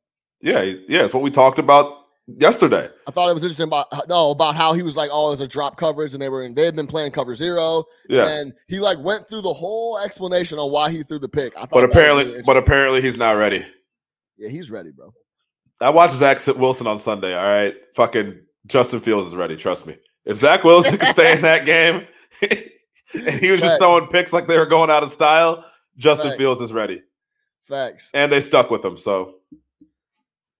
Yeah, 0.41 0.61
yeah, 0.61 1.05
it's 1.05 1.13
what 1.13 1.23
we 1.23 1.31
talked 1.31 1.57
about 1.59 1.93
yesterday. 2.27 2.89
I 3.07 3.11
thought 3.11 3.29
it 3.29 3.33
was 3.33 3.43
interesting 3.43 3.63
about 3.67 3.87
no 4.09 4.31
about 4.31 4.55
how 4.55 4.73
he 4.73 4.83
was 4.83 4.95
like, 4.97 5.09
oh, 5.11 5.29
there's 5.29 5.41
a 5.41 5.47
drop 5.47 5.77
coverage, 5.77 6.13
and 6.13 6.21
they 6.21 6.29
were 6.29 6.43
in, 6.43 6.53
they 6.53 6.65
had 6.65 6.75
been 6.75 6.87
playing 6.87 7.11
cover 7.11 7.33
zero, 7.35 7.85
Yeah. 8.09 8.27
and 8.27 8.53
he 8.67 8.79
like 8.79 8.99
went 8.99 9.27
through 9.27 9.41
the 9.41 9.53
whole 9.53 9.97
explanation 9.99 10.59
on 10.59 10.71
why 10.71 10.91
he 10.91 11.03
threw 11.03 11.19
the 11.19 11.29
pick. 11.29 11.53
I 11.55 11.61
thought 11.61 11.71
But 11.71 11.83
apparently, 11.85 12.25
really 12.25 12.43
but 12.45 12.57
apparently 12.57 13.01
he's 13.01 13.17
not 13.17 13.31
ready. 13.31 13.65
yeah, 14.37 14.49
he's 14.49 14.69
ready, 14.69 14.91
bro. 14.91 15.13
I 15.81 15.89
watched 15.89 16.15
Zach 16.15 16.39
Wilson 16.57 16.85
on 16.87 16.99
Sunday. 16.99 17.33
All 17.35 17.43
right, 17.47 17.75
fucking 17.95 18.39
Justin 18.67 18.99
Fields 18.99 19.27
is 19.27 19.35
ready. 19.35 19.55
Trust 19.55 19.87
me. 19.87 19.97
If 20.27 20.37
Zach 20.37 20.63
Wilson 20.63 20.97
could 20.97 21.09
stay 21.09 21.33
in 21.35 21.41
that 21.49 21.65
game, 21.65 22.05
and 22.41 23.39
he 23.39 23.49
was 23.51 23.61
just 23.61 23.73
Facts. 23.73 23.77
throwing 23.79 24.07
picks 24.07 24.33
like 24.33 24.47
they 24.47 24.57
were 24.57 24.65
going 24.65 24.89
out 24.89 25.03
of 25.03 25.09
style, 25.11 25.65
Justin 25.97 26.29
Facts. 26.31 26.37
Fields 26.37 26.61
is 26.61 26.73
ready, 26.73 27.01
Facts. 27.67 28.11
and 28.13 28.31
they 28.31 28.41
stuck 28.41 28.69
with 28.69 28.83
him. 28.83 28.97
So, 28.97 29.35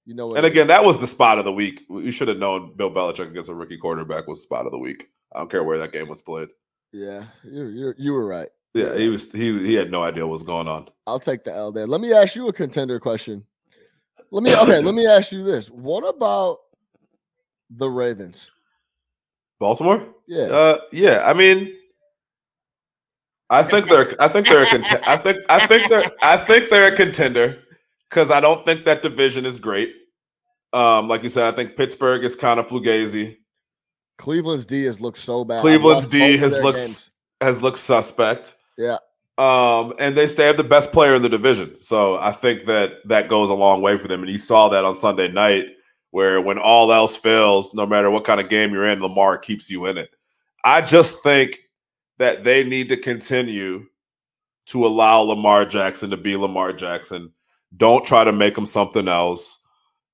You 0.05 0.15
know 0.15 0.27
what? 0.27 0.37
and 0.37 0.45
it 0.45 0.49
is. 0.49 0.51
again, 0.53 0.67
that 0.67 0.83
was 0.85 0.97
the 0.99 1.07
spot 1.07 1.37
of 1.37 1.45
the 1.45 1.51
week. 1.53 1.83
We 1.89 2.11
should 2.11 2.29
have 2.29 2.37
known 2.37 2.75
Bill 2.77 2.89
Belichick 2.91 3.29
against 3.29 3.49
a 3.49 3.53
rookie 3.55 3.77
quarterback 3.77 4.27
was 4.27 4.41
spot 4.41 4.65
of 4.65 4.71
the 4.71 4.79
week. 4.79 5.09
I 5.35 5.39
don't 5.39 5.51
care 5.51 5.63
where 5.63 5.77
that 5.79 5.91
game 5.91 6.07
was 6.07 6.21
played. 6.21 6.47
yeah, 6.93 7.25
you 7.43 7.65
you 7.67 7.93
you 7.97 8.13
were 8.13 8.25
right. 8.25 8.47
Yeah, 8.73 8.95
he 8.97 9.09
was. 9.09 9.31
He 9.31 9.57
he 9.59 9.73
had 9.73 9.91
no 9.91 10.03
idea 10.03 10.25
what 10.25 10.31
was 10.33 10.43
going 10.43 10.67
on. 10.67 10.87
I'll 11.07 11.19
take 11.19 11.43
the 11.43 11.53
L 11.53 11.71
there. 11.71 11.87
Let 11.87 11.99
me 11.99 12.13
ask 12.13 12.35
you 12.35 12.47
a 12.47 12.53
contender 12.53 12.99
question. 12.99 13.43
Let 14.31 14.43
me 14.43 14.55
okay. 14.55 14.79
let 14.79 14.93
me 14.95 15.05
ask 15.07 15.31
you 15.31 15.43
this: 15.43 15.67
What 15.69 16.01
about 16.03 16.59
the 17.69 17.89
Ravens? 17.89 18.51
Baltimore. 19.59 20.07
Yeah, 20.27 20.43
Uh, 20.45 20.79
yeah. 20.91 21.23
I 21.25 21.33
mean, 21.33 21.73
I 23.49 23.63
think 23.63 23.87
they're. 23.87 24.11
I 24.21 24.27
think 24.27 24.47
they're 24.47 24.63
a. 24.63 24.65
Cont- 24.69 25.07
I 25.07 25.17
think. 25.17 25.39
I 25.49 25.65
think 25.67 25.89
they're. 25.89 26.09
I 26.21 26.37
think 26.37 26.69
they're 26.69 26.91
a 26.93 26.95
contender 26.95 27.57
because 28.09 28.29
I 28.29 28.39
don't 28.41 28.65
think 28.65 28.85
that 28.85 29.01
division 29.01 29.45
is 29.45 29.57
great. 29.57 29.93
Um, 30.73 31.07
like 31.07 31.23
you 31.23 31.29
said, 31.29 31.51
I 31.51 31.55
think 31.55 31.77
Pittsburgh 31.77 32.23
is 32.23 32.35
kind 32.35 32.59
of 32.59 32.67
fugazi. 32.67 33.37
Cleveland's 34.17 34.65
D 34.65 34.83
has 34.83 34.99
looked 34.99 35.17
so 35.19 35.45
bad. 35.45 35.61
Cleveland's 35.61 36.07
D 36.07 36.37
has 36.37 36.57
looked 36.59 36.79
games. 36.79 37.09
has 37.41 37.61
looked 37.61 37.77
suspect. 37.77 38.55
Yeah. 38.77 38.97
Um, 39.37 39.93
and 39.99 40.17
they 40.17 40.25
stay 40.27 40.47
have 40.47 40.57
the 40.57 40.63
best 40.63 40.91
player 40.91 41.13
in 41.13 41.21
the 41.21 41.29
division, 41.29 41.79
so 41.79 42.17
I 42.17 42.31
think 42.31 42.65
that 42.65 42.93
that 43.05 43.29
goes 43.29 43.51
a 43.51 43.53
long 43.53 43.81
way 43.81 43.95
for 43.97 44.07
them. 44.07 44.23
And 44.23 44.31
you 44.31 44.39
saw 44.39 44.67
that 44.69 44.83
on 44.83 44.95
Sunday 44.95 45.27
night, 45.27 45.65
where 46.11 46.41
when 46.41 46.57
all 46.57 46.91
else 46.91 47.15
fails, 47.15 47.73
no 47.73 47.85
matter 47.85 48.09
what 48.09 48.23
kind 48.23 48.39
of 48.39 48.49
game 48.49 48.71
you're 48.71 48.85
in, 48.85 49.01
Lamar 49.01 49.37
keeps 49.37 49.69
you 49.69 49.85
in 49.85 49.97
it. 49.97 50.09
I 50.63 50.81
just 50.81 51.21
think 51.21 51.57
that 52.17 52.43
they 52.43 52.63
need 52.63 52.89
to 52.89 52.97
continue 52.97 53.85
to 54.67 54.85
allow 54.85 55.21
Lamar 55.21 55.65
Jackson 55.65 56.09
to 56.09 56.17
be 56.17 56.35
Lamar 56.35 56.73
Jackson. 56.73 57.31
Don't 57.75 58.05
try 58.05 58.23
to 58.23 58.33
make 58.33 58.57
him 58.57 58.65
something 58.65 59.07
else. 59.07 59.61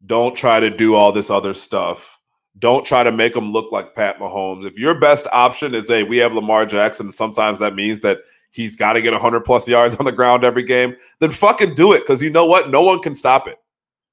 Don't 0.06 0.36
try 0.36 0.60
to 0.60 0.70
do 0.70 0.96
all 0.96 1.12
this 1.12 1.30
other 1.30 1.54
stuff. 1.54 2.20
Don't 2.60 2.86
try 2.86 3.04
to 3.04 3.12
make 3.12 3.36
him 3.36 3.52
look 3.52 3.72
like 3.72 3.96
Pat 3.96 4.20
Mahomes. 4.20 4.66
If 4.66 4.78
your 4.78 5.00
best 5.00 5.28
option 5.32 5.74
is, 5.74 5.88
hey, 5.88 6.04
we 6.04 6.18
have 6.18 6.34
Lamar 6.34 6.66
Jackson, 6.66 7.12
sometimes 7.12 7.60
that 7.60 7.74
means 7.74 8.02
that 8.02 8.20
he's 8.52 8.76
got 8.76 8.94
to 8.94 9.02
get 9.02 9.14
100 9.14 9.42
plus 9.42 9.68
yards 9.68 9.96
on 9.96 10.06
the 10.06 10.12
ground 10.12 10.44
every 10.44 10.64
game, 10.64 10.96
then 11.20 11.32
fucking 11.32 11.74
do 11.74 11.94
it 11.94 12.02
because 12.02 12.22
you 12.22 12.30
know 12.30 12.46
what? 12.46 12.70
No 12.70 12.84
one 12.84 13.02
can 13.02 13.16
stop 13.16 13.48
it. 13.48 13.58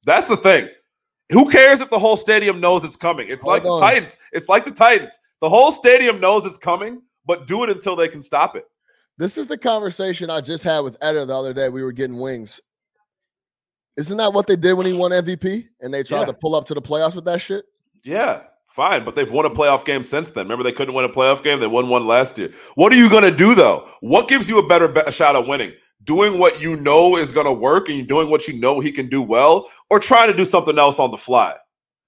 That's 0.04 0.28
the 0.28 0.36
thing. 0.36 0.68
Who 1.30 1.50
cares 1.50 1.80
if 1.80 1.90
the 1.90 1.98
whole 1.98 2.16
stadium 2.16 2.60
knows 2.60 2.84
it's 2.84 2.96
coming? 2.96 3.28
It's 3.28 3.42
Hold 3.42 3.52
like 3.54 3.62
the. 3.62 3.78
Titans. 3.80 4.16
It's 4.32 4.48
like 4.48 4.64
the 4.64 4.70
Titans. 4.72 5.18
The 5.40 5.48
whole 5.48 5.72
stadium 5.72 6.20
knows 6.20 6.44
it's 6.44 6.58
coming, 6.58 7.02
but 7.26 7.46
do 7.46 7.64
it 7.64 7.70
until 7.70 7.96
they 7.96 8.08
can 8.08 8.20
stop 8.22 8.56
it. 8.56 8.64
This 9.16 9.36
is 9.38 9.46
the 9.46 9.58
conversation 9.58 10.30
I 10.30 10.40
just 10.40 10.64
had 10.64 10.80
with 10.80 10.96
Etta 11.02 11.24
the 11.26 11.34
other 11.36 11.52
day. 11.54 11.68
We 11.68 11.82
were 11.82 11.92
getting 11.92 12.18
wings. 12.18 12.60
Isn't 13.96 14.16
that 14.18 14.32
what 14.32 14.46
they 14.46 14.56
did 14.56 14.74
when 14.74 14.86
he 14.86 14.92
won 14.92 15.10
MVP? 15.10 15.68
And 15.80 15.92
they 15.92 16.02
tried 16.02 16.20
Yeah. 16.20 16.26
to 16.26 16.32
pull 16.32 16.54
up 16.54 16.66
to 16.66 16.74
the 16.74 16.82
playoffs 16.82 17.14
with 17.14 17.24
that 17.26 17.40
shit? 17.40 17.64
Yeah, 18.02 18.44
fine, 18.66 19.04
but 19.04 19.14
they've 19.14 19.30
won 19.30 19.44
a 19.44 19.50
playoff 19.50 19.84
game 19.84 20.02
since 20.02 20.30
then. 20.30 20.44
Remember, 20.46 20.64
they 20.64 20.72
couldn't 20.72 20.94
win 20.94 21.04
a 21.04 21.08
playoff 21.08 21.42
game. 21.42 21.60
They 21.60 21.66
won 21.66 21.88
one 21.88 22.06
last 22.06 22.38
year. 22.38 22.50
What 22.76 22.92
are 22.92 22.96
you 22.96 23.10
going 23.10 23.24
to 23.24 23.30
do 23.36 23.54
though? 23.54 23.88
What 24.00 24.28
gives 24.28 24.48
you 24.48 24.58
a 24.58 24.66
better 24.66 24.88
be- 24.88 25.10
shot 25.10 25.36
at 25.36 25.46
winning? 25.46 25.72
Doing 26.04 26.38
what 26.38 26.60
you 26.60 26.76
know 26.76 27.16
is 27.16 27.32
going 27.32 27.46
to 27.46 27.52
work, 27.52 27.88
and 27.88 27.98
you're 27.98 28.06
doing 28.06 28.30
what 28.30 28.48
you 28.48 28.54
know 28.54 28.80
he 28.80 28.90
can 28.90 29.08
do 29.08 29.20
well, 29.20 29.68
or 29.90 29.98
trying 29.98 30.30
to 30.30 30.36
do 30.36 30.44
something 30.44 30.78
else 30.78 30.98
on 30.98 31.10
the 31.10 31.18
fly? 31.18 31.54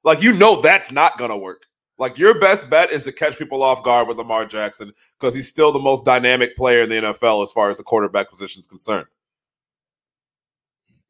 Like 0.05 0.23
you 0.23 0.33
know 0.33 0.61
that's 0.61 0.91
not 0.91 1.19
going 1.19 1.31
to 1.31 1.37
work. 1.37 1.67
Like 1.99 2.19
your 2.19 2.41
best 2.41 2.69
bet 2.69 2.91
is 2.91 3.05
to 3.05 3.13
catch 3.13 3.39
people 3.39 3.63
off 3.63 3.85
guard 3.85 4.09
with 4.09 4.17
Lamar 4.17 4.47
Jackson 4.47 4.93
because 5.19 5.35
he's 5.35 5.49
still 5.49 5.73
the 5.73 5.79
most 5.79 6.05
dynamic 6.05 6.57
player 6.57 6.83
in 6.83 6.89
the 6.89 6.97
NFL 6.97 7.43
as 7.43 7.53
far 7.53 7.71
as 7.71 7.79
the 7.79 7.85
quarterback 7.85 8.31
position 8.31 8.61
is 8.61 8.67
concerned. 8.67 9.07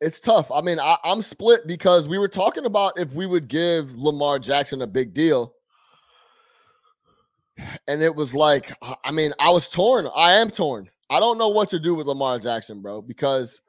It's 0.02 0.20
tough. 0.20 0.50
I 0.50 0.60
mean, 0.60 0.80
I, 0.80 0.96
I'm 1.04 1.22
split 1.22 1.66
because 1.66 2.08
we 2.08 2.18
were 2.18 2.28
talking 2.28 2.66
about 2.66 2.98
if 2.98 3.12
we 3.14 3.24
would 3.24 3.46
give 3.46 3.94
Lamar 3.96 4.38
Jackson 4.40 4.82
a 4.82 4.86
big 4.86 5.14
deal. 5.14 5.54
And 7.86 8.02
it 8.02 8.14
was 8.14 8.34
like, 8.34 8.72
I 9.04 9.12
mean, 9.12 9.32
I 9.38 9.50
was 9.50 9.68
torn. 9.68 10.08
I 10.14 10.32
am 10.32 10.50
torn. 10.50 10.90
I 11.12 11.20
don't 11.20 11.36
know 11.38 11.48
what 11.48 11.68
to 11.70 11.78
do 11.78 11.94
with 11.94 12.06
Lamar 12.06 12.38
Jackson, 12.38 12.80
bro, 12.80 13.02
because 13.02 13.60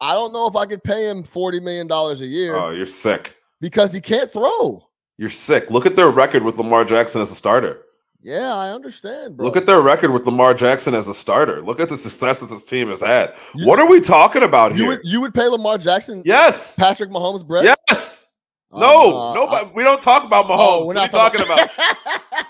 I 0.00 0.12
don't 0.14 0.32
know 0.32 0.46
if 0.46 0.56
I 0.56 0.64
could 0.66 0.82
pay 0.82 1.08
him 1.10 1.22
$40 1.22 1.62
million 1.62 1.90
a 1.90 2.14
year 2.26 2.56
Oh, 2.56 2.70
you're 2.70 2.86
sick. 2.86 3.36
because 3.60 3.92
he 3.92 4.00
can't 4.00 4.30
throw. 4.30 4.82
You're 5.18 5.30
sick. 5.30 5.70
Look 5.70 5.86
at 5.86 5.96
their 5.96 6.10
record 6.10 6.42
with 6.42 6.58
Lamar 6.58 6.84
Jackson 6.84 7.20
as 7.20 7.30
a 7.30 7.34
starter. 7.34 7.82
Yeah, 8.22 8.54
I 8.54 8.70
understand, 8.70 9.36
bro. 9.36 9.46
Look 9.46 9.56
at 9.56 9.66
their 9.66 9.80
record 9.80 10.10
with 10.10 10.26
Lamar 10.26 10.52
Jackson 10.54 10.94
as 10.94 11.06
a 11.06 11.14
starter. 11.14 11.60
Look 11.62 11.80
at 11.80 11.88
the 11.88 11.96
success 11.96 12.40
that 12.40 12.46
this 12.50 12.64
team 12.64 12.88
has 12.88 13.00
had. 13.00 13.34
You- 13.54 13.66
what 13.66 13.78
are 13.78 13.88
we 13.88 14.00
talking 14.00 14.42
about 14.42 14.72
you 14.72 14.78
here? 14.78 14.88
would 14.88 15.00
you 15.04 15.20
would 15.20 15.32
pay 15.34 15.46
Lamar 15.48 15.78
Jackson 15.78 16.22
yes. 16.24 16.76
Patrick 16.76 17.10
Mahomes 17.10 17.46
bread? 17.46 17.64
Yes. 17.88 18.26
Oh, 18.72 18.80
No. 18.80 19.18
I- 19.18 19.34
Nobody. 19.34 19.70
we 19.74 19.84
don't 19.84 20.02
talk 20.02 20.24
about 20.24 20.46
Mahomes. 20.46 20.56
Oh, 20.58 20.80
we're 20.80 20.94
what 20.94 20.96
are 20.96 21.02
you 21.04 21.08
talking 21.08 21.42
about? 21.42 21.70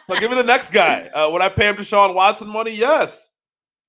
But 0.09 0.21
give 0.21 0.31
me 0.31 0.37
the 0.37 0.45
next 0.45 0.71
guy. 0.71 1.09
Uh, 1.09 1.29
would 1.33 1.43
I 1.43 1.49
pay 1.49 1.69
him 1.69 1.75
Deshaun 1.77 2.15
Watson 2.15 2.49
money? 2.49 2.71
Yes. 2.71 3.33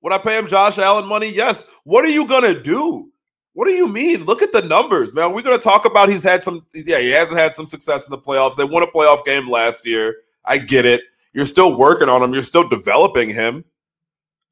Would 0.01 0.13
I 0.13 0.17
pay 0.17 0.37
him 0.37 0.47
Josh 0.47 0.77
Allen 0.77 1.05
money? 1.05 1.29
Yes. 1.29 1.63
What 1.83 2.05
are 2.05 2.09
you 2.09 2.27
gonna 2.27 2.61
do? 2.61 3.11
What 3.53 3.67
do 3.67 3.73
you 3.73 3.87
mean? 3.87 4.25
Look 4.25 4.43
at 4.43 4.51
the 4.51 4.61
numbers, 4.61 5.13
man. 5.13 5.33
We're 5.33 5.41
gonna 5.41 5.57
talk 5.57 5.85
about 5.85 6.09
he's 6.09 6.23
had 6.23 6.43
some. 6.43 6.65
Yeah, 6.75 6.99
he 6.99 7.09
hasn't 7.09 7.39
had 7.39 7.53
some 7.53 7.67
success 7.67 8.05
in 8.05 8.11
the 8.11 8.17
playoffs. 8.17 8.55
They 8.55 8.63
won 8.63 8.83
a 8.83 8.87
playoff 8.87 9.25
game 9.25 9.49
last 9.49 9.85
year. 9.85 10.15
I 10.45 10.59
get 10.59 10.85
it. 10.85 11.01
You're 11.33 11.47
still 11.47 11.77
working 11.77 12.07
on 12.09 12.21
him. 12.21 12.33
You're 12.33 12.43
still 12.43 12.67
developing 12.69 13.29
him. 13.29 13.65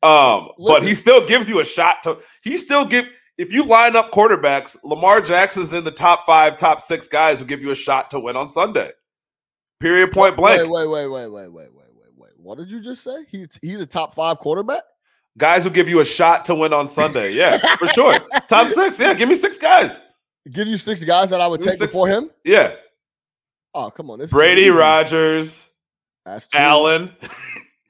Um, 0.02 0.50
but 0.58 0.84
he 0.84 0.94
still 0.96 1.26
gives 1.26 1.50
you 1.50 1.60
a 1.60 1.66
shot 1.66 2.04
to. 2.04 2.18
He 2.44 2.58
still 2.58 2.86
give. 2.86 3.06
If 3.38 3.52
you 3.52 3.66
line 3.66 3.96
up 3.96 4.12
quarterbacks, 4.12 4.78
Lamar 4.84 5.22
Jackson's 5.22 5.74
in 5.74 5.84
the 5.84 5.92
top 5.92 6.26
five, 6.26 6.56
top 6.56 6.82
six 6.82 7.08
guys 7.08 7.40
who 7.40 7.46
give 7.46 7.62
you 7.62 7.72
a 7.72 7.76
shot 7.76 8.10
to 8.12 8.20
win 8.20 8.36
on 8.36 8.50
Sunday. 8.50 8.92
Period. 9.80 10.14
Point 10.14 10.36
blank. 10.36 10.62
Wait, 10.62 10.70
wait, 10.70 10.88
wait, 10.88 11.08
wait, 11.08 11.28
wait, 11.28 11.52
wait, 11.52 11.74
wait, 11.74 11.74
wait, 11.74 12.18
wait. 12.18 12.32
What 12.38 12.58
did 12.58 12.72
you 12.72 12.82
just 12.82 13.04
say? 13.04 13.26
He 13.30 13.46
he's 13.62 13.78
a 13.78 13.86
top 13.86 14.16
five 14.16 14.40
quarterback. 14.40 14.82
Guys 15.38 15.64
who 15.66 15.70
give 15.70 15.90
you 15.90 16.00
a 16.00 16.06
shot 16.06 16.46
to 16.46 16.56
win 16.56 16.72
on 16.74 16.88
Sunday. 16.88 17.34
Yeah, 17.34 17.58
for 17.78 17.88
sure. 17.88 18.14
Top 18.48 18.68
six. 18.68 19.00
Yeah, 19.00 19.14
give 19.14 19.28
me 19.28 19.36
six 19.36 19.58
guys. 19.58 20.06
Give 20.52 20.68
you 20.68 20.78
six 20.78 21.04
guys 21.04 21.30
that 21.32 21.42
I 21.42 21.48
would 21.48 21.60
Give 21.60 21.72
take 21.72 21.80
six- 21.80 21.92
before 21.94 22.08
him. 22.08 22.30
Yeah, 22.44 22.76
Oh, 23.74 23.90
come 23.92 24.10
on, 24.10 24.20
this 24.20 24.32
Brady. 24.32 24.70
Rodgers, 24.70 25.72
That's 26.26 26.48
two. 26.48 26.58
Allen, 26.58 27.12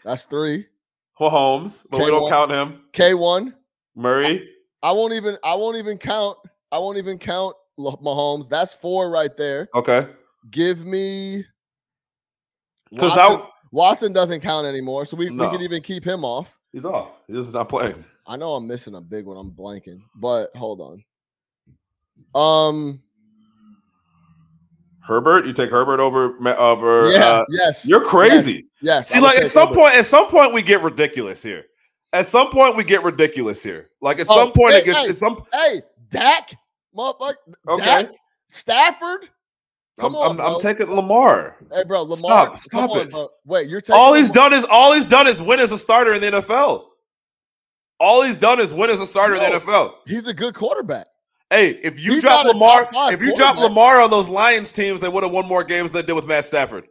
That's 0.03 0.23
three. 0.23 0.65
Mahomes, 1.19 1.85
but 1.91 1.99
we 1.99 2.07
don't 2.07 2.23
K1. 2.23 2.29
count 2.29 2.51
him. 2.51 2.81
K 2.91 3.13
one. 3.13 3.53
Murray. 3.95 4.49
I 4.81 4.91
won't 4.91 5.13
even. 5.13 5.37
I 5.43 5.55
won't 5.55 5.77
even 5.77 5.97
count. 5.99 6.37
I 6.71 6.79
won't 6.79 6.97
even 6.97 7.17
count 7.19 7.55
Mahomes. 7.79 8.49
That's 8.49 8.73
four 8.73 9.09
right 9.11 9.35
there. 9.37 9.69
Okay, 9.75 10.07
Give 10.49 10.83
me. 10.85 11.45
because 12.89 13.15
Watson, 13.15 13.37
now 13.39 13.49
Watson 13.71 14.13
doesn't 14.13 14.41
count 14.41 14.65
anymore, 14.65 15.05
so 15.05 15.15
we, 15.15 15.29
we 15.29 15.37
can 15.49 15.61
even 15.61 15.81
keep 15.83 16.03
him 16.03 16.25
off. 16.25 16.57
He's 16.75 16.85
off. 16.85 17.07
He's 17.25 17.37
just 17.37 17.53
not 17.55 17.69
playing. 17.69 18.03
I 18.27 18.35
know 18.35 18.53
I'm 18.53 18.67
missing 18.67 18.95
a 18.95 19.01
big 19.01 19.25
one. 19.25 19.37
I'm 19.37 19.49
blanking, 19.51 20.01
but 20.15 20.55
hold 20.55 20.81
on. 20.81 21.03
Um. 22.35 23.01
Herbert, 25.03 25.45
you 25.45 25.53
take 25.53 25.69
Herbert 25.69 25.99
over 25.99 26.35
over. 26.57 27.09
Yeah. 27.11 27.19
uh, 27.25 27.45
yes. 27.49 27.87
you're 27.87 28.03
crazy. 28.05 28.67
Yes. 28.81 29.09
See, 29.09 29.17
I 29.17 29.21
would 29.21 29.27
like 29.27 29.37
at 29.37 29.51
some 29.51 29.67
Herbert. 29.69 29.79
point, 29.79 29.95
at 29.95 30.05
some 30.05 30.27
point, 30.27 30.51
we 30.53 30.61
get 30.63 30.81
ridiculous 30.81 31.43
here. 31.43 31.65
At 32.11 32.25
some 32.25 32.49
point, 32.49 32.75
we 32.75 32.83
get 32.83 33.03
ridiculous 33.03 33.61
here. 33.61 33.91
Like 34.01 34.19
at 34.19 34.25
Oh, 34.29 34.35
some 34.35 34.51
point, 34.51 34.73
hey, 34.73 34.79
it 34.79 34.85
gets. 34.85 35.03
hey. 35.03 35.09
At 35.09 35.15
some 35.15 35.43
Hey, 35.53 35.81
Dak, 36.09 36.55
motherfucker. 36.97 37.35
okay. 37.69 37.85
Dak, 37.85 38.11
Stafford. 38.49 39.29
Come 39.99 40.15
I'm, 40.15 40.21
on, 40.21 40.39
I'm. 40.41 40.55
I'm 40.55 40.61
taking 40.61 40.87
Lamar. 40.87 41.55
Hey, 41.71 41.83
bro, 41.87 42.01
Lamar. 42.03 42.57
Stop, 42.57 42.59
stop 42.59 42.91
on, 42.91 42.99
it. 42.99 43.11
bro. 43.11 43.29
Wait, 43.45 43.69
you're 43.69 43.79
taking 43.81 43.95
All 43.95 44.13
he's 44.13 44.29
Lamar- 44.29 44.49
done 44.49 44.59
is 44.59 44.65
all 44.69 44.93
he's 44.93 45.05
done 45.05 45.27
is 45.27 45.41
win 45.41 45.59
as 45.59 45.71
a 45.71 45.77
starter 45.77 46.13
in 46.13 46.21
the 46.21 46.31
NFL. 46.31 46.85
All 47.99 48.21
he's 48.23 48.37
done 48.37 48.59
is 48.59 48.73
win 48.73 48.89
as 48.89 48.99
a 48.99 49.05
starter 49.05 49.35
in 49.35 49.39
the 49.41 49.57
NFL. 49.57 49.93
He's 50.05 50.27
a 50.27 50.33
good 50.33 50.53
quarterback. 50.53 51.07
Hey, 51.49 51.69
if 51.81 51.97
you 51.97 52.13
He's 52.13 52.21
drop 52.21 52.45
Lamar, 52.45 52.89
if 53.13 53.21
you 53.21 53.35
drop. 53.37 53.57
Lamar 53.57 54.01
on 54.01 54.09
those 54.09 54.27
Lions 54.27 54.71
teams, 54.73 54.99
they 54.99 55.07
would 55.07 55.23
have 55.23 55.31
won 55.31 55.47
more 55.47 55.63
games 55.63 55.91
than 55.91 56.01
they 56.01 56.05
did 56.07 56.13
with 56.13 56.25
Matt 56.25 56.43
Stafford. 56.43 56.87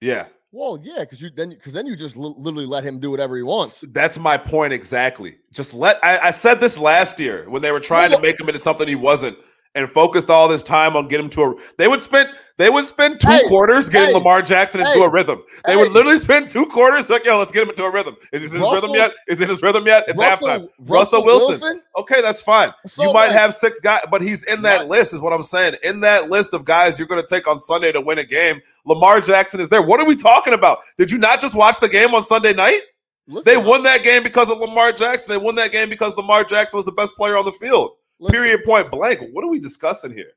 Yeah, 0.00 0.26
Well, 0.50 0.78
yeah, 0.82 1.00
because 1.00 1.22
you 1.22 1.30
then 1.34 1.50
because 1.50 1.72
then 1.72 1.86
you 1.86 1.94
just 1.96 2.16
li- 2.16 2.34
literally 2.36 2.66
let 2.66 2.82
him 2.84 2.98
do 2.98 3.10
whatever 3.10 3.36
he 3.36 3.42
wants. 3.42 3.84
that's 3.92 4.18
my 4.18 4.36
point 4.36 4.72
exactly. 4.72 5.36
Just 5.52 5.72
let 5.74 5.98
I, 6.04 6.18
I 6.18 6.30
said 6.32 6.60
this 6.60 6.76
last 6.76 7.20
year 7.20 7.48
when 7.48 7.62
they 7.62 7.70
were 7.72 7.80
trying 7.80 8.10
to 8.10 8.20
make 8.20 8.38
him 8.40 8.48
into 8.48 8.58
something 8.58 8.86
he 8.88 8.96
wasn't, 8.96 9.38
and 9.74 9.88
focused 9.88 10.30
all 10.30 10.48
this 10.48 10.62
time 10.62 10.96
on 10.96 11.08
getting 11.08 11.26
him 11.26 11.30
to 11.30 11.42
a. 11.42 11.54
They 11.78 11.88
would 11.88 12.02
spend 12.02 12.28
they 12.58 12.68
would 12.68 12.84
spend 12.84 13.18
two 13.18 13.30
Hey, 13.30 13.48
quarters 13.48 13.88
getting 13.88 14.08
hey, 14.10 14.14
Lamar 14.14 14.42
Jackson 14.42 14.80
into 14.80 14.92
hey, 14.92 15.04
a 15.04 15.10
rhythm. 15.10 15.42
They 15.66 15.74
would 15.74 15.92
literally 15.92 16.18
spend 16.18 16.48
two 16.48 16.66
quarters 16.66 17.08
like, 17.08 17.24
yo, 17.24 17.38
let's 17.38 17.50
get 17.50 17.62
him 17.62 17.70
into 17.70 17.84
a 17.84 17.90
rhythm. 17.90 18.16
Is 18.32 18.42
he 18.52 18.56
in 18.56 18.62
his 18.62 18.72
rhythm 18.72 18.90
yet? 18.90 19.12
Is 19.26 19.38
he 19.38 19.44
in 19.44 19.50
his 19.50 19.62
rhythm 19.62 19.86
yet? 19.86 20.04
It's 20.06 20.20
halftime. 20.20 20.68
Russell, 20.78 21.22
Russell 21.22 21.24
Wilson. 21.24 21.82
Okay, 21.96 22.20
that's 22.20 22.42
fine. 22.42 22.72
So, 22.86 23.02
you 23.02 23.12
might 23.12 23.28
like, 23.28 23.36
have 23.36 23.54
six 23.54 23.80
guys, 23.80 24.02
but 24.10 24.22
he's 24.22 24.44
in 24.44 24.62
that 24.62 24.86
What? 24.86 24.98
list, 24.98 25.14
is 25.14 25.20
what 25.20 25.32
I'm 25.32 25.42
saying. 25.42 25.76
In 25.82 26.00
that 26.00 26.30
list 26.30 26.52
of 26.52 26.64
guys 26.64 26.98
you're 26.98 27.08
going 27.08 27.22
to 27.22 27.26
take 27.26 27.48
on 27.48 27.58
Sunday 27.58 27.90
to 27.92 28.00
win 28.00 28.18
a 28.18 28.24
game, 28.24 28.60
Lamar 28.84 29.20
Jackson 29.20 29.60
is 29.60 29.68
there. 29.68 29.82
What 29.82 30.00
are 30.00 30.06
we 30.06 30.16
talking 30.16 30.52
about? 30.52 30.78
Did 30.98 31.10
you 31.10 31.18
not 31.18 31.40
just 31.40 31.54
watch 31.54 31.80
the 31.80 31.88
game 31.88 32.14
on 32.14 32.22
Sunday 32.22 32.52
night? 32.52 32.82
listen, 33.26 33.42
They 33.44 33.56
won 33.56 33.82
that 33.84 34.02
game 34.02 34.22
because 34.22 34.50
of 34.50 34.58
Lamar 34.58 34.92
Jackson. 34.92 35.30
They 35.30 35.38
won 35.38 35.54
that 35.56 35.72
game 35.72 35.88
because 35.88 36.14
Lamar 36.16 36.44
Jackson 36.44 36.76
was 36.76 36.84
the 36.84 36.92
best 36.92 37.16
player 37.16 37.36
on 37.36 37.44
the 37.44 37.52
field. 37.52 37.92
Listen, 38.22 38.34
Period. 38.34 38.64
Point 38.64 38.90
blank. 38.90 39.20
What 39.32 39.44
are 39.44 39.48
we 39.48 39.60
discussing 39.60 40.12
here? 40.12 40.30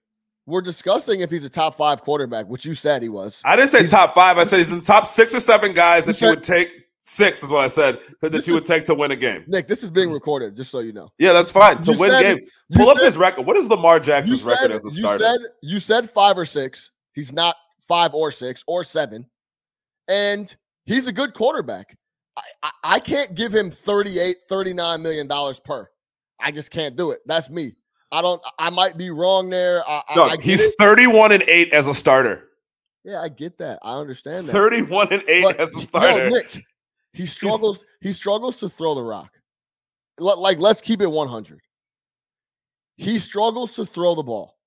We're 0.47 0.61
discussing 0.61 1.21
if 1.21 1.31
he's 1.31 1.45
a 1.45 1.49
top 1.49 1.75
five 1.77 2.01
quarterback, 2.01 2.45
which 2.47 2.65
you 2.65 2.73
said 2.75 3.01
he 3.01 3.09
was. 3.09 3.41
I 3.45 3.55
didn't 3.55 3.71
say 3.71 3.79
He's- 3.79 3.91
top 3.91 4.13
five. 4.13 4.37
I 4.37 4.43
said 4.43 4.57
he's 4.57 4.71
in 4.71 4.77
the 4.77 4.83
top 4.83 5.07
six 5.07 5.33
or 5.33 5.39
seven 5.39 5.73
guys 5.73 6.01
You 6.01 6.05
that 6.05 6.21
you 6.21 6.27
said- 6.27 6.29
would 6.29 6.43
take. 6.43 6.69
Six 7.07 7.43
is 7.43 7.51
what 7.51 7.63
I 7.63 7.67
said 7.67 7.99
that 8.21 8.47
you 8.47 8.53
would 8.55 8.63
is- 8.63 8.67
take 8.67 8.83
to 8.85 8.95
win 8.95 9.11
a 9.11 9.15
game. 9.15 9.43
Nick, 9.47 9.67
this 9.67 9.83
is 9.83 9.91
being 9.91 10.11
recorded, 10.11 10.55
just 10.55 10.71
so 10.71 10.79
you 10.79 10.91
know. 10.91 11.11
Yeah, 11.19 11.33
that's 11.33 11.51
fine. 11.51 11.79
To 11.83 11.93
You 11.93 11.99
win 11.99 12.09
said- 12.11 12.23
games. 12.23 12.45
Pull 12.73 12.89
up 12.89 12.97
said- 12.97 13.05
his 13.05 13.15
record. 13.17 13.45
What 13.45 13.57
is 13.57 13.69
Lamar 13.69 13.97
you 13.97 14.03
Jackson's 14.03 14.43
record 14.43 14.71
as 14.71 14.83
a 14.85 14.89
starter? 14.89 15.23
you 15.23 15.29
said 15.29 15.39
you 15.61 15.79
said 15.79 16.09
five 16.09 16.35
or 16.35 16.45
six. 16.45 16.89
He's 17.13 17.31
not 17.31 17.55
five 17.87 18.15
or 18.15 18.31
six 18.31 18.63
or 18.65 18.83
seven, 18.83 19.29
and 20.07 20.55
he's 20.85 21.07
a 21.07 21.11
good 21.13 21.33
quarterback. 21.35 21.95
I, 22.37 22.41
I, 22.63 22.71
I 22.83 22.99
can't 22.99 23.35
give 23.35 23.53
him 23.53 23.69
38 23.71 24.37
39 24.49 25.01
million 25.01 25.27
dollars 25.27 25.59
per. 25.59 25.87
I 26.39 26.51
just 26.51 26.71
can't 26.71 26.95
do 26.95 27.11
it. 27.11 27.21
That's 27.25 27.49
me. 27.49 27.73
I 28.11 28.21
don't. 28.21 28.41
I 28.59 28.69
might 28.69 28.97
be 28.97 29.09
wrong 29.09 29.49
there. 29.49 29.81
I, 29.87 30.01
I- 30.09 30.15
No, 30.15 30.29
he's 30.41 30.61
it. 30.63 30.75
31 30.79 31.31
and 31.31 31.43
8 31.43 31.73
as 31.73 31.87
a 31.87 31.93
starter. 31.93 32.49
Yeah, 33.03 33.21
I 33.21 33.29
get 33.29 33.57
that. 33.59 33.79
I 33.83 33.95
understand 33.99 34.47
that. 34.47 34.51
31 34.51 35.13
and 35.13 35.23
8 35.27 35.43
But, 35.43 35.59
as 35.59 35.75
a 35.75 35.79
starter. 35.79 36.29
Nick, 36.29 36.63
he 37.13 37.25
struggles. 37.25 37.83
He 38.01 38.11
struggles 38.13 38.57
to 38.59 38.69
throw 38.69 38.95
the 38.95 39.03
rock. 39.03 39.31
Like, 40.17 40.59
let's 40.59 40.81
keep 40.81 41.01
it 41.01 41.11
100. 41.11 41.59
He 42.97 43.19
struggles 43.19 43.75
to 43.75 43.85
throw 43.85 44.15
the 44.15 44.23
ball, 44.23 44.57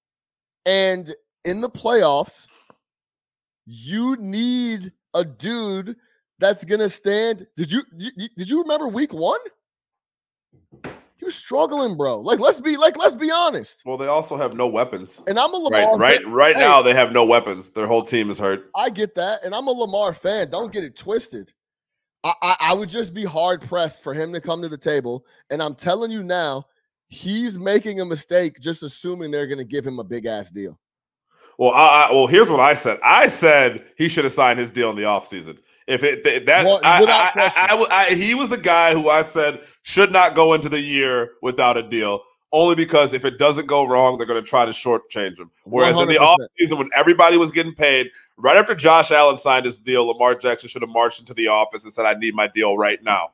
and 0.67 1.13
in 1.45 1.61
the 1.63 1.71
playoffs, 1.71 2.47
you 3.65 4.17
need 4.17 4.93
a 5.15 5.25
dude 5.25 5.97
that's 6.39 6.65
gonna 6.65 6.91
stand. 6.91 7.47
Did 7.57 7.71
you- 7.73 7.85
did 8.37 8.49
you 8.49 8.61
remember 8.63 8.89
week 8.89 9.13
one? 9.15 9.41
He 11.19 11.25
was 11.25 11.35
struggling, 11.35 11.97
bro. 11.97 12.21
Like, 12.21 12.39
let's 12.39 12.61
be 12.61 12.77
like, 12.77 12.97
let's 12.97 13.17
be 13.17 13.31
honest. 13.31 13.83
well, 13.85 13.97
they 13.97 14.07
also 14.07 14.37
have 14.37 14.55
no 14.55 14.69
weapons. 14.69 15.21
And 15.27 15.39
I'm 15.39 15.53
a 15.53 15.57
Lamar. 15.57 15.99
right, 15.99 16.23
fan. 16.23 16.33
right 16.33 16.55
Hey, 16.55 16.61
now 16.61 16.81
they 16.81 16.95
have 16.95 17.13
no 17.13 17.25
weapons. 17.25 17.71
Their 17.71 17.89
whole 17.89 18.03
team 18.05 18.31
is 18.31 18.39
hurt. 18.39 18.71
I 18.77 18.89
get 18.89 19.17
that, 19.17 19.45
and 19.45 19.55
I'm 19.55 19.67
a 19.67 19.73
Lamar 19.73 20.15
fan. 20.15 20.51
Don't 20.51 20.73
get 20.73 20.85
it 20.85 20.97
twisted. 20.97 21.53
I, 22.23 22.33
I, 22.41 22.57
I 22.61 22.75
would 22.75 22.89
just 22.89 23.15
be 23.15 23.25
hard 23.25 23.63
pressed 23.63 24.03
for 24.03 24.15
him 24.15 24.33
to 24.33 24.41
come 24.41 24.63
to 24.63 24.69
the 24.69 24.79
table, 24.79 25.27
and 25.51 25.61
I'm 25.61 25.75
telling 25.75 26.11
you 26.13 26.23
now, 26.23 26.67
he's 27.09 27.59
making 27.59 28.01
a 28.01 28.05
mistake 28.05 28.61
just 28.61 28.85
assuming 28.85 29.31
they're 29.31 29.47
going 29.47 29.59
to 29.59 29.65
give 29.65 29.87
him 29.87 29.99
a 29.99 30.05
big 30.05 30.27
ass 30.27 30.51
deal. 30.51 30.79
Well, 31.59 31.71
I, 31.71 32.07
I, 32.09 32.13
well, 32.13 32.29
here's 32.29 32.49
what 32.49 32.61
I 32.61 32.75
said. 32.75 32.99
I 33.03 33.27
said 33.27 33.87
he 33.97 34.09
should 34.09 34.25
have 34.25 34.33
signed 34.33 34.61
his 34.61 34.71
deal 34.71 34.91
in 34.91 34.97
the 34.97 35.03
offseason. 35.03 35.59
If 35.89 36.03
it 36.03 36.23
th- 36.23 36.45
that 36.47 36.65
Well, 36.67 36.81
I, 36.85 37.33
I. 37.35 37.87
I, 38.11 38.15
he 38.15 38.35
was 38.35 38.53
a 38.53 38.59
guy 38.59 38.93
who 38.93 39.09
I 39.09 39.23
said 39.23 39.63
should 39.83 40.13
not 40.13 40.35
go 40.35 40.53
into 40.53 40.69
the 40.69 40.81
year 40.81 41.31
without 41.43 41.77
a 41.79 41.83
deal, 41.83 42.21
only 42.53 42.75
because 42.75 43.15
if 43.15 43.25
it 43.25 43.39
doesn't 43.39 43.67
go 43.67 43.87
wrong, 43.87 44.19
they're 44.19 44.27
going 44.27 44.43
to 44.43 44.47
try 44.49 44.67
to 44.67 44.71
shortchange 44.71 45.39
him. 45.39 45.51
Whereas 45.65 45.99
in 45.99 46.09
the 46.09 46.15
100%. 46.17 46.37
offseason, 46.61 46.79
when 46.79 46.91
everybody 46.95 47.39
was 47.39 47.53
getting 47.53 47.75
paid, 47.75 48.11
right 48.37 48.57
after 48.57 48.75
Josh 48.75 49.11
Allen 49.11 49.39
signed 49.39 49.65
his 49.65 49.79
deal, 49.79 50.07
Lamar 50.07 50.35
Jackson 50.35 50.69
should 50.69 50.83
have 50.83 50.91
marched 50.91 51.21
into 51.21 51.33
the 51.33 51.49
office 51.49 51.85
and 51.85 51.93
said, 51.93 52.05
"I 52.05 52.13
need 52.15 52.35
my 52.35 52.49
deal 52.49 52.77
right 52.77 53.03
now," 53.03 53.31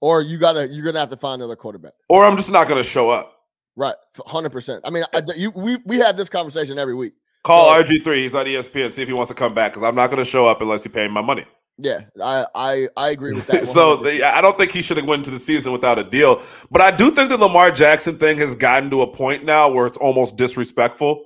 Or 0.00 0.22
you 0.22 0.38
gotta, 0.38 0.66
you're 0.68 0.84
gonna 0.84 1.00
have 1.00 1.10
to 1.10 1.16
find 1.18 1.42
another 1.42 1.56
quarterback. 1.56 1.92
or 2.08 2.24
I'm 2.24 2.36
just 2.38 2.50
not 2.50 2.66
going 2.66 2.82
to 2.82 2.88
show 2.88 3.10
up. 3.10 3.32
Right, 3.76 3.96
hundred 4.26 4.52
percent. 4.52 4.82
I 4.86 4.90
mean, 4.90 5.04
I, 5.12 5.20
you, 5.36 5.50
we 5.50 5.76
we 5.84 5.98
have 5.98 6.16
this 6.16 6.28
conversation 6.30 6.78
every 6.78 6.94
week. 6.94 7.12
Call 7.42 7.68
So- 7.74 7.82
RG3. 7.82 8.16
He's 8.16 8.34
on 8.34 8.46
ESPN. 8.46 8.90
See 8.92 9.02
if 9.02 9.08
he 9.08 9.12
wants 9.12 9.28
to 9.30 9.34
come 9.34 9.52
back 9.52 9.72
because 9.72 9.82
I'm 9.86 9.94
not 9.94 10.06
going 10.10 10.18
to 10.18 10.24
show 10.24 10.48
up 10.48 10.62
unless 10.62 10.84
you 10.84 10.90
pay 10.90 11.06
me 11.08 11.12
my 11.12 11.20
money. 11.20 11.44
Yeah, 11.76 12.02
I 12.22 12.46
I 12.54 12.88
I 12.96 13.10
agree 13.10 13.34
with 13.34 13.46
that. 13.48 13.66
so 13.66 13.96
the, 13.96 14.22
I 14.22 14.40
don't 14.40 14.56
think 14.56 14.70
he 14.70 14.80
should 14.80 14.96
have 14.96 15.06
went 15.06 15.20
into 15.20 15.30
the 15.30 15.38
season 15.38 15.72
without 15.72 15.98
a 15.98 16.04
deal. 16.04 16.40
But 16.70 16.82
I 16.82 16.90
do 16.90 17.10
think 17.10 17.30
the 17.30 17.38
Lamar 17.38 17.72
Jackson 17.72 18.16
thing 18.16 18.38
has 18.38 18.54
gotten 18.54 18.90
to 18.90 19.02
a 19.02 19.12
point 19.12 19.44
now 19.44 19.68
where 19.68 19.86
it's 19.86 19.98
almost 19.98 20.36
disrespectful. 20.36 21.24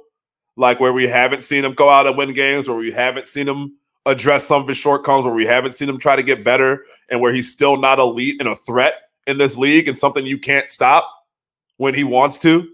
Like 0.56 0.80
where 0.80 0.92
we 0.92 1.06
haven't 1.06 1.44
seen 1.44 1.64
him 1.64 1.72
go 1.72 1.88
out 1.88 2.06
and 2.06 2.16
win 2.16 2.32
games, 2.32 2.66
where 2.66 2.78
we 2.78 2.90
haven't 2.90 3.28
seen 3.28 3.46
him 3.46 3.76
address 4.06 4.44
some 4.44 4.62
of 4.62 4.68
his 4.68 4.78
shortcomings, 4.78 5.26
where 5.26 5.34
we 5.34 5.46
haven't 5.46 5.72
seen 5.72 5.88
him 5.88 5.98
try 5.98 6.16
to 6.16 6.22
get 6.22 6.42
better, 6.44 6.84
and 7.10 7.20
where 7.20 7.32
he's 7.32 7.52
still 7.52 7.76
not 7.76 7.98
elite 7.98 8.36
and 8.40 8.48
a 8.48 8.56
threat 8.56 8.94
in 9.26 9.36
this 9.36 9.56
league 9.56 9.86
and 9.86 9.98
something 9.98 10.26
you 10.26 10.38
can't 10.38 10.68
stop 10.70 11.08
when 11.76 11.94
he 11.94 12.04
wants 12.04 12.38
to. 12.40 12.66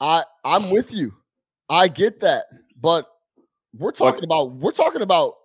I 0.00 0.24
I'm 0.44 0.70
with 0.70 0.92
you. 0.92 1.14
I 1.70 1.86
get 1.86 2.20
that, 2.20 2.46
but 2.80 3.06
we're 3.78 3.92
talking 3.92 4.24
about 4.24 4.52
we're 4.52 4.72
talking 4.72 5.02
about 5.02 5.36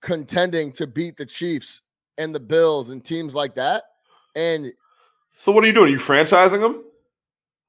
contending 0.00 0.72
to 0.72 0.86
beat 0.86 1.16
the 1.16 1.26
Chiefs 1.26 1.82
and 2.18 2.34
the 2.34 2.40
Bills 2.40 2.90
and 2.90 3.04
teams 3.04 3.34
like 3.34 3.54
that. 3.56 3.84
And 4.36 4.72
So 5.30 5.52
what 5.52 5.64
are 5.64 5.66
you 5.66 5.72
doing? 5.72 5.88
Are 5.88 5.92
you 5.92 5.96
franchising 5.98 6.64
him? 6.64 6.84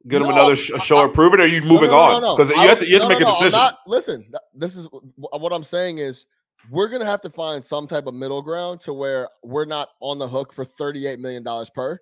Get 0.07 0.21
him 0.21 0.27
No, 0.29 0.33
another 0.33 0.55
sh- 0.55 0.71
show 0.81 0.97
I- 0.97 1.05
or 1.05 1.09
prove 1.09 1.33
it? 1.33 1.39
Or 1.39 1.43
are 1.43 1.47
you 1.47 1.61
moving 1.61 1.89
no, 1.89 1.97
no, 1.97 1.99
on? 1.99 2.21
no, 2.21 2.27
no. 2.29 2.35
Because 2.37 2.49
you 2.51 2.67
have 2.67 2.79
to, 2.79 2.87
you 2.87 2.93
have 2.99 3.03
to 3.03 3.09
make 3.09 3.21
a 3.21 3.25
decision. 3.25 3.57
not- 3.59 3.79
listen, 3.85 4.31
this 4.53 4.75
is 4.75 4.87
what 5.17 5.51
I'm 5.53 5.63
saying 5.63 5.97
is 5.97 6.25
we're 6.71 6.87
gonna 6.87 7.05
have 7.05 7.21
to 7.21 7.29
find 7.29 7.63
some 7.63 7.85
type 7.87 8.05
of 8.07 8.13
middle 8.13 8.41
ground 8.41 8.79
to 8.81 8.93
where 8.93 9.27
we're 9.43 9.65
not 9.65 9.89
on 10.01 10.17
the 10.19 10.27
hook 10.27 10.53
for 10.53 10.63
38 10.63 11.19
million 11.19 11.43
dollars 11.43 11.69
per. 11.69 11.99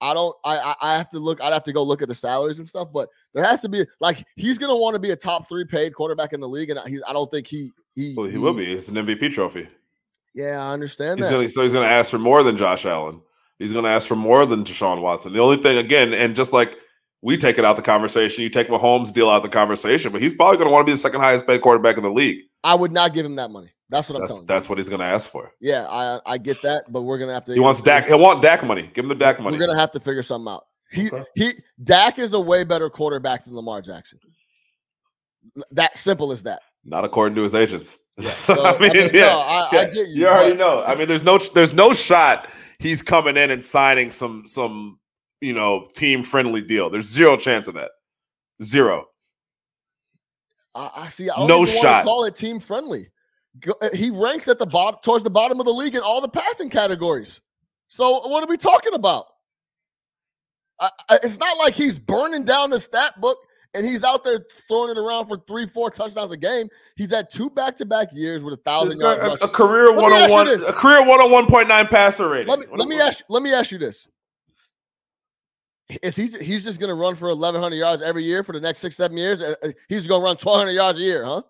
I 0.00 0.14
don't. 0.14 0.34
I, 0.44 0.74
I 0.82 0.96
have 0.96 1.08
to 1.10 1.20
look. 1.20 1.40
I'd 1.40 1.52
have 1.52 1.62
to 1.64 1.72
go 1.72 1.82
look 1.84 2.02
at 2.02 2.08
the 2.08 2.14
salaries 2.14 2.58
and 2.58 2.66
stuff. 2.66 2.88
But 2.92 3.08
there 3.34 3.44
has 3.44 3.60
to 3.60 3.68
be 3.68 3.86
like 4.00 4.24
he's 4.34 4.58
gonna 4.58 4.76
want 4.76 4.94
to 4.94 5.00
be 5.00 5.10
a 5.10 5.16
top 5.16 5.48
three 5.48 5.64
paid 5.64 5.94
quarterback 5.94 6.32
in 6.32 6.40
the 6.40 6.48
league, 6.48 6.70
and 6.70 6.78
I- 6.80 6.88
he's. 6.88 7.02
I 7.08 7.12
don't 7.12 7.30
think 7.30 7.46
he 7.46 7.70
he 7.94 8.14
oh, 8.16 8.22
well, 8.22 8.30
he 8.30 8.38
will 8.38 8.54
be. 8.54 8.70
It's 8.72 8.88
an 8.88 8.94
MVP 8.96 9.32
trophy. 9.32 9.68
Yeah, 10.34 10.62
I 10.66 10.72
understand 10.72 11.18
He's 11.18 11.28
that. 11.28 11.34
gonna 11.34 11.50
so 11.50 11.62
he's 11.62 11.72
gonna 11.72 11.86
ask 11.86 12.10
for 12.10 12.18
more 12.18 12.42
than 12.42 12.56
Josh 12.56 12.86
Allen. 12.86 13.20
He's 13.58 13.72
gonna 13.72 13.88
ask 13.88 14.08
for 14.08 14.16
more 14.16 14.46
than 14.46 14.64
Deshaun 14.64 15.02
Watson. 15.02 15.32
The 15.32 15.40
only 15.40 15.58
thing 15.58 15.76
again, 15.78 16.14
and 16.14 16.34
just 16.34 16.52
like 16.52 16.76
we 17.20 17.36
take 17.36 17.58
it 17.58 17.64
out 17.64 17.76
the 17.76 17.82
conversation, 17.82 18.42
you 18.42 18.48
take 18.48 18.68
Mahomes 18.68 19.12
deal 19.12 19.28
out 19.28 19.42
the 19.42 19.48
conversation, 19.48 20.10
but 20.10 20.20
he's 20.22 20.34
probably 20.34 20.56
gonna 20.58 20.70
want 20.70 20.86
to 20.86 20.90
be 20.90 20.94
the 20.94 20.98
second 20.98 21.20
highest 21.20 21.46
paid 21.46 21.60
quarterback 21.60 21.96
in 21.96 22.02
the 22.02 22.10
league. 22.10 22.38
I 22.64 22.74
would 22.74 22.92
not 22.92 23.12
give 23.14 23.26
him 23.26 23.36
that 23.36 23.50
money. 23.50 23.70
That's 23.90 24.08
what 24.08 24.16
I'm 24.16 24.20
That's 24.22 24.30
telling 24.30 24.42
you. 24.44 24.46
that's 24.46 24.68
what 24.70 24.78
he's 24.78 24.88
gonna 24.88 25.04
ask 25.04 25.28
for. 25.30 25.52
Yeah, 25.60 25.86
I 25.88 26.18
I 26.24 26.38
get 26.38 26.62
that, 26.62 26.84
but 26.90 27.02
we're 27.02 27.18
gonna 27.18 27.34
have 27.34 27.44
to. 27.44 27.52
He 27.54 27.60
wants 27.60 27.82
Dak. 27.82 28.06
He'll 28.06 28.18
want 28.18 28.40
Dak 28.40 28.64
money. 28.64 28.90
Give 28.94 29.04
him 29.04 29.10
the 29.10 29.14
Dak 29.14 29.38
money. 29.38 29.58
We're 29.58 29.66
gonna 29.66 29.78
have 29.78 29.92
to 29.92 30.00
figure 30.00 30.22
something 30.22 30.50
out. 30.50 30.64
He 30.90 31.08
Okay. 31.08 31.24
he 31.34 31.50
Dak 31.84 32.18
is 32.18 32.32
a 32.32 32.40
way 32.40 32.64
better 32.64 32.88
quarterback 32.88 33.44
than 33.44 33.54
Lamar 33.54 33.82
Jackson. 33.82 34.18
That 35.72 35.94
simple 35.96 36.32
as 36.32 36.42
that. 36.44 36.62
Not 36.84 37.04
according 37.04 37.36
to 37.36 37.42
his 37.42 37.54
agents. 37.54 37.98
So, 38.20 38.54
I 38.62 38.78
mean, 38.78 38.92
no, 38.92 38.98
I, 38.98 39.08
I 39.12 39.68
yeah. 39.72 39.84
get 39.86 39.96
you. 39.96 40.04
You 40.14 40.28
already 40.28 40.50
but- 40.50 40.58
know. 40.58 40.84
I 40.84 40.94
mean, 40.94 41.08
there's 41.08 41.24
no 41.24 41.38
there's 41.38 41.72
no 41.72 41.94
shot 41.94 42.48
he's 42.78 43.00
coming 43.02 43.38
in 43.38 43.50
and 43.50 43.64
signing 43.64 44.10
some 44.10 44.46
some 44.46 44.98
you 45.40 45.54
know 45.54 45.86
team 45.94 46.22
friendly 46.22 46.60
deal. 46.60 46.90
There's 46.90 47.08
zero 47.08 47.38
chance 47.38 47.68
of 47.68 47.74
that. 47.74 47.90
Zero. 48.62 49.06
I, 50.74 50.90
I 50.96 51.06
see. 51.08 51.30
I 51.30 51.46
No 51.46 51.64
shot. 51.64 52.04
call 52.04 52.24
it 52.26 52.34
team 52.36 52.60
friendly. 52.60 53.08
Uh, 53.80 53.88
He 53.94 54.10
ranks 54.10 54.46
at 54.48 54.58
the 54.58 54.66
bottom, 54.66 55.00
towards 55.02 55.24
the 55.24 55.30
bottom 55.30 55.58
of 55.58 55.64
the 55.66 55.72
league 55.72 55.94
in 55.94 56.02
all 56.02 56.20
the 56.20 56.28
passing 56.28 56.68
categories. 56.68 57.40
So 57.88 58.26
what 58.28 58.44
are 58.44 58.48
we 58.48 58.56
talking 58.58 58.92
about? 58.94 59.24
I, 60.80 60.90
I, 61.08 61.18
it's 61.22 61.38
not 61.38 61.56
like 61.58 61.72
he's 61.74 61.98
burning 61.98 62.44
down 62.44 62.70
the 62.70 62.78
stat 62.80 63.18
book 63.20 63.38
and 63.74 63.86
he's 63.86 64.04
out 64.04 64.22
there 64.24 64.38
throwing 64.68 64.90
it 64.90 64.98
around 64.98 65.26
for 65.28 65.36
three, 65.46 65.66
four 65.66 65.90
touchdowns 65.90 66.30
a 66.32 66.36
game. 66.36 66.68
He's 66.96 67.10
had 67.12 67.30
two 67.30 67.48
back-to-back 67.50 68.08
years 68.12 68.42
with 68.44 68.54
a 68.54 68.58
thousand 68.58 69.00
yards. 69.00 69.40
a, 69.40 69.44
a 69.44 69.48
career 69.48 69.92
one 69.94 70.12
on 70.12 70.30
one, 70.30 70.48
a 70.48 70.72
career 70.72 71.00
one 71.06 71.20
on 71.20 71.30
one 71.30 71.46
point 71.46 71.68
nine 71.68 71.86
passer 71.86 72.28
rating. 72.28 72.48
Let 72.48 72.58
me 72.60 72.66
let 72.74 72.88
me 72.88 73.00
ask 73.00 73.24
let 73.28 73.42
me 73.42 73.52
ask 73.52 73.70
you 73.70 73.78
this: 73.78 74.06
Is 76.02 76.16
he 76.16 76.26
he's 76.44 76.64
just 76.64 76.80
going 76.80 76.88
to 76.90 76.94
run 76.94 77.14
for 77.16 77.28
eleven 77.28 77.60
hundred 77.60 77.76
yards 77.76 78.02
every 78.02 78.22
year 78.24 78.42
for 78.42 78.52
the 78.52 78.60
next 78.60 78.78
six 78.80 78.96
seven 78.96 79.16
years? 79.16 79.40
Uh, 79.40 79.54
uh, 79.62 79.68
He's 79.88 80.06
going 80.06 80.20
to 80.20 80.24
run 80.24 80.36
twelve 80.36 80.58
hundred 80.58 80.72
yards 80.72 80.98
a 80.98 81.02
year, 81.02 81.24
huh? 81.24 81.42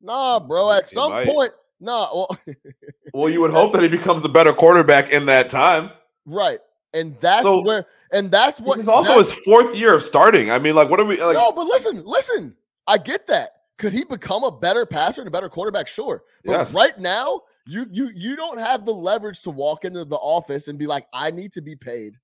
Nah, 0.00 0.38
bro. 0.40 0.70
At 0.70 0.86
He 0.88 0.94
some 0.94 1.10
might. 1.10 1.26
point, 1.26 1.52
nah. 1.80 2.08
Well, 2.14 2.38
Well, 3.14 3.30
you 3.30 3.40
would 3.40 3.50
hope 3.50 3.72
that 3.72 3.82
he 3.82 3.88
becomes 3.88 4.24
a 4.24 4.28
better 4.28 4.52
quarterback 4.52 5.10
in 5.10 5.24
that 5.26 5.48
time. 5.48 5.90
right, 6.26 6.58
and 6.96 7.16
that's 7.20 7.42
So- 7.42 7.60
where, 7.62 7.86
and 8.12 8.30
that's 8.30 8.60
what. 8.60 8.78
Is 8.78 8.88
also 8.88 9.18
his 9.18 9.32
fourth 9.32 9.74
year 9.74 9.94
of 9.94 10.02
starting. 10.02 10.50
I 10.50 10.58
mean, 10.58 10.74
like, 10.74 10.88
what 10.90 10.98
are 11.00 11.04
we 11.04 11.20
like? 11.22 11.34
no, 11.34 11.52
but 11.52 11.66
listen, 11.66 12.02
listen. 12.04 12.54
I 12.86 12.98
get 12.98 13.26
that. 13.26 13.50
Could 13.78 13.92
he 13.92 14.04
become 14.04 14.42
a 14.44 14.50
better 14.50 14.86
passer 14.86 15.20
and 15.20 15.28
a 15.28 15.30
better 15.30 15.48
quarterback? 15.48 15.86
Sure. 15.88 16.22
But 16.44 16.52
Yes. 16.52 16.74
right 16.74 16.98
now, 16.98 17.42
you 17.66 17.86
you 17.90 18.10
you 18.14 18.36
don't 18.36 18.58
have 18.58 18.86
the 18.86 18.92
leverage 18.92 19.42
to 19.42 19.50
walk 19.50 19.84
into 19.84 20.04
the 20.04 20.16
office 20.16 20.68
and 20.68 20.78
be 20.78 20.86
like, 20.86 21.06
I 21.12 21.30
need 21.30 21.52
to 21.52 21.60
be 21.60 21.74
paid 21.76 22.14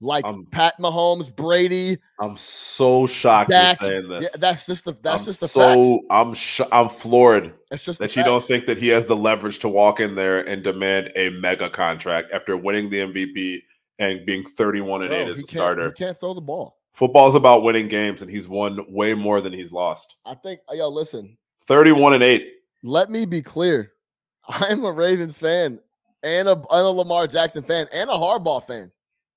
like 0.00 0.24
Um, 0.26 0.46
Pat 0.52 0.74
Mahomes, 0.78 1.34
Brady. 1.34 1.96
I'm 2.20 2.36
so 2.36 3.06
shocked 3.06 3.48
Dak, 3.50 3.80
you're 3.80 3.90
saying 3.90 4.08
this. 4.08 4.24
Yeah, 4.24 4.28
that's 4.38 4.66
just 4.66 4.84
the 4.84 4.92
that's 5.02 5.22
I'm 5.22 5.24
just 5.26 5.40
the 5.40 5.48
so 5.48 5.84
fact. 5.94 6.04
I'm 6.10 6.34
sh- 6.34 6.60
I'm 6.70 6.88
floored 6.90 7.54
It's 7.72 7.82
just 7.82 7.98
that 8.00 8.14
you 8.14 8.22
don't 8.22 8.44
think 8.44 8.66
that 8.66 8.76
he 8.76 8.88
has 8.88 9.06
the 9.06 9.16
leverage 9.16 9.60
to 9.60 9.68
walk 9.68 9.98
in 10.00 10.14
there 10.14 10.46
and 10.46 10.62
demand 10.62 11.10
a 11.16 11.30
mega 11.30 11.70
contract 11.70 12.30
after 12.32 12.56
winning 12.56 12.90
the 12.90 12.98
MVP 13.00 13.62
and 13.98 14.24
being 14.26 14.44
31 14.44 15.02
and 15.02 15.10
Bro, 15.10 15.18
8 15.18 15.28
as 15.28 15.38
a 15.38 15.42
starter. 15.42 15.86
He 15.86 15.92
can't 15.92 16.18
throw 16.18 16.34
the 16.34 16.40
ball. 16.40 16.78
Football's 16.92 17.34
about 17.34 17.62
winning 17.62 17.88
games, 17.88 18.22
and 18.22 18.30
he's 18.30 18.48
won 18.48 18.84
way 18.88 19.14
more 19.14 19.40
than 19.40 19.52
he's 19.52 19.72
lost. 19.72 20.16
I 20.24 20.34
think. 20.34 20.60
Uh, 20.70 20.74
yo, 20.74 20.88
listen. 20.88 21.36
31 21.62 22.14
and 22.14 22.22
8. 22.22 22.52
Let 22.82 23.10
me 23.10 23.26
be 23.26 23.42
clear. 23.42 23.92
I'm 24.48 24.84
a 24.84 24.92
Ravens 24.92 25.38
fan 25.38 25.80
and 26.22 26.48
a, 26.48 26.52
and 26.52 26.66
a 26.70 26.88
Lamar 26.88 27.26
Jackson 27.26 27.62
fan 27.62 27.86
and 27.92 28.10
a 28.10 28.12
Harbaugh 28.12 28.64
fan. 28.64 28.92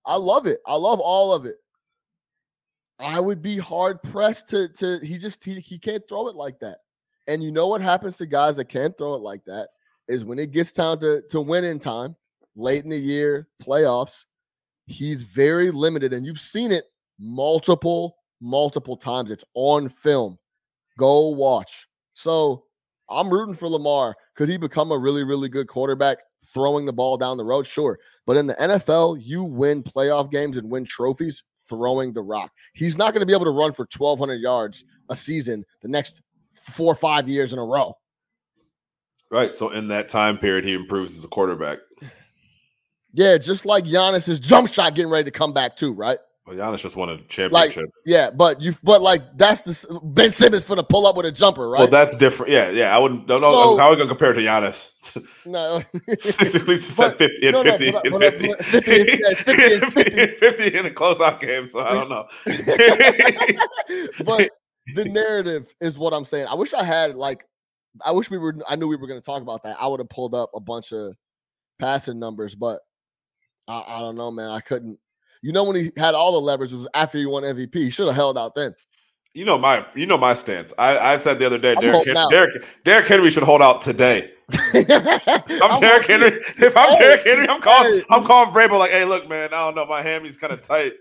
I 0.05 0.15
love 0.15 0.47
it. 0.47 0.59
I 0.65 0.75
love 0.75 0.99
all 0.99 1.33
of 1.33 1.45
it. 1.45 1.57
I 2.99 3.19
would 3.19 3.41
be 3.41 3.57
hard 3.57 4.01
pressed 4.01 4.47
to 4.49 4.69
to 4.69 4.99
he 5.03 5.17
just 5.17 5.43
he, 5.43 5.59
he 5.59 5.77
can't 5.77 6.03
throw 6.09 6.27
it 6.27 6.35
like 6.35 6.59
that. 6.59 6.79
And 7.27 7.43
you 7.43 7.51
know 7.51 7.67
what 7.67 7.81
happens 7.81 8.17
to 8.17 8.25
guys 8.25 8.55
that 8.55 8.69
can't 8.69 8.97
throw 8.97 9.13
it 9.13 9.21
like 9.21 9.43
that 9.45 9.69
is 10.07 10.25
when 10.25 10.39
it 10.39 10.51
gets 10.51 10.71
time 10.71 10.99
to 11.01 11.21
to 11.29 11.41
win 11.41 11.63
in 11.63 11.77
time, 11.77 12.15
late 12.55 12.83
in 12.83 12.89
the 12.89 12.97
year, 12.97 13.49
playoffs, 13.61 14.25
he's 14.87 15.23
very 15.23 15.69
limited 15.69 16.13
and 16.13 16.25
you've 16.25 16.39
seen 16.39 16.71
it 16.71 16.85
multiple 17.19 18.17
multiple 18.41 18.97
times. 18.97 19.31
It's 19.31 19.45
on 19.53 19.89
film. 19.89 20.37
Go 20.97 21.29
watch. 21.29 21.87
So, 22.13 22.63
I'm 23.09 23.29
rooting 23.29 23.55
for 23.55 23.69
Lamar. 23.69 24.15
Could 24.35 24.49
he 24.49 24.57
become 24.57 24.91
a 24.91 24.97
really 24.97 25.23
really 25.23 25.49
good 25.49 25.67
quarterback 25.67 26.17
throwing 26.53 26.85
the 26.85 26.93
ball 26.93 27.17
down 27.17 27.37
the 27.37 27.45
road? 27.45 27.65
Sure. 27.65 27.97
But 28.25 28.37
in 28.37 28.47
the 28.47 28.55
NFL, 28.55 29.19
you 29.21 29.43
win 29.43 29.83
playoff 29.83 30.31
games 30.31 30.57
and 30.57 30.69
win 30.69 30.83
trophies 30.83 31.43
throwing 31.69 32.13
the 32.13 32.21
rock. 32.21 32.51
He's 32.73 32.97
not 32.97 33.13
going 33.13 33.21
to 33.21 33.25
be 33.25 33.33
able 33.33 33.45
to 33.45 33.51
run 33.51 33.73
for 33.73 33.87
1,200 33.95 34.35
yards 34.35 34.85
a 35.09 35.15
season 35.15 35.63
the 35.81 35.87
next 35.87 36.21
four 36.53 36.91
or 36.91 36.95
five 36.95 37.29
years 37.29 37.53
in 37.53 37.59
a 37.59 37.63
row. 37.63 37.93
Right. 39.29 39.53
So 39.53 39.69
in 39.69 39.87
that 39.89 40.09
time 40.09 40.37
period, 40.37 40.65
he 40.65 40.73
improves 40.73 41.17
as 41.17 41.23
a 41.23 41.27
quarterback. 41.27 41.79
Yeah, 43.17 43.39
just 43.39 43.65
like 43.65 43.83
Giannis's 43.83 44.39
jump 44.39 44.71
shot 44.71 44.93
getting 44.93 45.09
ready 45.11 45.23
to 45.23 45.31
come 45.31 45.51
back 45.51 45.75
too, 45.75 45.91
right? 45.91 46.19
Well, 46.45 46.55
Giannis 46.55 46.77
just 46.81 46.95
won 46.95 47.09
a 47.09 47.17
championship. 47.23 47.77
Like, 47.77 47.91
Yeah, 48.05 48.29
but 48.29 48.61
you, 48.61 48.75
but 48.83 49.01
like 49.01 49.23
that's 49.35 49.63
the 49.63 49.99
Ben 50.03 50.31
Simmons 50.31 50.63
for 50.63 50.75
the 50.75 50.83
pull 50.83 51.07
up 51.07 51.17
with 51.17 51.25
a 51.25 51.31
jumper, 51.31 51.67
right? 51.67 51.79
Well, 51.79 51.87
that's 51.87 52.15
different. 52.15 52.51
Yeah, 52.51 52.69
yeah. 52.69 52.95
I 52.95 52.99
wouldn't. 52.99 53.27
No, 53.27 53.37
no. 53.39 53.51
So- 53.51 53.77
how 53.77 53.87
are 53.87 53.91
we 53.91 53.97
gonna 53.97 54.07
compare 54.07 54.31
it 54.31 54.35
to 54.35 54.41
Giannis? 54.41 54.91
no, 55.47 55.81
Basically, 56.07 56.77
said 56.77 57.15
50 57.15 57.47
and 57.47 57.53
no, 57.53 57.63
no, 57.63 57.71
50 57.71 57.91
but- 57.91 58.05
and 58.05 58.11
but- 58.13 58.21
50. 58.39 58.47
but 58.49 58.65
50 58.65 58.99
and- 59.01 59.09
yeah, 59.09 59.33
50 59.33 59.73
and 59.73 59.93
50. 59.93 60.27
50 60.67 60.77
in 60.77 60.85
a 60.85 60.89
closeout 60.91 61.39
game. 61.39 61.65
So 61.65 61.79
I 61.79 61.93
don't 61.95 62.09
know. 62.09 62.27
but 64.25 64.49
the 64.93 65.05
narrative 65.05 65.73
is 65.81 65.97
what 65.97 66.13
I'm 66.13 66.23
saying. 66.23 66.45
I 66.49 66.53
wish 66.53 66.71
I 66.75 66.83
had 66.83 67.15
like, 67.15 67.45
I 68.05 68.11
wish 68.11 68.29
we 68.29 68.37
were. 68.37 68.55
I 68.69 68.75
knew 68.75 68.87
we 68.87 68.95
were 68.95 69.07
going 69.07 69.19
to 69.19 69.25
talk 69.25 69.41
about 69.41 69.63
that. 69.63 69.75
I 69.81 69.87
would 69.87 69.99
have 69.99 70.09
pulled 70.09 70.35
up 70.35 70.51
a 70.55 70.59
bunch 70.59 70.93
of 70.93 71.15
passing 71.79 72.19
numbers, 72.19 72.53
but 72.53 72.79
I, 73.67 73.83
I 73.87 73.99
don't 73.99 74.15
know, 74.15 74.31
man. 74.31 74.49
I 74.49 74.59
couldn't. 74.59 74.99
You 75.41 75.51
know, 75.51 75.63
when 75.63 75.75
he 75.75 75.91
had 75.97 76.15
all 76.15 76.31
the 76.31 76.39
leverage, 76.39 76.71
it 76.71 76.75
was 76.75 76.87
after 76.93 77.17
he 77.17 77.25
won 77.25 77.43
MVP. 77.43 77.75
He 77.75 77.89
should 77.89 78.07
have 78.07 78.15
held 78.15 78.37
out 78.37 78.55
then. 78.55 78.73
You 79.33 79.45
know 79.45 79.57
my, 79.57 79.85
you 79.93 80.07
know 80.07 80.17
my 80.17 80.33
stance. 80.33 80.73
I, 80.79 80.97
I 80.97 81.17
said 81.17 81.37
the 81.37 81.45
other 81.45 81.59
day, 81.59 81.75
Derrick, 81.75 81.93
holding 81.95 82.15
Hen- 82.15 82.23
out. 82.23 82.31
Derrick, 82.31 82.65
Derrick 82.83 83.07
Henry 83.07 83.29
should 83.29 83.43
hold 83.43 83.61
out 83.61 83.81
today. 83.81 84.31
I'm, 84.73 85.61
I'm, 85.61 85.79
Derrick 85.79 86.07
Henry. 86.07 86.41
If 86.57 86.75
I'm 86.75 86.89
Hey, 86.89 86.99
Derrick 86.99 87.23
Henry, 87.23 87.47
I'm 87.47 87.61
calling. 87.61 87.93
hey. 87.99 88.03
I'm 88.09 88.23
calling 88.23 88.51
Vrabel 88.51 88.79
like, 88.79 88.91
hey, 88.91 89.05
look, 89.05 89.29
man. 89.29 89.49
I 89.53 89.65
don't 89.65 89.75
know. 89.75 89.85
My 89.85 90.01
hammies 90.01 90.39
kind 90.39 90.53
of 90.53 90.61
tight. 90.63 90.93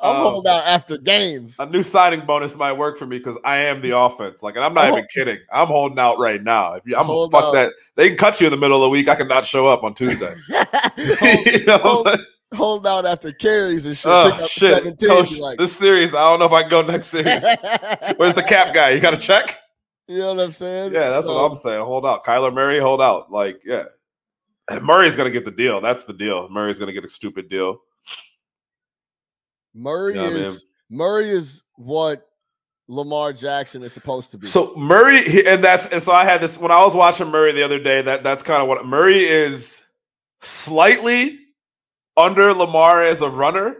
I'm 0.00 0.16
Um, 0.16 0.22
holding 0.22 0.50
out 0.52 0.62
after 0.66 0.96
games. 0.96 1.56
A 1.58 1.66
new 1.66 1.82
signing 1.82 2.20
bonus 2.20 2.56
might 2.56 2.72
work 2.72 2.98
for 2.98 3.06
me 3.06 3.18
because 3.18 3.36
I 3.44 3.56
am 3.58 3.80
the 3.82 3.96
offense. 3.98 4.42
Like, 4.42 4.54
and 4.54 4.64
I'm 4.64 4.72
not 4.74 4.84
I'm 4.84 4.92
even 4.92 5.06
kidding. 5.12 5.38
I'm 5.52 5.66
holding 5.66 5.98
out 5.98 6.18
right 6.18 6.42
now. 6.42 6.74
If 6.74 6.84
you, 6.86 6.96
I'm 6.96 7.06
Hold 7.06 7.32
fuck 7.32 7.44
out. 7.46 7.52
that. 7.54 7.72
They 7.96 8.08
can 8.08 8.16
cut 8.16 8.40
you 8.40 8.46
in 8.46 8.52
the 8.52 8.56
middle 8.56 8.76
of 8.76 8.82
the 8.82 8.88
week. 8.90 9.08
I 9.08 9.16
cannot 9.16 9.44
show 9.44 9.66
up 9.66 9.82
on 9.82 9.94
Tuesday. 9.94 10.34
hold, 10.50 11.46
you 11.46 11.64
know 11.64 11.78
hold- 11.78 12.20
hold 12.54 12.86
out 12.86 13.06
after 13.06 13.32
carries 13.32 13.86
and 13.86 13.96
shit. 13.96 14.10
Oh 14.10 14.30
pick 14.32 14.42
up 14.42 14.48
shit! 14.50 14.72
17. 14.84 15.08
Coach, 15.08 15.38
like, 15.38 15.58
this 15.58 15.76
series, 15.76 16.14
I 16.14 16.20
don't 16.20 16.38
know 16.38 16.46
if 16.46 16.52
I 16.52 16.60
can 16.62 16.70
go 16.70 16.82
next 16.82 17.08
series. 17.08 17.44
Where's 18.16 18.34
the 18.34 18.44
cap 18.46 18.72
guy? 18.74 18.90
You 18.90 19.00
got 19.00 19.10
to 19.10 19.18
check. 19.18 19.58
You 20.06 20.20
know 20.20 20.34
what 20.34 20.44
I'm 20.44 20.52
saying? 20.52 20.92
Yeah, 20.94 21.10
that's 21.10 21.26
So, 21.26 21.34
what 21.34 21.50
I'm 21.50 21.56
saying. 21.56 21.84
Hold 21.84 22.06
out, 22.06 22.24
Kyler 22.24 22.54
Murray. 22.54 22.78
Hold 22.78 23.02
out. 23.02 23.30
Like, 23.30 23.60
yeah, 23.64 23.84
Murray's 24.80 25.16
gonna 25.16 25.30
get 25.30 25.44
the 25.44 25.50
deal. 25.50 25.80
That's 25.80 26.04
the 26.04 26.12
deal. 26.14 26.48
Murray's 26.50 26.78
gonna 26.78 26.92
get 26.92 27.04
a 27.04 27.10
stupid 27.10 27.48
deal. 27.48 27.80
Murray 29.78 30.14
Yeah, 30.16 30.22
man. 30.30 30.36
is 30.36 30.64
Murray 30.90 31.28
is 31.30 31.62
what 31.76 32.26
Lamar 32.88 33.32
Jackson 33.32 33.82
is 33.82 33.92
supposed 33.92 34.30
to 34.32 34.38
be. 34.38 34.46
So 34.46 34.74
Murray, 34.76 35.20
and 35.46 35.62
that's 35.62 35.86
and 35.86 36.02
so 36.02 36.12
I 36.12 36.24
had 36.24 36.40
this 36.40 36.58
when 36.58 36.70
I 36.70 36.82
was 36.82 36.94
watching 36.94 37.28
Murray 37.28 37.52
the 37.52 37.62
other 37.62 37.78
day. 37.78 38.02
That 38.02 38.24
that's 38.24 38.42
kind 38.42 38.62
of 38.62 38.68
what 38.68 38.84
Murray 38.86 39.20
is 39.20 39.84
slightly 40.40 41.38
under 42.16 42.52
Lamar 42.52 43.04
as 43.04 43.22
a 43.22 43.28
runner, 43.30 43.76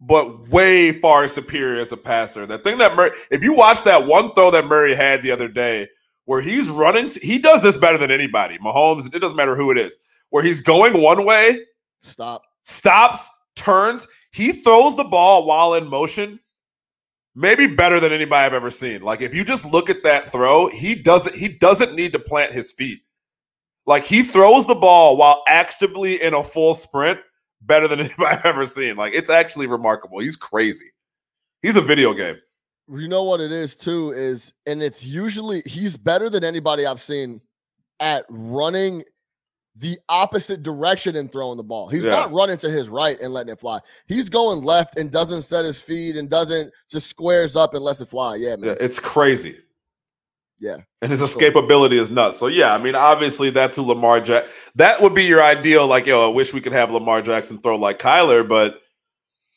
but 0.00 0.48
way 0.48 0.92
far 0.92 1.26
superior 1.28 1.80
as 1.80 1.90
a 1.92 1.96
passer. 1.96 2.46
The 2.46 2.58
thing 2.58 2.78
that 2.78 2.94
Murray, 2.94 3.10
if 3.30 3.42
you 3.42 3.54
watch 3.54 3.82
that 3.84 4.06
one 4.06 4.32
throw 4.34 4.50
that 4.50 4.66
Murray 4.66 4.94
had 4.94 5.22
the 5.22 5.30
other 5.32 5.48
day, 5.48 5.88
where 6.30 6.40
he's 6.40 6.68
running. 6.68 7.10
He 7.22 7.38
does 7.40 7.60
this 7.60 7.76
better 7.76 7.98
than 7.98 8.12
anybody. 8.12 8.56
Mahomes, 8.58 9.12
it 9.12 9.18
doesn't 9.18 9.36
matter 9.36 9.56
who 9.56 9.72
it 9.72 9.78
is. 9.78 9.98
Where 10.28 10.44
he's 10.44 10.60
going 10.60 11.02
one 11.02 11.24
way, 11.26 11.58
Stop. 12.02 12.42
stops, 12.62 13.28
turns, 13.56 14.06
he 14.32 14.52
throws 14.52 14.96
the 14.96 15.04
ball 15.04 15.46
while 15.46 15.74
in 15.74 15.88
motion. 15.88 16.40
Maybe 17.34 17.66
better 17.66 18.00
than 18.00 18.12
anybody 18.12 18.44
I've 18.44 18.52
ever 18.52 18.70
seen. 18.70 19.02
Like 19.02 19.22
if 19.22 19.34
you 19.34 19.44
just 19.44 19.64
look 19.64 19.88
at 19.88 20.02
that 20.02 20.26
throw, 20.26 20.68
he 20.68 20.94
doesn't 20.94 21.34
he 21.34 21.48
doesn't 21.48 21.94
need 21.94 22.12
to 22.12 22.18
plant 22.18 22.52
his 22.52 22.72
feet. 22.72 23.00
Like 23.86 24.04
he 24.04 24.22
throws 24.22 24.66
the 24.66 24.74
ball 24.74 25.16
while 25.16 25.42
actively 25.46 26.20
in 26.22 26.34
a 26.34 26.42
full 26.42 26.74
sprint 26.74 27.20
better 27.62 27.86
than 27.86 28.00
anybody 28.00 28.24
I've 28.26 28.44
ever 28.44 28.66
seen. 28.66 28.96
Like 28.96 29.14
it's 29.14 29.30
actually 29.30 29.68
remarkable. 29.68 30.18
He's 30.18 30.36
crazy. 30.36 30.90
He's 31.62 31.76
a 31.76 31.80
video 31.80 32.14
game. 32.14 32.36
You 32.88 33.06
know 33.06 33.22
what 33.22 33.40
it 33.40 33.52
is 33.52 33.76
too 33.76 34.10
is, 34.10 34.52
and 34.66 34.82
it's 34.82 35.04
usually 35.04 35.60
he's 35.64 35.96
better 35.96 36.28
than 36.28 36.42
anybody 36.42 36.86
I've 36.86 37.00
seen 37.00 37.40
at 38.00 38.24
running 38.28 39.04
the 39.76 39.98
opposite 40.08 40.62
direction 40.62 41.16
and 41.16 41.30
throwing 41.30 41.56
the 41.56 41.62
ball. 41.62 41.88
He's 41.88 42.02
Yeah. 42.02 42.10
not 42.10 42.32
running 42.32 42.56
to 42.58 42.68
his 42.70 42.88
right 42.88 43.18
and 43.20 43.32
letting 43.32 43.52
it 43.52 43.60
fly. 43.60 43.78
He's 44.06 44.28
going 44.28 44.62
left 44.64 44.98
and 44.98 45.10
doesn't 45.10 45.42
set 45.42 45.64
his 45.64 45.80
feet 45.80 46.16
and 46.16 46.28
doesn't 46.28 46.72
just 46.90 47.06
squares 47.08 47.56
up 47.56 47.74
and 47.74 47.82
lets 47.82 48.00
it 48.00 48.08
fly. 48.08 48.34
Yeah, 48.36 48.56
Yeah, 48.58 48.74
it's 48.80 48.98
crazy. 48.98 49.58
Yeah. 50.58 50.76
And 51.00 51.10
his 51.10 51.22
escapability 51.22 51.92
is 51.92 52.10
nuts. 52.10 52.36
So 52.38 52.48
yeah, 52.48 52.74
I 52.74 52.78
mean, 52.78 52.94
obviously 52.94 53.48
that's 53.50 53.76
who 53.76 53.82
Lamar 53.82 54.20
Jack. 54.20 54.44
That 54.74 55.00
would 55.00 55.14
be 55.14 55.24
your 55.24 55.42
ideal. 55.42 55.86
Like, 55.86 56.04
yo, 56.04 56.28
I 56.28 56.34
wish 56.34 56.52
we 56.52 56.60
could 56.60 56.72
have 56.74 56.90
Lamar 56.90 57.22
Jackson 57.22 57.58
throw 57.58 57.76
like 57.76 57.98
Kyler, 57.98 58.46
but 58.46 58.74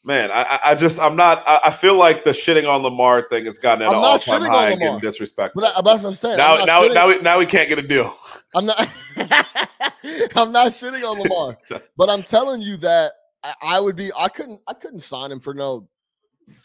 man, 0.06 0.30
I, 0.32 0.60
I- 0.64 0.76
just 0.76 1.00
I'm 1.00 1.16
not. 1.18 1.44
I, 1.46 1.60
I 1.66 1.72
feel 1.72 1.96
like 1.96 2.24
the 2.24 2.30
shitting 2.30 2.70
on 2.70 2.84
Lamar 2.84 3.28
thing 3.30 3.46
has 3.46 3.60
gotten 3.60 3.82
at 3.82 3.90
I'm 3.90 3.96
an 3.98 4.04
all 4.06 4.20
time 4.20 4.42
high 4.44 4.70
and 4.70 4.80
getting 4.80 5.00
disrespectful. 5.00 5.62
But, 5.64 5.74
I, 5.78 5.82
that's 5.82 6.04
what 6.04 6.10
I'm 6.12 6.16
saying. 6.16 6.38
now, 6.38 6.56
I'm 6.56 6.66
now, 6.66 6.82
shitting- 6.84 6.94
now, 6.94 7.08
we, 7.08 7.18
now 7.20 7.40
we 7.40 7.46
can't 7.48 7.68
get 7.68 7.80
a 7.80 7.82
deal. 7.88 8.16
I'm 8.56 8.66
not. 8.66 8.80
I'm 10.36 10.52
not 10.52 10.68
shitting 10.68 11.04
on 11.10 11.20
Lamar, 11.20 11.58
but 11.98 12.10
I'm 12.10 12.24
telling 12.24 12.62
you 12.62 12.78
that 12.78 13.14
I, 13.44 13.54
I 13.62 13.80
would 13.80 13.96
be. 13.96 14.12
I 14.18 14.28
couldn't. 14.28 14.62
I 14.68 14.74
couldn't 14.74 15.02
sign 15.02 15.32
him 15.32 15.40
for 15.40 15.54
no 15.54 15.88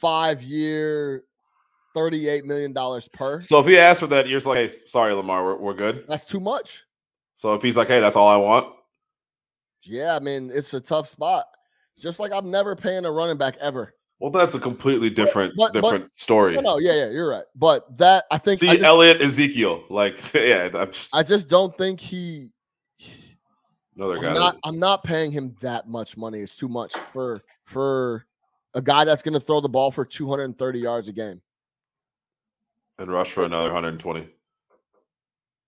five 0.00 0.42
year, 0.42 1.24
thirty 1.94 2.28
eight 2.28 2.44
million 2.44 2.72
dollars 2.72 3.08
per. 3.08 3.40
So 3.40 3.60
if 3.60 3.66
he 3.66 3.78
asks 3.78 4.00
for 4.00 4.06
that, 4.08 4.28
you're 4.28 4.40
like, 4.40 4.58
hey, 4.58 4.68
sorry, 4.68 5.12
Lamar, 5.14 5.44
we're, 5.44 5.56
we're 5.56 5.74
good. 5.74 6.04
That's 6.08 6.26
too 6.26 6.40
much. 6.40 6.84
So 7.34 7.54
if 7.54 7.62
he's 7.62 7.76
like, 7.76 7.88
hey, 7.88 8.00
that's 8.00 8.16
all 8.16 8.28
I 8.28 8.36
want, 8.36 8.74
Yeah, 9.82 10.16
I 10.16 10.20
mean 10.20 10.50
it's 10.52 10.74
a 10.74 10.80
tough 10.80 11.08
spot. 11.08 11.46
Just 11.98 12.20
like 12.20 12.32
I'm 12.32 12.50
never 12.50 12.76
paying 12.76 13.04
a 13.04 13.10
running 13.12 13.38
back 13.38 13.56
ever. 13.60 13.94
Well, 14.20 14.30
that's 14.32 14.54
a 14.54 14.58
completely 14.60 15.10
different 15.10 15.54
but- 15.56 15.72
but- 15.72 15.80
different 15.82 16.16
story. 16.16 16.54
No, 16.56 16.60
no, 16.60 16.78
yeah, 16.78 16.92
yeah, 16.94 17.10
you're 17.10 17.28
right. 17.30 17.44
But 17.54 17.96
that 17.98 18.24
I 18.32 18.38
think 18.38 18.58
See 18.58 18.68
I 18.68 18.72
just, 18.74 18.84
Elliott 18.84 19.22
Ezekiel, 19.22 19.84
like 19.90 20.18
yeah, 20.34 20.68
that's 20.68 21.08
I 21.14 21.22
just 21.22 21.48
don't 21.48 21.76
think 21.78 22.00
he. 22.00 22.50
another 23.96 24.16
I'm 24.16 24.22
guy. 24.22 24.34
not. 24.34 24.56
I'm 24.64 24.78
not 24.78 25.04
paying 25.04 25.30
him 25.30 25.54
that 25.60 25.88
much 25.88 26.16
money. 26.16 26.40
It's 26.40 26.56
too 26.56 26.68
much 26.68 26.94
for 27.12 27.42
for 27.64 28.26
a 28.74 28.82
guy 28.82 29.04
that's 29.04 29.22
going 29.22 29.34
to 29.34 29.40
throw 29.40 29.60
the 29.60 29.68
ball 29.68 29.90
for 29.90 30.04
230 30.04 30.78
yards 30.78 31.08
a 31.08 31.12
game. 31.12 31.40
and 32.98 33.10
rush 33.12 33.30
for 33.32 33.44
another 33.44 33.66
120. 33.66 34.28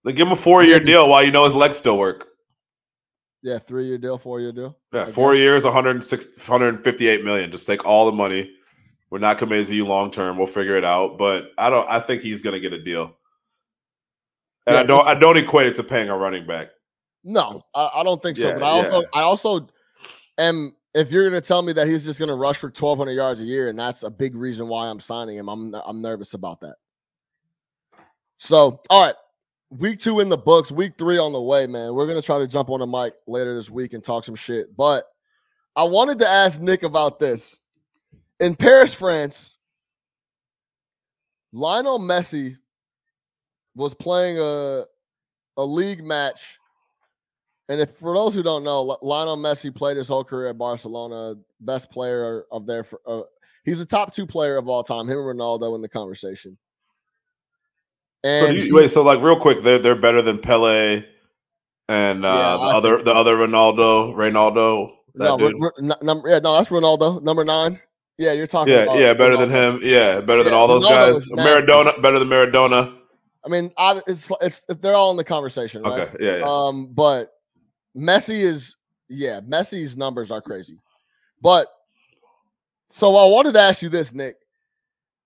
Then 0.04 0.14
give 0.14 0.26
him 0.26 0.32
a 0.32 0.36
four 0.36 0.62
year 0.64 0.80
deal 0.80 1.08
while 1.08 1.22
you 1.22 1.30
know 1.30 1.44
his 1.44 1.54
legs 1.54 1.76
still 1.76 1.98
work. 1.98 2.29
Yeah, 3.42 3.58
three 3.58 3.86
year 3.86 3.98
deal, 3.98 4.18
four 4.18 4.40
year 4.40 4.52
deal. 4.52 4.76
Yeah, 4.92 5.04
I 5.04 5.12
four 5.12 5.32
guess. 5.32 5.40
years, 5.40 5.64
106, 5.64 6.36
158 6.38 7.24
million. 7.24 7.50
Just 7.50 7.66
take 7.66 7.84
all 7.86 8.06
the 8.06 8.12
money. 8.12 8.52
We're 9.08 9.18
not 9.18 9.38
committed 9.38 9.66
to 9.68 9.74
you 9.74 9.86
long 9.86 10.10
term. 10.10 10.36
We'll 10.36 10.46
figure 10.46 10.76
it 10.76 10.84
out. 10.84 11.18
But 11.18 11.50
I 11.58 11.70
don't. 11.70 11.88
I 11.88 12.00
think 12.00 12.22
he's 12.22 12.42
going 12.42 12.54
to 12.54 12.60
get 12.60 12.72
a 12.72 12.82
deal. 12.82 13.16
And 14.66 14.74
Yeah, 14.74 14.80
I 14.80 14.82
don't. 14.84 15.08
I 15.08 15.14
don't 15.14 15.36
equate 15.36 15.68
it 15.68 15.76
to 15.76 15.82
paying 15.82 16.10
a 16.10 16.16
running 16.16 16.46
back. 16.46 16.68
No, 17.24 17.62
I, 17.74 17.90
I 17.96 18.02
don't 18.04 18.22
think 18.22 18.36
so. 18.36 18.48
Yeah, 18.48 18.54
but 18.54 18.62
I 18.62 18.68
also, 18.68 19.00
yeah. 19.00 19.06
I 19.14 19.22
also 19.22 19.68
am. 20.38 20.74
If 20.92 21.12
you're 21.12 21.28
going 21.28 21.40
to 21.40 21.46
tell 21.46 21.62
me 21.62 21.72
that 21.74 21.86
he's 21.86 22.04
just 22.04 22.18
going 22.18 22.30
to 22.30 22.34
rush 22.34 22.56
for 22.56 22.66
1,200 22.66 23.12
yards 23.12 23.40
a 23.40 23.44
year, 23.44 23.68
and 23.68 23.78
that's 23.78 24.02
a 24.02 24.10
big 24.10 24.34
reason 24.34 24.66
why 24.66 24.88
I'm 24.88 24.98
signing 25.00 25.36
him, 25.36 25.48
I'm 25.48 25.74
I'm 25.86 26.02
nervous 26.02 26.34
about 26.34 26.60
that. 26.60 26.76
So, 28.38 28.80
all 28.90 29.06
right, 29.06 29.14
week 29.70 29.98
two 29.98 30.20
in 30.20 30.28
the 30.28 30.36
books, 30.36 30.70
week 30.70 30.94
three 30.98 31.18
on 31.18 31.32
the 31.32 31.40
way, 31.40 31.66
man. 31.66 31.94
We're 31.94 32.06
to 32.06 32.22
try 32.22 32.38
to 32.38 32.46
jump 32.46 32.70
on 32.70 32.80
the 32.80 32.86
mic 32.86 33.14
later 33.26 33.54
this 33.54 33.70
week 33.70 33.94
and 33.94 34.02
talk 34.02 34.24
some 34.24 34.34
shit. 34.34 34.76
But 34.76 35.04
I 35.76 35.84
wanted 35.84 36.18
to 36.18 36.28
ask 36.28 36.60
Nick 36.60 36.82
about 36.82 37.20
this. 37.20 37.62
In 38.40 38.56
Paris, 38.56 38.92
France, 38.92 39.54
Lionel 41.52 41.98
Messi 41.98 42.56
was 43.74 43.94
playing 43.94 44.38
a 44.38 44.84
a 45.56 45.64
league 45.64 46.04
match. 46.04 46.58
And 47.68 47.80
if 47.80 47.90
for 47.90 48.14
those 48.14 48.34
who 48.34 48.42
don't 48.42 48.64
know, 48.64 48.96
Lionel 49.02 49.36
Messi 49.36 49.74
played 49.74 49.96
his 49.96 50.08
whole 50.08 50.24
career 50.24 50.48
at 50.48 50.58
Barcelona, 50.58 51.34
best 51.60 51.90
player 51.90 52.44
of 52.50 52.66
their. 52.66 52.84
Uh, 53.06 53.22
he's 53.64 53.78
the 53.78 53.86
top 53.86 54.12
two 54.12 54.26
player 54.26 54.56
of 54.56 54.68
all 54.68 54.82
time. 54.82 55.06
Him 55.06 55.18
and 55.18 55.38
Ronaldo 55.38 55.76
in 55.76 55.82
the 55.82 55.88
conversation. 55.88 56.56
So 58.24 58.46
And 58.46 58.54
do 58.54 58.66
you, 58.66 58.74
wait. 58.74 58.90
So 58.90 59.02
like 59.02 59.20
real 59.20 59.38
quick, 59.38 59.62
they're 59.62 59.78
they're 59.78 59.96
better 59.96 60.22
than 60.22 60.38
Pele 60.38 61.04
and 61.88 62.24
uh, 62.24 62.28
Yeah, 62.28 62.70
the 62.70 62.76
other 62.76 63.02
the 63.02 63.14
other 63.14 63.36
Ronaldo, 63.36 64.14
Reynaldo. 64.14 64.92
No, 65.16 65.38
dude. 65.38 65.54
Ro- 65.58 65.70
Ro- 65.78 66.22
yeah, 66.26 66.38
no, 66.38 66.54
that's 66.54 66.68
Ronaldo, 66.68 67.22
number 67.22 67.44
nine. 67.44 67.80
Yeah, 68.18 68.32
you're 68.32 68.46
talking. 68.46 68.72
yeah, 68.72 68.82
about 68.82 68.98
yeah, 68.98 69.14
better 69.14 69.36
than 69.36 69.50
him. 69.50 69.80
Yeah, 69.82 70.20
better 70.20 70.42
than 70.44 70.52
all 70.52 70.68
those 70.68 70.84
Ronaldo 70.84 71.14
guys. 71.14 71.28
Maradona, 71.30 72.02
better 72.02 72.18
than 72.18 72.28
Maradona. 72.28 72.96
I 73.44 73.48
mean, 73.48 73.72
I, 73.78 74.00
it's, 74.06 74.30
it's 74.42 74.64
they're 74.66 74.94
all 74.94 75.10
in 75.10 75.16
the 75.16 75.24
conversation, 75.24 75.82
right? 75.82 76.02
Okay, 76.02 76.24
yeah, 76.24 76.36
yeah. 76.38 76.44
Um, 76.46 76.88
but 76.92 77.28
Messi 77.96 78.42
is 78.42 78.76
yeah, 79.08 79.40
Messi's 79.40 79.96
numbers 79.96 80.30
are 80.30 80.42
crazy. 80.42 80.78
But 81.40 81.66
so 82.88 83.16
I 83.16 83.24
wanted 83.26 83.54
to 83.54 83.60
ask 83.60 83.82
you 83.82 83.88
this, 83.88 84.12
Nick. 84.12 84.36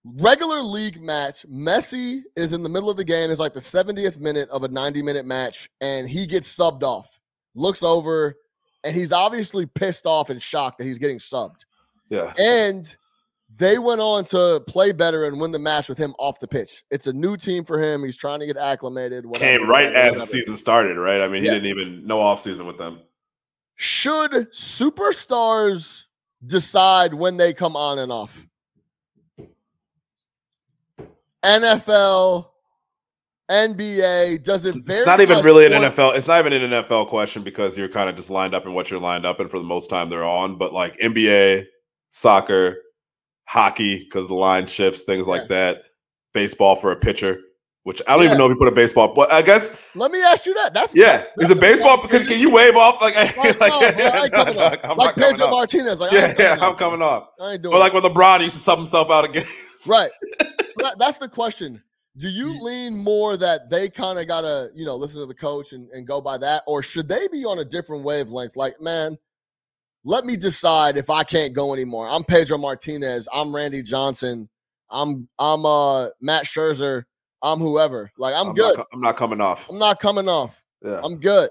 Regular 0.05 0.61
league 0.61 1.00
match, 1.00 1.46
Messi 1.50 2.20
is 2.36 2.52
in 2.52 2.62
the 2.62 2.68
middle 2.68 2.90
of 2.90 2.96
the 2.98 3.05
game, 3.05 3.30
It's 3.30 3.40
like 3.40 3.55
the 3.55 3.61
70th 3.61 4.18
minute 4.18 4.48
of 4.50 4.62
a 4.64 4.68
90 4.68 5.02
minute 5.02 5.24
match, 5.24 5.70
and 5.80 6.09
he 6.09 6.26
gets 6.26 6.55
subbed 6.55 6.82
off. 6.82 7.18
Looks 7.55 7.82
over, 7.82 8.36
and 8.84 8.94
he's 8.94 9.12
obviously 9.12 9.64
pissed 9.64 10.05
off 10.07 10.28
and 10.28 10.42
shocked 10.42 10.78
that 10.78 10.84
he's 10.84 10.98
getting 10.98 11.18
subbed. 11.18 11.64
yeah. 12.11 12.32
And 12.38 12.94
they 13.57 13.78
went 13.78 14.00
on 14.00 14.24
to 14.26 14.62
play 14.66 14.90
better 14.90 15.26
and 15.26 15.40
win 15.40 15.52
the 15.52 15.59
match 15.61 15.88
with 15.88 15.96
him 15.96 16.12
off 16.18 16.40
the 16.40 16.48
pitch. 16.48 16.82
It's 16.90 17.07
a 17.07 17.12
new 17.12 17.36
team 17.36 17.64
for 17.64 17.80
him. 17.80 18.02
He's 18.05 18.16
trying 18.16 18.40
to 18.40 18.46
get 18.46 18.57
acclimated. 18.57 19.24
Whatever, 19.24 19.59
Came 19.59 19.68
right 19.70 19.86
whatever, 19.86 20.16
as 20.16 20.20
the 20.20 20.26
season 20.26 20.57
started, 20.57 20.98
right? 20.98 21.20
I 21.20 21.28
mean, 21.28 21.44
Yeah. 21.44 21.52
he 21.52 21.61
didn't 21.61 21.68
even 21.78 22.05
no 22.07 22.20
off 22.20 22.40
season 22.42 22.66
with 22.66 22.78
them. 22.78 22.98
Should 23.76 24.32
superstars 24.52 26.05
decide 26.46 27.14
when 27.14 27.36
they 27.36 27.52
come 27.52 27.76
on 27.76 27.98
and 28.00 28.11
off? 28.12 28.44
NFL, 31.45 32.47
NBA, 33.51 34.42
does 34.42 34.64
it 34.64 34.74
It's, 34.76 34.88
it's 34.88 35.07
not 35.07 35.20
even 35.20 35.45
really 35.45 35.66
an? 35.66 35.72
NFL. 35.72 36.16
It's 36.16 36.26
not 36.26 36.45
even 36.47 36.53
an 36.62 36.70
NFL 36.84 37.09
question 37.09 37.42
because 37.42 37.76
you're 37.76 37.88
kind 37.88 38.09
of 38.09 38.16
just 38.16 38.30
lined 38.30 38.55
up 38.55 38.64
in 38.66 38.72
what 38.72 38.90
you're 38.90 39.01
lined 39.01 39.26
up 39.26 39.40
in 39.40 39.49
for 39.49 39.59
the 39.59 39.64
most 39.64 39.90
time 39.90 40.09
they're 40.09 40.24
on. 40.24 40.57
But 40.57 40.72
like 40.72 40.97
NBA, 40.99 41.64
soccer, 42.11 42.78
hockey 43.47 43.99
because 43.99 44.26
the 44.28 44.34
line 44.34 44.66
shifts, 44.66 45.03
things 45.05 45.26
like 45.26 45.49
that. 45.49 45.82
Baseball 46.32 46.74
for 46.74 46.90
a 46.90 46.97
pitcher, 46.97 47.38
which 47.84 48.01
I 48.09 48.14
don't 48.14 48.22
Yeah. 48.22 48.28
even 48.30 48.38
know 48.38 48.47
if 48.47 48.51
you 48.51 48.57
put 48.57 48.66
a 48.66 48.72
baseball. 48.74 49.14
But 49.14 49.30
I 49.30 49.42
guess 49.42 49.78
Let 49.95 50.11
me 50.11 50.20
ask 50.22 50.47
you 50.47 50.55
that. 50.55 50.72
That's 50.74 50.97
yeah, 50.97 51.18
that's- 51.18 51.34
is 51.42 51.51
a 51.51 51.61
baseball? 51.61 51.99
that's 52.09 52.26
Can, 52.26 52.40
you 52.40 52.51
wave 52.51 52.74
off 52.76 53.01
like 53.03 53.14
Like, 53.36 53.61
like, 53.61 53.70
no, 53.70 53.92
bro, 53.92 54.07
I 54.07 54.22
ain't 54.22 54.32
coming 54.32 54.57
off. 54.59 54.78
I'm 54.84 54.97
like 54.97 55.14
Pedro 55.16 55.45
off. 55.47 55.51
Martinez. 55.53 56.01
Like, 56.01 56.11
yeah, 56.12 56.32
yeah, 56.38 56.57
I'm 56.66 56.74
coming 56.76 57.03
off. 57.03 57.28
I 57.40 57.53
ain't 57.53 57.62
doing 57.62 57.74
Or 57.74 57.78
like 57.78 57.92
when 57.92 58.03
LeBron 58.03 58.40
used 58.40 58.57
to 58.57 58.62
sub 58.62 58.78
himself 58.78 59.11
out 59.11 59.26
again. 59.26 59.45
Right. 59.86 60.11
That, 60.79 60.99
that's 60.99 61.18
the 61.18 61.29
question. 61.29 61.83
Do 62.16 62.29
you 62.29 62.62
lean 62.62 62.97
more 62.97 63.37
that 63.37 63.70
they 63.70 63.89
kind 63.89 64.18
of 64.18 64.29
gotta, 64.29 64.70
you 64.75 64.85
know, 64.85 64.95
listen 64.95 65.20
to 65.20 65.27
the 65.27 65.35
coach 65.35 65.72
and, 65.72 65.91
and 65.91 66.07
go 66.07 66.20
by 66.20 66.39
that, 66.39 66.62
or 66.66 66.83
should 66.83 67.09
they 67.09 67.27
be 67.29 67.45
on 67.45 67.59
a 67.59 67.64
different 67.64 68.05
wavelength? 68.05 68.55
Like, 68.55 68.81
man, 68.81 69.18
let 70.05 70.25
me 70.25 70.37
decide 70.37 70.97
if 70.97 71.11
I 71.11 71.25
can't 71.25 71.55
go 71.55 71.72
anymore. 71.75 72.09
I'm 72.09 72.22
Pedro 72.22 72.59
Martinez. 72.59 73.29
I'm 73.33 73.55
Randy 73.55 73.83
Johnson. 73.83 74.49
I'm 74.91 75.29
I'm 75.39 75.66
uh 75.66 76.11
Matt 76.20 76.45
Scherzer. 76.45 77.05
I'm 77.43 77.59
whoever. 77.59 78.11
Like, 78.16 78.35
I'm, 78.35 78.49
not 78.49 78.57
good. 78.57 78.77
co- 78.77 78.87
I'm 78.93 79.01
not 79.01 79.16
coming 79.16 79.41
off. 79.41 79.68
I'm 79.68 79.79
not 79.79 80.01
coming 80.01 80.29
off. 80.29 80.62
Yeah. 80.83 81.01
I'm 81.03 81.18
good. 81.18 81.51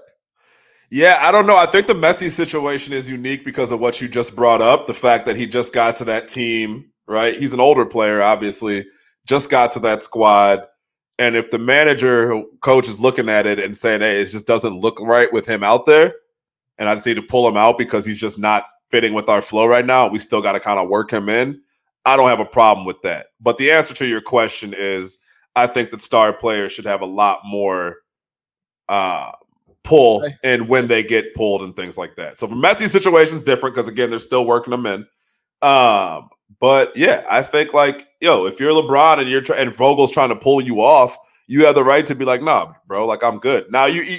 Yeah, 0.90 1.18
I 1.20 1.30
don't 1.32 1.46
know. 1.46 1.56
I 1.56 1.66
think 1.66 1.86
the 1.86 1.94
Messi 1.94 2.30
situation 2.30 2.92
is 2.92 3.10
unique 3.10 3.44
because 3.44 3.72
of 3.72 3.80
what 3.80 4.00
you 4.00 4.08
just 4.08 4.34
brought 4.36 4.62
up. 4.62 4.86
The 4.86 4.94
fact 4.94 5.26
that 5.26 5.36
he 5.36 5.46
just 5.46 5.72
got 5.72 5.96
to 5.96 6.04
that 6.06 6.28
team, 6.28 6.90
right? 7.06 7.34
He's 7.34 7.52
an 7.52 7.60
older 7.60 7.86
player, 7.86 8.22
obviously, 8.22 8.86
just 9.26 9.50
got 9.50 9.72
to 9.72 9.80
that 9.80 10.02
squad. 10.02 10.66
And 11.18 11.36
if 11.36 11.50
the 11.50 11.58
manager, 11.58 12.42
coach 12.60 12.88
is 12.88 12.98
looking 12.98 13.28
at 13.28 13.46
it 13.46 13.58
and 13.58 13.76
saying, 13.76 14.00
hey, 14.00 14.20
it 14.20 14.26
just 14.26 14.46
doesn't 14.46 14.80
look 14.80 14.98
right 15.00 15.32
with 15.32 15.46
him 15.46 15.62
out 15.62 15.86
there, 15.86 16.14
and 16.78 16.88
I 16.88 16.94
just 16.94 17.06
need 17.06 17.14
to 17.14 17.22
pull 17.22 17.48
him 17.48 17.56
out 17.56 17.78
because 17.78 18.04
he's 18.04 18.18
just 18.18 18.38
not 18.38 18.64
fitting 18.94 19.12
with 19.12 19.28
our 19.28 19.42
flow 19.42 19.66
right 19.66 19.84
now, 19.84 20.08
we 20.08 20.20
still 20.20 20.40
got 20.40 20.52
to 20.52 20.60
kind 20.60 20.78
of 20.78 20.88
work 20.88 21.12
him 21.12 21.28
in. 21.28 21.60
I 22.04 22.16
don't 22.16 22.28
have 22.28 22.38
a 22.38 22.44
problem 22.44 22.86
with 22.86 23.02
that. 23.02 23.26
But 23.40 23.56
the 23.56 23.72
answer 23.72 23.92
to 23.94 24.06
your 24.06 24.20
question 24.20 24.72
is 24.76 25.18
I 25.56 25.66
think 25.66 25.90
that 25.90 26.00
star 26.00 26.32
players 26.32 26.70
should 26.70 26.84
have 26.84 27.00
a 27.00 27.06
lot 27.06 27.40
more 27.44 27.96
uh, 28.88 29.32
pull 29.82 30.24
and 30.44 30.68
when 30.68 30.86
they 30.86 31.02
get 31.02 31.34
pulled 31.34 31.62
and 31.62 31.74
things 31.74 31.98
like 31.98 32.14
that. 32.16 32.38
So 32.38 32.46
for 32.46 32.54
Messi 32.54 32.86
situation's 32.86 33.40
different 33.40 33.74
because 33.74 33.88
again, 33.88 34.10
they're 34.10 34.20
still 34.20 34.46
working 34.46 34.70
them 34.70 34.86
in. 34.86 35.06
Um, 35.60 36.28
but 36.60 36.96
yeah, 36.96 37.24
I 37.28 37.42
think 37.42 37.74
like 37.74 38.06
yo, 38.24 38.46
if 38.46 38.58
you're 38.58 38.72
LeBron 38.72 39.20
and 39.20 39.28
you're 39.28 39.42
try- 39.42 39.58
and 39.58 39.72
Vogel's 39.72 40.10
trying 40.10 40.30
to 40.30 40.36
pull 40.36 40.60
you 40.60 40.80
off, 40.80 41.16
you 41.46 41.66
have 41.66 41.74
the 41.74 41.84
right 41.84 42.04
to 42.06 42.14
be 42.14 42.24
like, 42.24 42.42
nah, 42.42 42.72
bro, 42.86 43.06
like 43.06 43.22
I'm 43.22 43.38
good. 43.38 43.70
Now 43.70 43.84
you, 43.84 44.18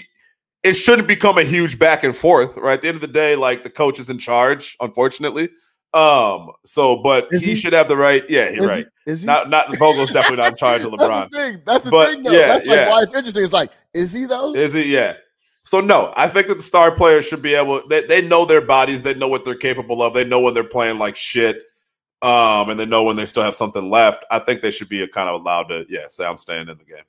it 0.63 0.73
shouldn't 0.75 1.07
become 1.07 1.37
a 1.37 1.43
huge 1.43 1.77
back 1.79 2.03
and 2.03 2.15
forth, 2.15 2.55
right? 2.55 2.75
At 2.75 2.81
the 2.83 2.87
end 2.87 2.95
of 2.95 3.01
the 3.01 3.07
day, 3.07 3.35
like 3.35 3.63
the 3.63 3.69
coach 3.69 3.99
is 3.99 4.09
in 4.09 4.19
charge, 4.19 4.77
unfortunately. 4.79 5.49
Um, 5.93 6.51
so 6.65 6.97
but 7.01 7.27
he, 7.31 7.39
he? 7.39 7.55
should 7.55 7.73
have 7.73 7.87
the 7.87 7.97
right, 7.97 8.23
yeah, 8.29 8.49
you're 8.49 8.67
right. 8.67 8.85
He, 9.05 9.11
is 9.11 9.21
he? 9.21 9.27
Not 9.27 9.49
not 9.49 9.75
Vogel's 9.77 10.11
definitely 10.11 10.43
not 10.43 10.51
in 10.51 10.57
charge 10.57 10.83
of 10.83 10.91
LeBron. 10.91 11.29
That's 11.31 11.35
the 11.35 11.37
thing. 11.39 11.63
That's 11.65 11.83
the 11.85 11.91
But, 11.91 12.09
thing, 12.09 12.23
though. 12.23 12.31
yeah, 12.31 12.47
That's 12.47 12.65
like 12.65 12.75
yeah. 12.75 12.89
why 12.89 13.01
it's 13.01 13.15
interesting. 13.15 13.43
It's 13.43 13.53
like, 13.53 13.71
is 13.93 14.13
he 14.13 14.25
though? 14.25 14.53
Is 14.53 14.73
he? 14.73 14.93
Yeah. 14.93 15.13
So 15.61 15.81
no, 15.81 16.13
I 16.15 16.27
think 16.27 16.47
that 16.47 16.55
the 16.55 16.63
star 16.63 16.91
players 16.91 17.25
should 17.25 17.41
be 17.41 17.55
able. 17.55 17.87
They, 17.87 18.05
they 18.05 18.21
know 18.21 18.45
their 18.45 18.61
bodies. 18.61 19.01
They 19.01 19.15
know 19.15 19.27
what 19.27 19.45
they're 19.45 19.55
capable 19.55 20.03
of. 20.03 20.13
They 20.13 20.23
know 20.25 20.39
when 20.41 20.53
they're 20.53 20.63
playing 20.63 20.99
like 20.99 21.15
shit, 21.15 21.63
um, 22.25 22.69
and 22.69 22.79
they 22.79 22.85
know 22.85 23.03
when 23.03 23.15
they 23.15 23.25
still 23.25 23.43
have 23.43 23.55
something 23.55 23.89
left. 23.89 24.25
I 24.31 24.39
think 24.39 24.61
they 24.61 24.71
should 24.71 24.89
be 24.89 25.05
kind 25.07 25.29
of 25.29 25.39
allowed 25.41 25.65
to, 25.69 25.85
yeah, 25.89 26.05
say 26.09 26.25
I'm 26.25 26.37
staying 26.37 26.69
in 26.69 26.77
the 26.77 26.83
game 26.85 27.03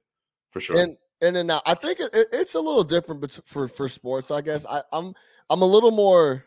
for 0.51 0.61
sure. 0.61 0.79
And 0.79 0.97
and 1.23 1.35
then 1.35 1.47
now 1.47 1.63
I 1.65 1.75
think 1.75 2.01
it, 2.01 2.15
it- 2.15 2.29
it's 2.33 2.55
a 2.55 2.61
little 2.61 2.85
different 2.85 3.41
for 3.47 3.69
for 3.69 3.89
sports. 3.89 4.31
I 4.31 4.41
guess 4.43 4.67
I, 4.67 4.83
I'm 4.93 5.15
I'm 5.49 5.63
a 5.63 5.67
little 5.67 5.91
more 5.91 6.45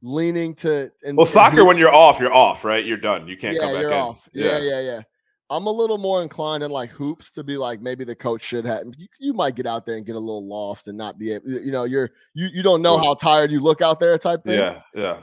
leaning 0.00 0.54
to. 0.56 0.90
And, 1.02 1.16
well, 1.16 1.26
soccer 1.26 1.56
who- 1.58 1.66
when 1.66 1.76
you're 1.76 1.94
off, 1.94 2.18
you're 2.20 2.32
off, 2.32 2.64
right? 2.64 2.84
You're 2.84 2.96
done. 2.96 3.28
You 3.28 3.36
can't 3.36 3.54
yeah, 3.54 3.60
come 3.62 3.72
back 3.74 3.82
you're 3.82 3.92
in. 3.92 3.98
off. 3.98 4.28
Yeah, 4.32 4.58
yeah, 4.58 4.80
yeah. 4.80 5.00
I'm 5.50 5.66
a 5.66 5.70
little 5.72 5.96
more 5.96 6.22
inclined 6.22 6.62
in 6.62 6.70
like 6.70 6.90
hoops 6.90 7.30
to 7.32 7.42
be 7.42 7.56
like 7.56 7.80
maybe 7.80 8.04
the 8.04 8.14
coach 8.14 8.42
should 8.42 8.66
have. 8.66 8.84
You, 8.96 9.06
you 9.18 9.32
might 9.32 9.54
get 9.54 9.66
out 9.66 9.86
there 9.86 9.96
and 9.96 10.04
get 10.04 10.14
a 10.14 10.18
little 10.18 10.46
lost 10.46 10.88
and 10.88 10.96
not 10.98 11.18
be 11.18 11.32
able. 11.32 11.48
You 11.50 11.72
know, 11.72 11.84
you're 11.84 12.10
you 12.34 12.48
you 12.52 12.62
don't 12.62 12.82
know 12.82 12.98
how 12.98 13.14
tired 13.14 13.50
you 13.50 13.60
look 13.60 13.80
out 13.80 13.98
there 13.98 14.16
type 14.18 14.44
thing. 14.44 14.58
yeah, 14.58 14.82
yeah. 14.94 15.20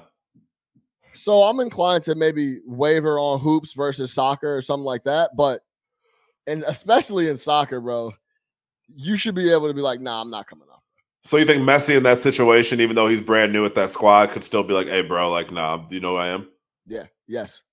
So 1.16 1.43
I'm 1.43 1.59
inclined 1.59 2.03
to 2.03 2.16
maybe 2.16 2.59
waver 2.66 3.20
on 3.20 3.39
hoops 3.39 3.74
versus 3.74 4.13
soccer 4.13 4.55
or 4.55 4.61
something 4.61 4.86
like 4.86 5.03
that. 5.03 5.32
But 5.36 5.61
and 6.47 6.63
especially 6.68 7.30
in 7.30 7.38
soccer, 7.38 7.82
bro, 7.82 8.13
you 8.95 9.16
should 9.16 9.36
be 9.36 9.51
able 9.51 9.68
to 9.68 9.74
be 9.74 9.82
like, 9.82 9.99
nah, 9.99 10.22
I'm 10.22 10.30
not 10.30 10.47
coming 10.47 10.68
up. 10.72 10.84
So 11.24 11.38
you 11.38 11.45
think 11.45 11.63
Messi 11.63 11.97
in 11.97 12.03
that 12.03 12.20
situation, 12.20 12.80
even 12.80 12.95
though 12.95 13.07
he's 13.07 13.20
brand 13.20 13.51
new 13.51 13.66
at 13.66 13.74
that 13.76 13.89
squad, 13.89 14.30
could 14.30 14.43
still 14.43 14.63
be 14.63 14.76
like, 14.76 14.88
"Hey, 14.88 15.01
bro, 15.01 15.32
like, 15.32 15.51
nah, 15.51 15.78
do 15.78 15.95
you 15.95 16.01
know 16.01 16.11
who 16.11 16.18
I 16.18 16.28
am?" 16.28 16.47
Yeah, 16.86 17.05
yes. 17.28 17.63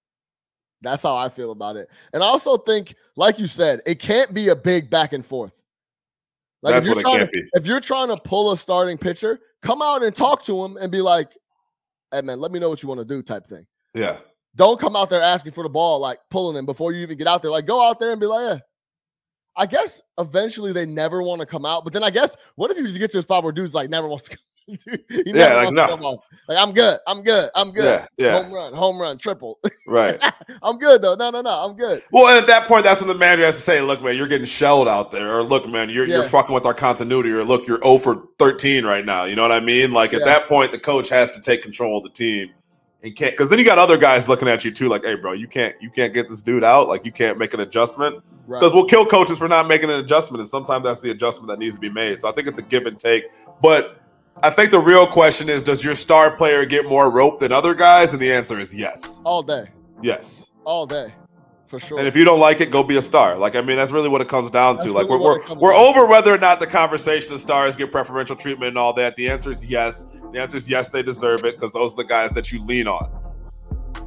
That's 0.80 1.02
how 1.02 1.14
I 1.16 1.28
feel 1.28 1.52
about 1.52 1.76
it. 1.76 1.88
And 2.14 2.22
I 2.22 2.26
also 2.26 2.56
think, 2.56 2.94
like 3.14 3.38
you 3.38 3.46
said, 3.46 3.80
it 3.86 3.98
can't 3.98 4.32
be 4.32 4.48
a 4.48 4.56
big 4.56 4.88
back 4.88 5.12
and 5.12 5.24
forth. 5.24 5.52
Like 6.62 6.74
That's 6.74 6.86
if 6.86 6.88
you're 6.88 6.94
what 6.96 7.00
it 7.00 7.02
trying 7.02 7.18
can't 7.18 7.30
to, 7.32 7.40
be. 7.42 7.48
if 7.52 7.66
you're 7.66 7.80
trying 7.80 8.08
to 8.08 8.16
pull 8.22 8.52
a 8.52 8.56
starting 8.56 8.96
pitcher, 8.96 9.40
come 9.60 9.82
out 9.82 10.02
and 10.02 10.14
talk 10.14 10.42
to 10.44 10.64
him 10.64 10.78
and 10.78 10.90
be 10.90 11.02
like, 11.02 11.36
hey 12.12 12.22
man, 12.22 12.40
let 12.40 12.52
me 12.52 12.58
know 12.58 12.68
what 12.68 12.82
you 12.82 12.88
want 12.88 13.00
to 13.00 13.04
do, 13.04 13.22
type 13.22 13.46
thing. 13.46 13.66
Yeah, 13.94 14.18
Don't 14.56 14.78
come 14.80 14.96
out 14.96 15.10
there 15.10 15.20
asking 15.20 15.52
for 15.52 15.62
the 15.62 15.70
ball, 15.70 15.98
like 15.98 16.18
pulling 16.30 16.56
him 16.56 16.66
before 16.66 16.92
you 16.92 17.00
even 17.02 17.18
get 17.18 17.26
out 17.26 17.42
there. 17.42 17.50
Like 17.50 17.66
go 17.66 17.86
out 17.86 18.00
there 18.00 18.12
and 18.12 18.20
be 18.20 18.26
like, 18.26 18.54
yeah. 18.54 18.58
I 19.54 19.66
guess 19.66 20.00
eventually 20.18 20.72
they 20.72 20.86
never 20.86 21.22
want 21.22 21.40
to 21.40 21.46
come 21.46 21.66
out, 21.66 21.84
but 21.84 21.92
then 21.92 22.02
I 22.02 22.10
guess 22.10 22.36
what 22.54 22.70
if 22.70 22.78
you 22.78 22.84
just 22.84 22.98
get 22.98 23.10
to 23.10 23.18
a 23.18 23.22
spot 23.22 23.42
where 23.44 23.52
dude's 23.52 23.74
like 23.74 23.90
never 23.90 24.08
wants 24.08 24.24
to 24.24 24.30
come? 24.30 24.44
Yeah, 25.26 25.54
like, 25.56 25.72
no. 25.72 25.86
to 25.86 25.92
come 25.92 26.04
off. 26.04 26.26
Like 26.48 26.58
I'm 26.58 26.72
good, 26.74 26.98
I'm 27.06 27.22
good, 27.22 27.50
I'm 27.54 27.70
good. 27.72 27.84
yeah, 27.84 28.06
yeah. 28.16 28.42
Home 28.42 28.52
run, 28.52 28.72
home 28.72 29.00
run, 29.00 29.18
triple. 29.18 29.58
Right. 29.86 30.22
I'm 30.62 30.78
good 30.78 31.02
though. 31.02 31.14
No, 31.14 31.30
no, 31.30 31.40
no. 31.40 31.50
I'm 31.50 31.76
good. 31.76 32.02
Well, 32.10 32.28
and 32.28 32.36
at 32.38 32.46
that 32.46 32.66
point, 32.68 32.84
that's 32.84 33.00
when 33.00 33.08
the 33.08 33.14
manager 33.18 33.44
has 33.44 33.56
to 33.56 33.60
say, 33.62 33.80
"Look, 33.80 34.02
man, 34.02 34.16
you're 34.16 34.28
getting 34.28 34.46
shelled 34.46 34.88
out 34.88 35.10
there," 35.10 35.32
or 35.38 35.42
"Look, 35.42 35.68
man, 35.68 35.90
you're 35.90 36.06
you're 36.06 36.22
fucking 36.24 36.54
with 36.54 36.66
our 36.66 36.74
continuity," 36.74 37.30
or 37.30 37.44
"Look, 37.44 37.66
you're 37.66 37.80
0 37.82 37.98
for 37.98 38.24
13 38.38 38.84
right 38.84 39.04
now." 39.04 39.24
You 39.24 39.36
know 39.36 39.42
what 39.42 39.52
I 39.52 39.60
mean? 39.60 39.92
Like 39.92 40.12
at 40.14 40.20
Yeah. 40.20 40.26
that 40.26 40.48
point, 40.48 40.72
the 40.72 40.78
coach 40.78 41.08
has 41.08 41.34
to 41.36 41.42
take 41.42 41.62
control 41.62 41.98
of 41.98 42.04
the 42.04 42.10
team 42.10 42.50
and 43.02 43.14
can't 43.16 43.32
because 43.32 43.48
then 43.50 43.58
you 43.58 43.64
got 43.64 43.78
other 43.78 43.96
guys 43.98 44.28
looking 44.28 44.48
at 44.48 44.64
you 44.64 44.70
too, 44.70 44.88
like, 44.88 45.04
"Hey, 45.04 45.14
bro, 45.16 45.32
you 45.32 45.48
can't 45.48 45.74
you 45.80 45.90
can't 45.90 46.14
get 46.14 46.28
this 46.28 46.42
dude 46.42 46.64
out. 46.64 46.88
Like, 46.88 47.04
you 47.04 47.12
can't 47.12 47.38
make 47.38 47.54
an 47.54 47.60
adjustment 47.60 48.22
Right. 48.46 48.58
because 48.60 48.74
we'll 48.74 48.86
kill 48.86 49.06
coaches 49.06 49.38
for 49.38 49.46
not 49.48 49.68
making 49.68 49.88
an 49.90 49.96
adjustment, 50.00 50.40
and 50.40 50.48
sometimes 50.50 50.84
that's 50.84 51.00
the 51.00 51.10
adjustment 51.10 51.48
that 51.48 51.58
needs 51.60 51.74
to 51.76 51.80
be 51.80 51.90
made. 51.90 52.20
So 52.20 52.28
I 52.28 52.32
think 52.32 52.48
it's 52.48 52.58
a 52.58 52.62
give 52.62 52.86
and 52.86 52.98
take, 52.98 53.24
but. 53.62 53.98
I 54.42 54.50
think 54.50 54.70
the 54.70 54.80
real 54.80 55.06
question 55.06 55.48
is 55.48 55.62
Does 55.62 55.84
your 55.84 55.94
star 55.94 56.36
player 56.36 56.64
get 56.64 56.86
more 56.86 57.10
rope 57.10 57.40
than 57.40 57.52
other 57.52 57.74
guys? 57.74 58.12
And 58.12 58.20
the 58.20 58.32
answer 58.32 58.58
is 58.58 58.74
yes. 58.74 59.20
All 59.24 59.42
day. 59.42 59.68
Yes. 60.02 60.52
All 60.64 60.86
day. 60.86 61.12
For 61.66 61.80
sure. 61.80 61.98
And 61.98 62.06
if 62.06 62.14
you 62.14 62.24
don't 62.24 62.40
like 62.40 62.60
it, 62.60 62.70
go 62.70 62.82
be 62.82 62.96
a 62.96 63.02
star. 63.02 63.36
Like 63.36 63.56
I 63.56 63.62
mean, 63.62 63.76
that's 63.76 63.92
really 63.92 64.08
what 64.08 64.20
it 64.20 64.28
comes 64.28 64.50
down 64.50 64.76
That's 64.76 64.86
to. 64.86 64.92
Like 64.92 65.06
really 65.08 65.24
we're 65.24 65.38
we're, 65.48 65.54
we're 65.56 65.72
down 65.72 65.96
over 65.96 66.06
whether 66.06 66.32
or 66.32 66.38
not 66.38 66.60
the 66.60 66.66
conversation 66.66 67.32
of 67.32 67.40
stars 67.40 67.76
get 67.76 67.90
preferential 67.90 68.36
treatment 68.36 68.68
and 68.68 68.78
all 68.78 68.92
that. 68.94 69.16
The 69.16 69.28
answer 69.28 69.50
is 69.50 69.64
yes. 69.64 70.06
The 70.32 70.40
answer 70.40 70.56
is 70.56 70.68
yes, 70.68 70.88
they 70.88 71.02
deserve 71.02 71.44
it 71.44 71.56
because 71.56 71.72
those 71.72 71.94
are 71.94 71.96
the 71.96 72.04
guys 72.04 72.30
that 72.32 72.52
you 72.52 72.62
lean 72.64 72.88
on. 72.88 73.10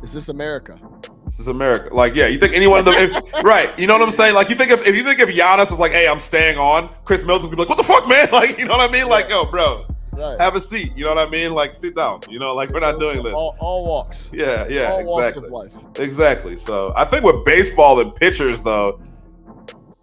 is 0.03 0.13
this 0.13 0.29
America? 0.29 0.79
This 1.25 1.39
is 1.39 1.47
America. 1.47 1.93
Like, 1.93 2.13
yeah, 2.13 2.27
you 2.27 2.37
think 2.37 2.53
anyone 2.53 2.79
of 2.79 2.85
them, 2.85 2.95
if, 2.97 3.43
right? 3.43 3.77
You 3.79 3.87
know 3.87 3.93
what 3.93 4.03
I'm 4.03 4.11
saying? 4.11 4.35
Like, 4.35 4.49
you 4.49 4.55
think 4.55 4.69
if, 4.69 4.87
if 4.87 4.95
you 4.95 5.03
think 5.03 5.19
if 5.19 5.29
Giannis 5.29 5.71
was 5.71 5.79
like, 5.79 5.91
"Hey, 5.91 6.07
I'm 6.07 6.19
staying 6.19 6.59
on," 6.59 6.87
Khris 7.03 7.23
Middleton's 7.23 7.49
gonna 7.49 7.55
be 7.55 7.61
like, 7.61 7.69
"What 7.69 7.77
the 7.79 7.83
fuck, 7.83 8.07
man?" 8.07 8.29
Like, 8.31 8.59
you 8.59 8.65
know 8.65 8.77
what 8.77 8.87
I 8.87 8.93
mean? 8.93 9.07
Like, 9.07 9.27
yo, 9.29 9.45
bro, 9.45 9.87
Right. 10.15 10.39
have 10.39 10.55
a 10.55 10.59
seat. 10.59 10.93
You 10.95 11.05
know 11.05 11.15
what 11.15 11.27
I 11.27 11.29
mean? 11.29 11.53
Like, 11.53 11.73
sit 11.73 11.95
down. 11.95 12.21
You 12.29 12.39
know, 12.39 12.53
like 12.53 12.69
we're 12.69 12.79
not 12.79 12.99
doing 12.99 13.21
this. 13.23 13.33
All, 13.35 13.55
all 13.59 13.85
walks. 13.85 14.29
Yeah, 14.33 14.67
yeah, 14.67 14.91
all 14.91 15.05
walks 15.05 15.37
exactly. 15.37 15.45
of 15.47 15.51
life. 15.51 15.99
Exactly. 15.99 16.55
So 16.57 16.93
I 16.95 17.05
think 17.05 17.23
with 17.23 17.43
baseball 17.45 17.99
and 17.99 18.15
pitchers, 18.15 18.61
though, 18.61 19.01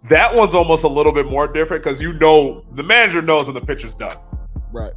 that 0.09 0.33
one's 0.33 0.53
almost 0.53 0.83
a 0.83 0.87
little 0.87 1.13
bit 1.13 1.27
more 1.27 1.47
different 1.47 1.83
because 1.83 2.01
you 2.01 2.13
know 2.15 2.65
the 2.73 2.83
manager 2.83 3.21
knows 3.21 3.47
when 3.47 3.55
the 3.55 3.61
pitcher's 3.61 3.93
done. 3.93 4.17
Right. 4.71 4.93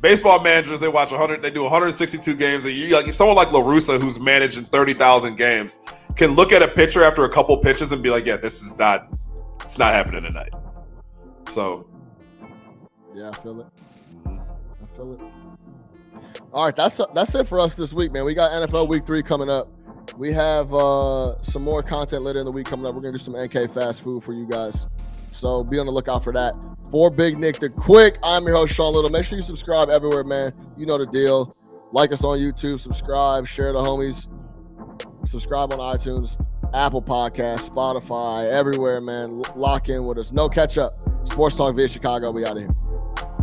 Baseball 0.00 0.42
managers 0.42 0.80
they 0.80 0.88
watch 0.88 1.10
100, 1.10 1.40
they 1.40 1.50
do 1.50 1.62
162 1.62 2.34
games 2.34 2.66
a 2.66 2.72
year. 2.72 2.92
Like 2.92 3.10
someone 3.12 3.36
like 3.36 3.52
La 3.52 3.60
Russa, 3.60 4.00
who's 4.00 4.20
managed 4.20 4.58
in 4.58 4.64
30,000 4.64 5.36
games, 5.36 5.78
can 6.16 6.32
look 6.32 6.52
at 6.52 6.62
a 6.62 6.68
pitcher 6.68 7.02
after 7.02 7.24
a 7.24 7.30
couple 7.30 7.56
pitches 7.56 7.90
and 7.92 8.02
be 8.02 8.10
like, 8.10 8.26
"Yeah, 8.26 8.36
this 8.36 8.60
is 8.62 8.76
not, 8.78 9.08
it's 9.62 9.78
not 9.78 9.94
happening 9.94 10.22
tonight." 10.22 10.52
So 11.48 11.86
Yeah, 13.14 13.30
I 13.30 13.32
feel 13.36 13.60
it. 13.60 13.66
Feel 14.96 15.14
it. 15.14 15.20
All 16.52 16.64
right, 16.64 16.76
that's 16.76 17.00
that's 17.14 17.34
it 17.34 17.48
for 17.48 17.58
us 17.60 17.74
this 17.74 17.92
week, 17.92 18.12
man. 18.12 18.24
We 18.24 18.34
got 18.34 18.50
NFL 18.52 18.88
Week 18.88 19.04
Three 19.04 19.22
coming 19.22 19.50
up. 19.50 19.68
We 20.16 20.32
have 20.32 20.72
uh 20.72 21.40
some 21.42 21.62
more 21.62 21.82
content 21.82 22.22
later 22.22 22.38
in 22.38 22.44
the 22.44 22.52
week 22.52 22.66
coming 22.66 22.86
up. 22.86 22.94
We're 22.94 23.00
gonna 23.00 23.12
do 23.12 23.18
some 23.18 23.34
NK 23.34 23.72
fast 23.72 24.04
food 24.04 24.22
for 24.22 24.32
you 24.32 24.46
guys, 24.46 24.86
so 25.30 25.64
be 25.64 25.78
on 25.78 25.86
the 25.86 25.92
lookout 25.92 26.22
for 26.22 26.32
that. 26.32 26.54
For 26.90 27.10
Big 27.10 27.38
Nick 27.38 27.58
the 27.58 27.70
Quick, 27.70 28.18
I'm 28.22 28.44
your 28.46 28.54
host 28.56 28.74
Sean 28.74 28.94
Little. 28.94 29.10
Make 29.10 29.24
sure 29.24 29.36
you 29.36 29.42
subscribe 29.42 29.88
everywhere, 29.88 30.22
man. 30.22 30.52
You 30.76 30.86
know 30.86 30.98
the 30.98 31.06
deal. 31.06 31.54
Like 31.92 32.12
us 32.12 32.24
on 32.24 32.38
YouTube, 32.38 32.80
subscribe, 32.80 33.46
share 33.46 33.72
the 33.72 33.78
homies, 33.78 34.28
subscribe 35.26 35.72
on 35.72 35.78
iTunes, 35.78 36.36
Apple 36.72 37.02
Podcast, 37.02 37.70
Spotify, 37.70 38.50
everywhere, 38.50 39.00
man. 39.00 39.30
L- 39.30 39.52
lock 39.56 39.88
in 39.88 40.04
with 40.04 40.18
us. 40.18 40.32
No 40.32 40.48
catch 40.48 40.76
up. 40.78 40.92
Sports 41.24 41.56
Talk 41.56 41.74
via 41.74 41.88
Chicago. 41.88 42.30
We 42.30 42.44
out 42.44 42.56
of 42.56 42.58
here. 42.58 43.33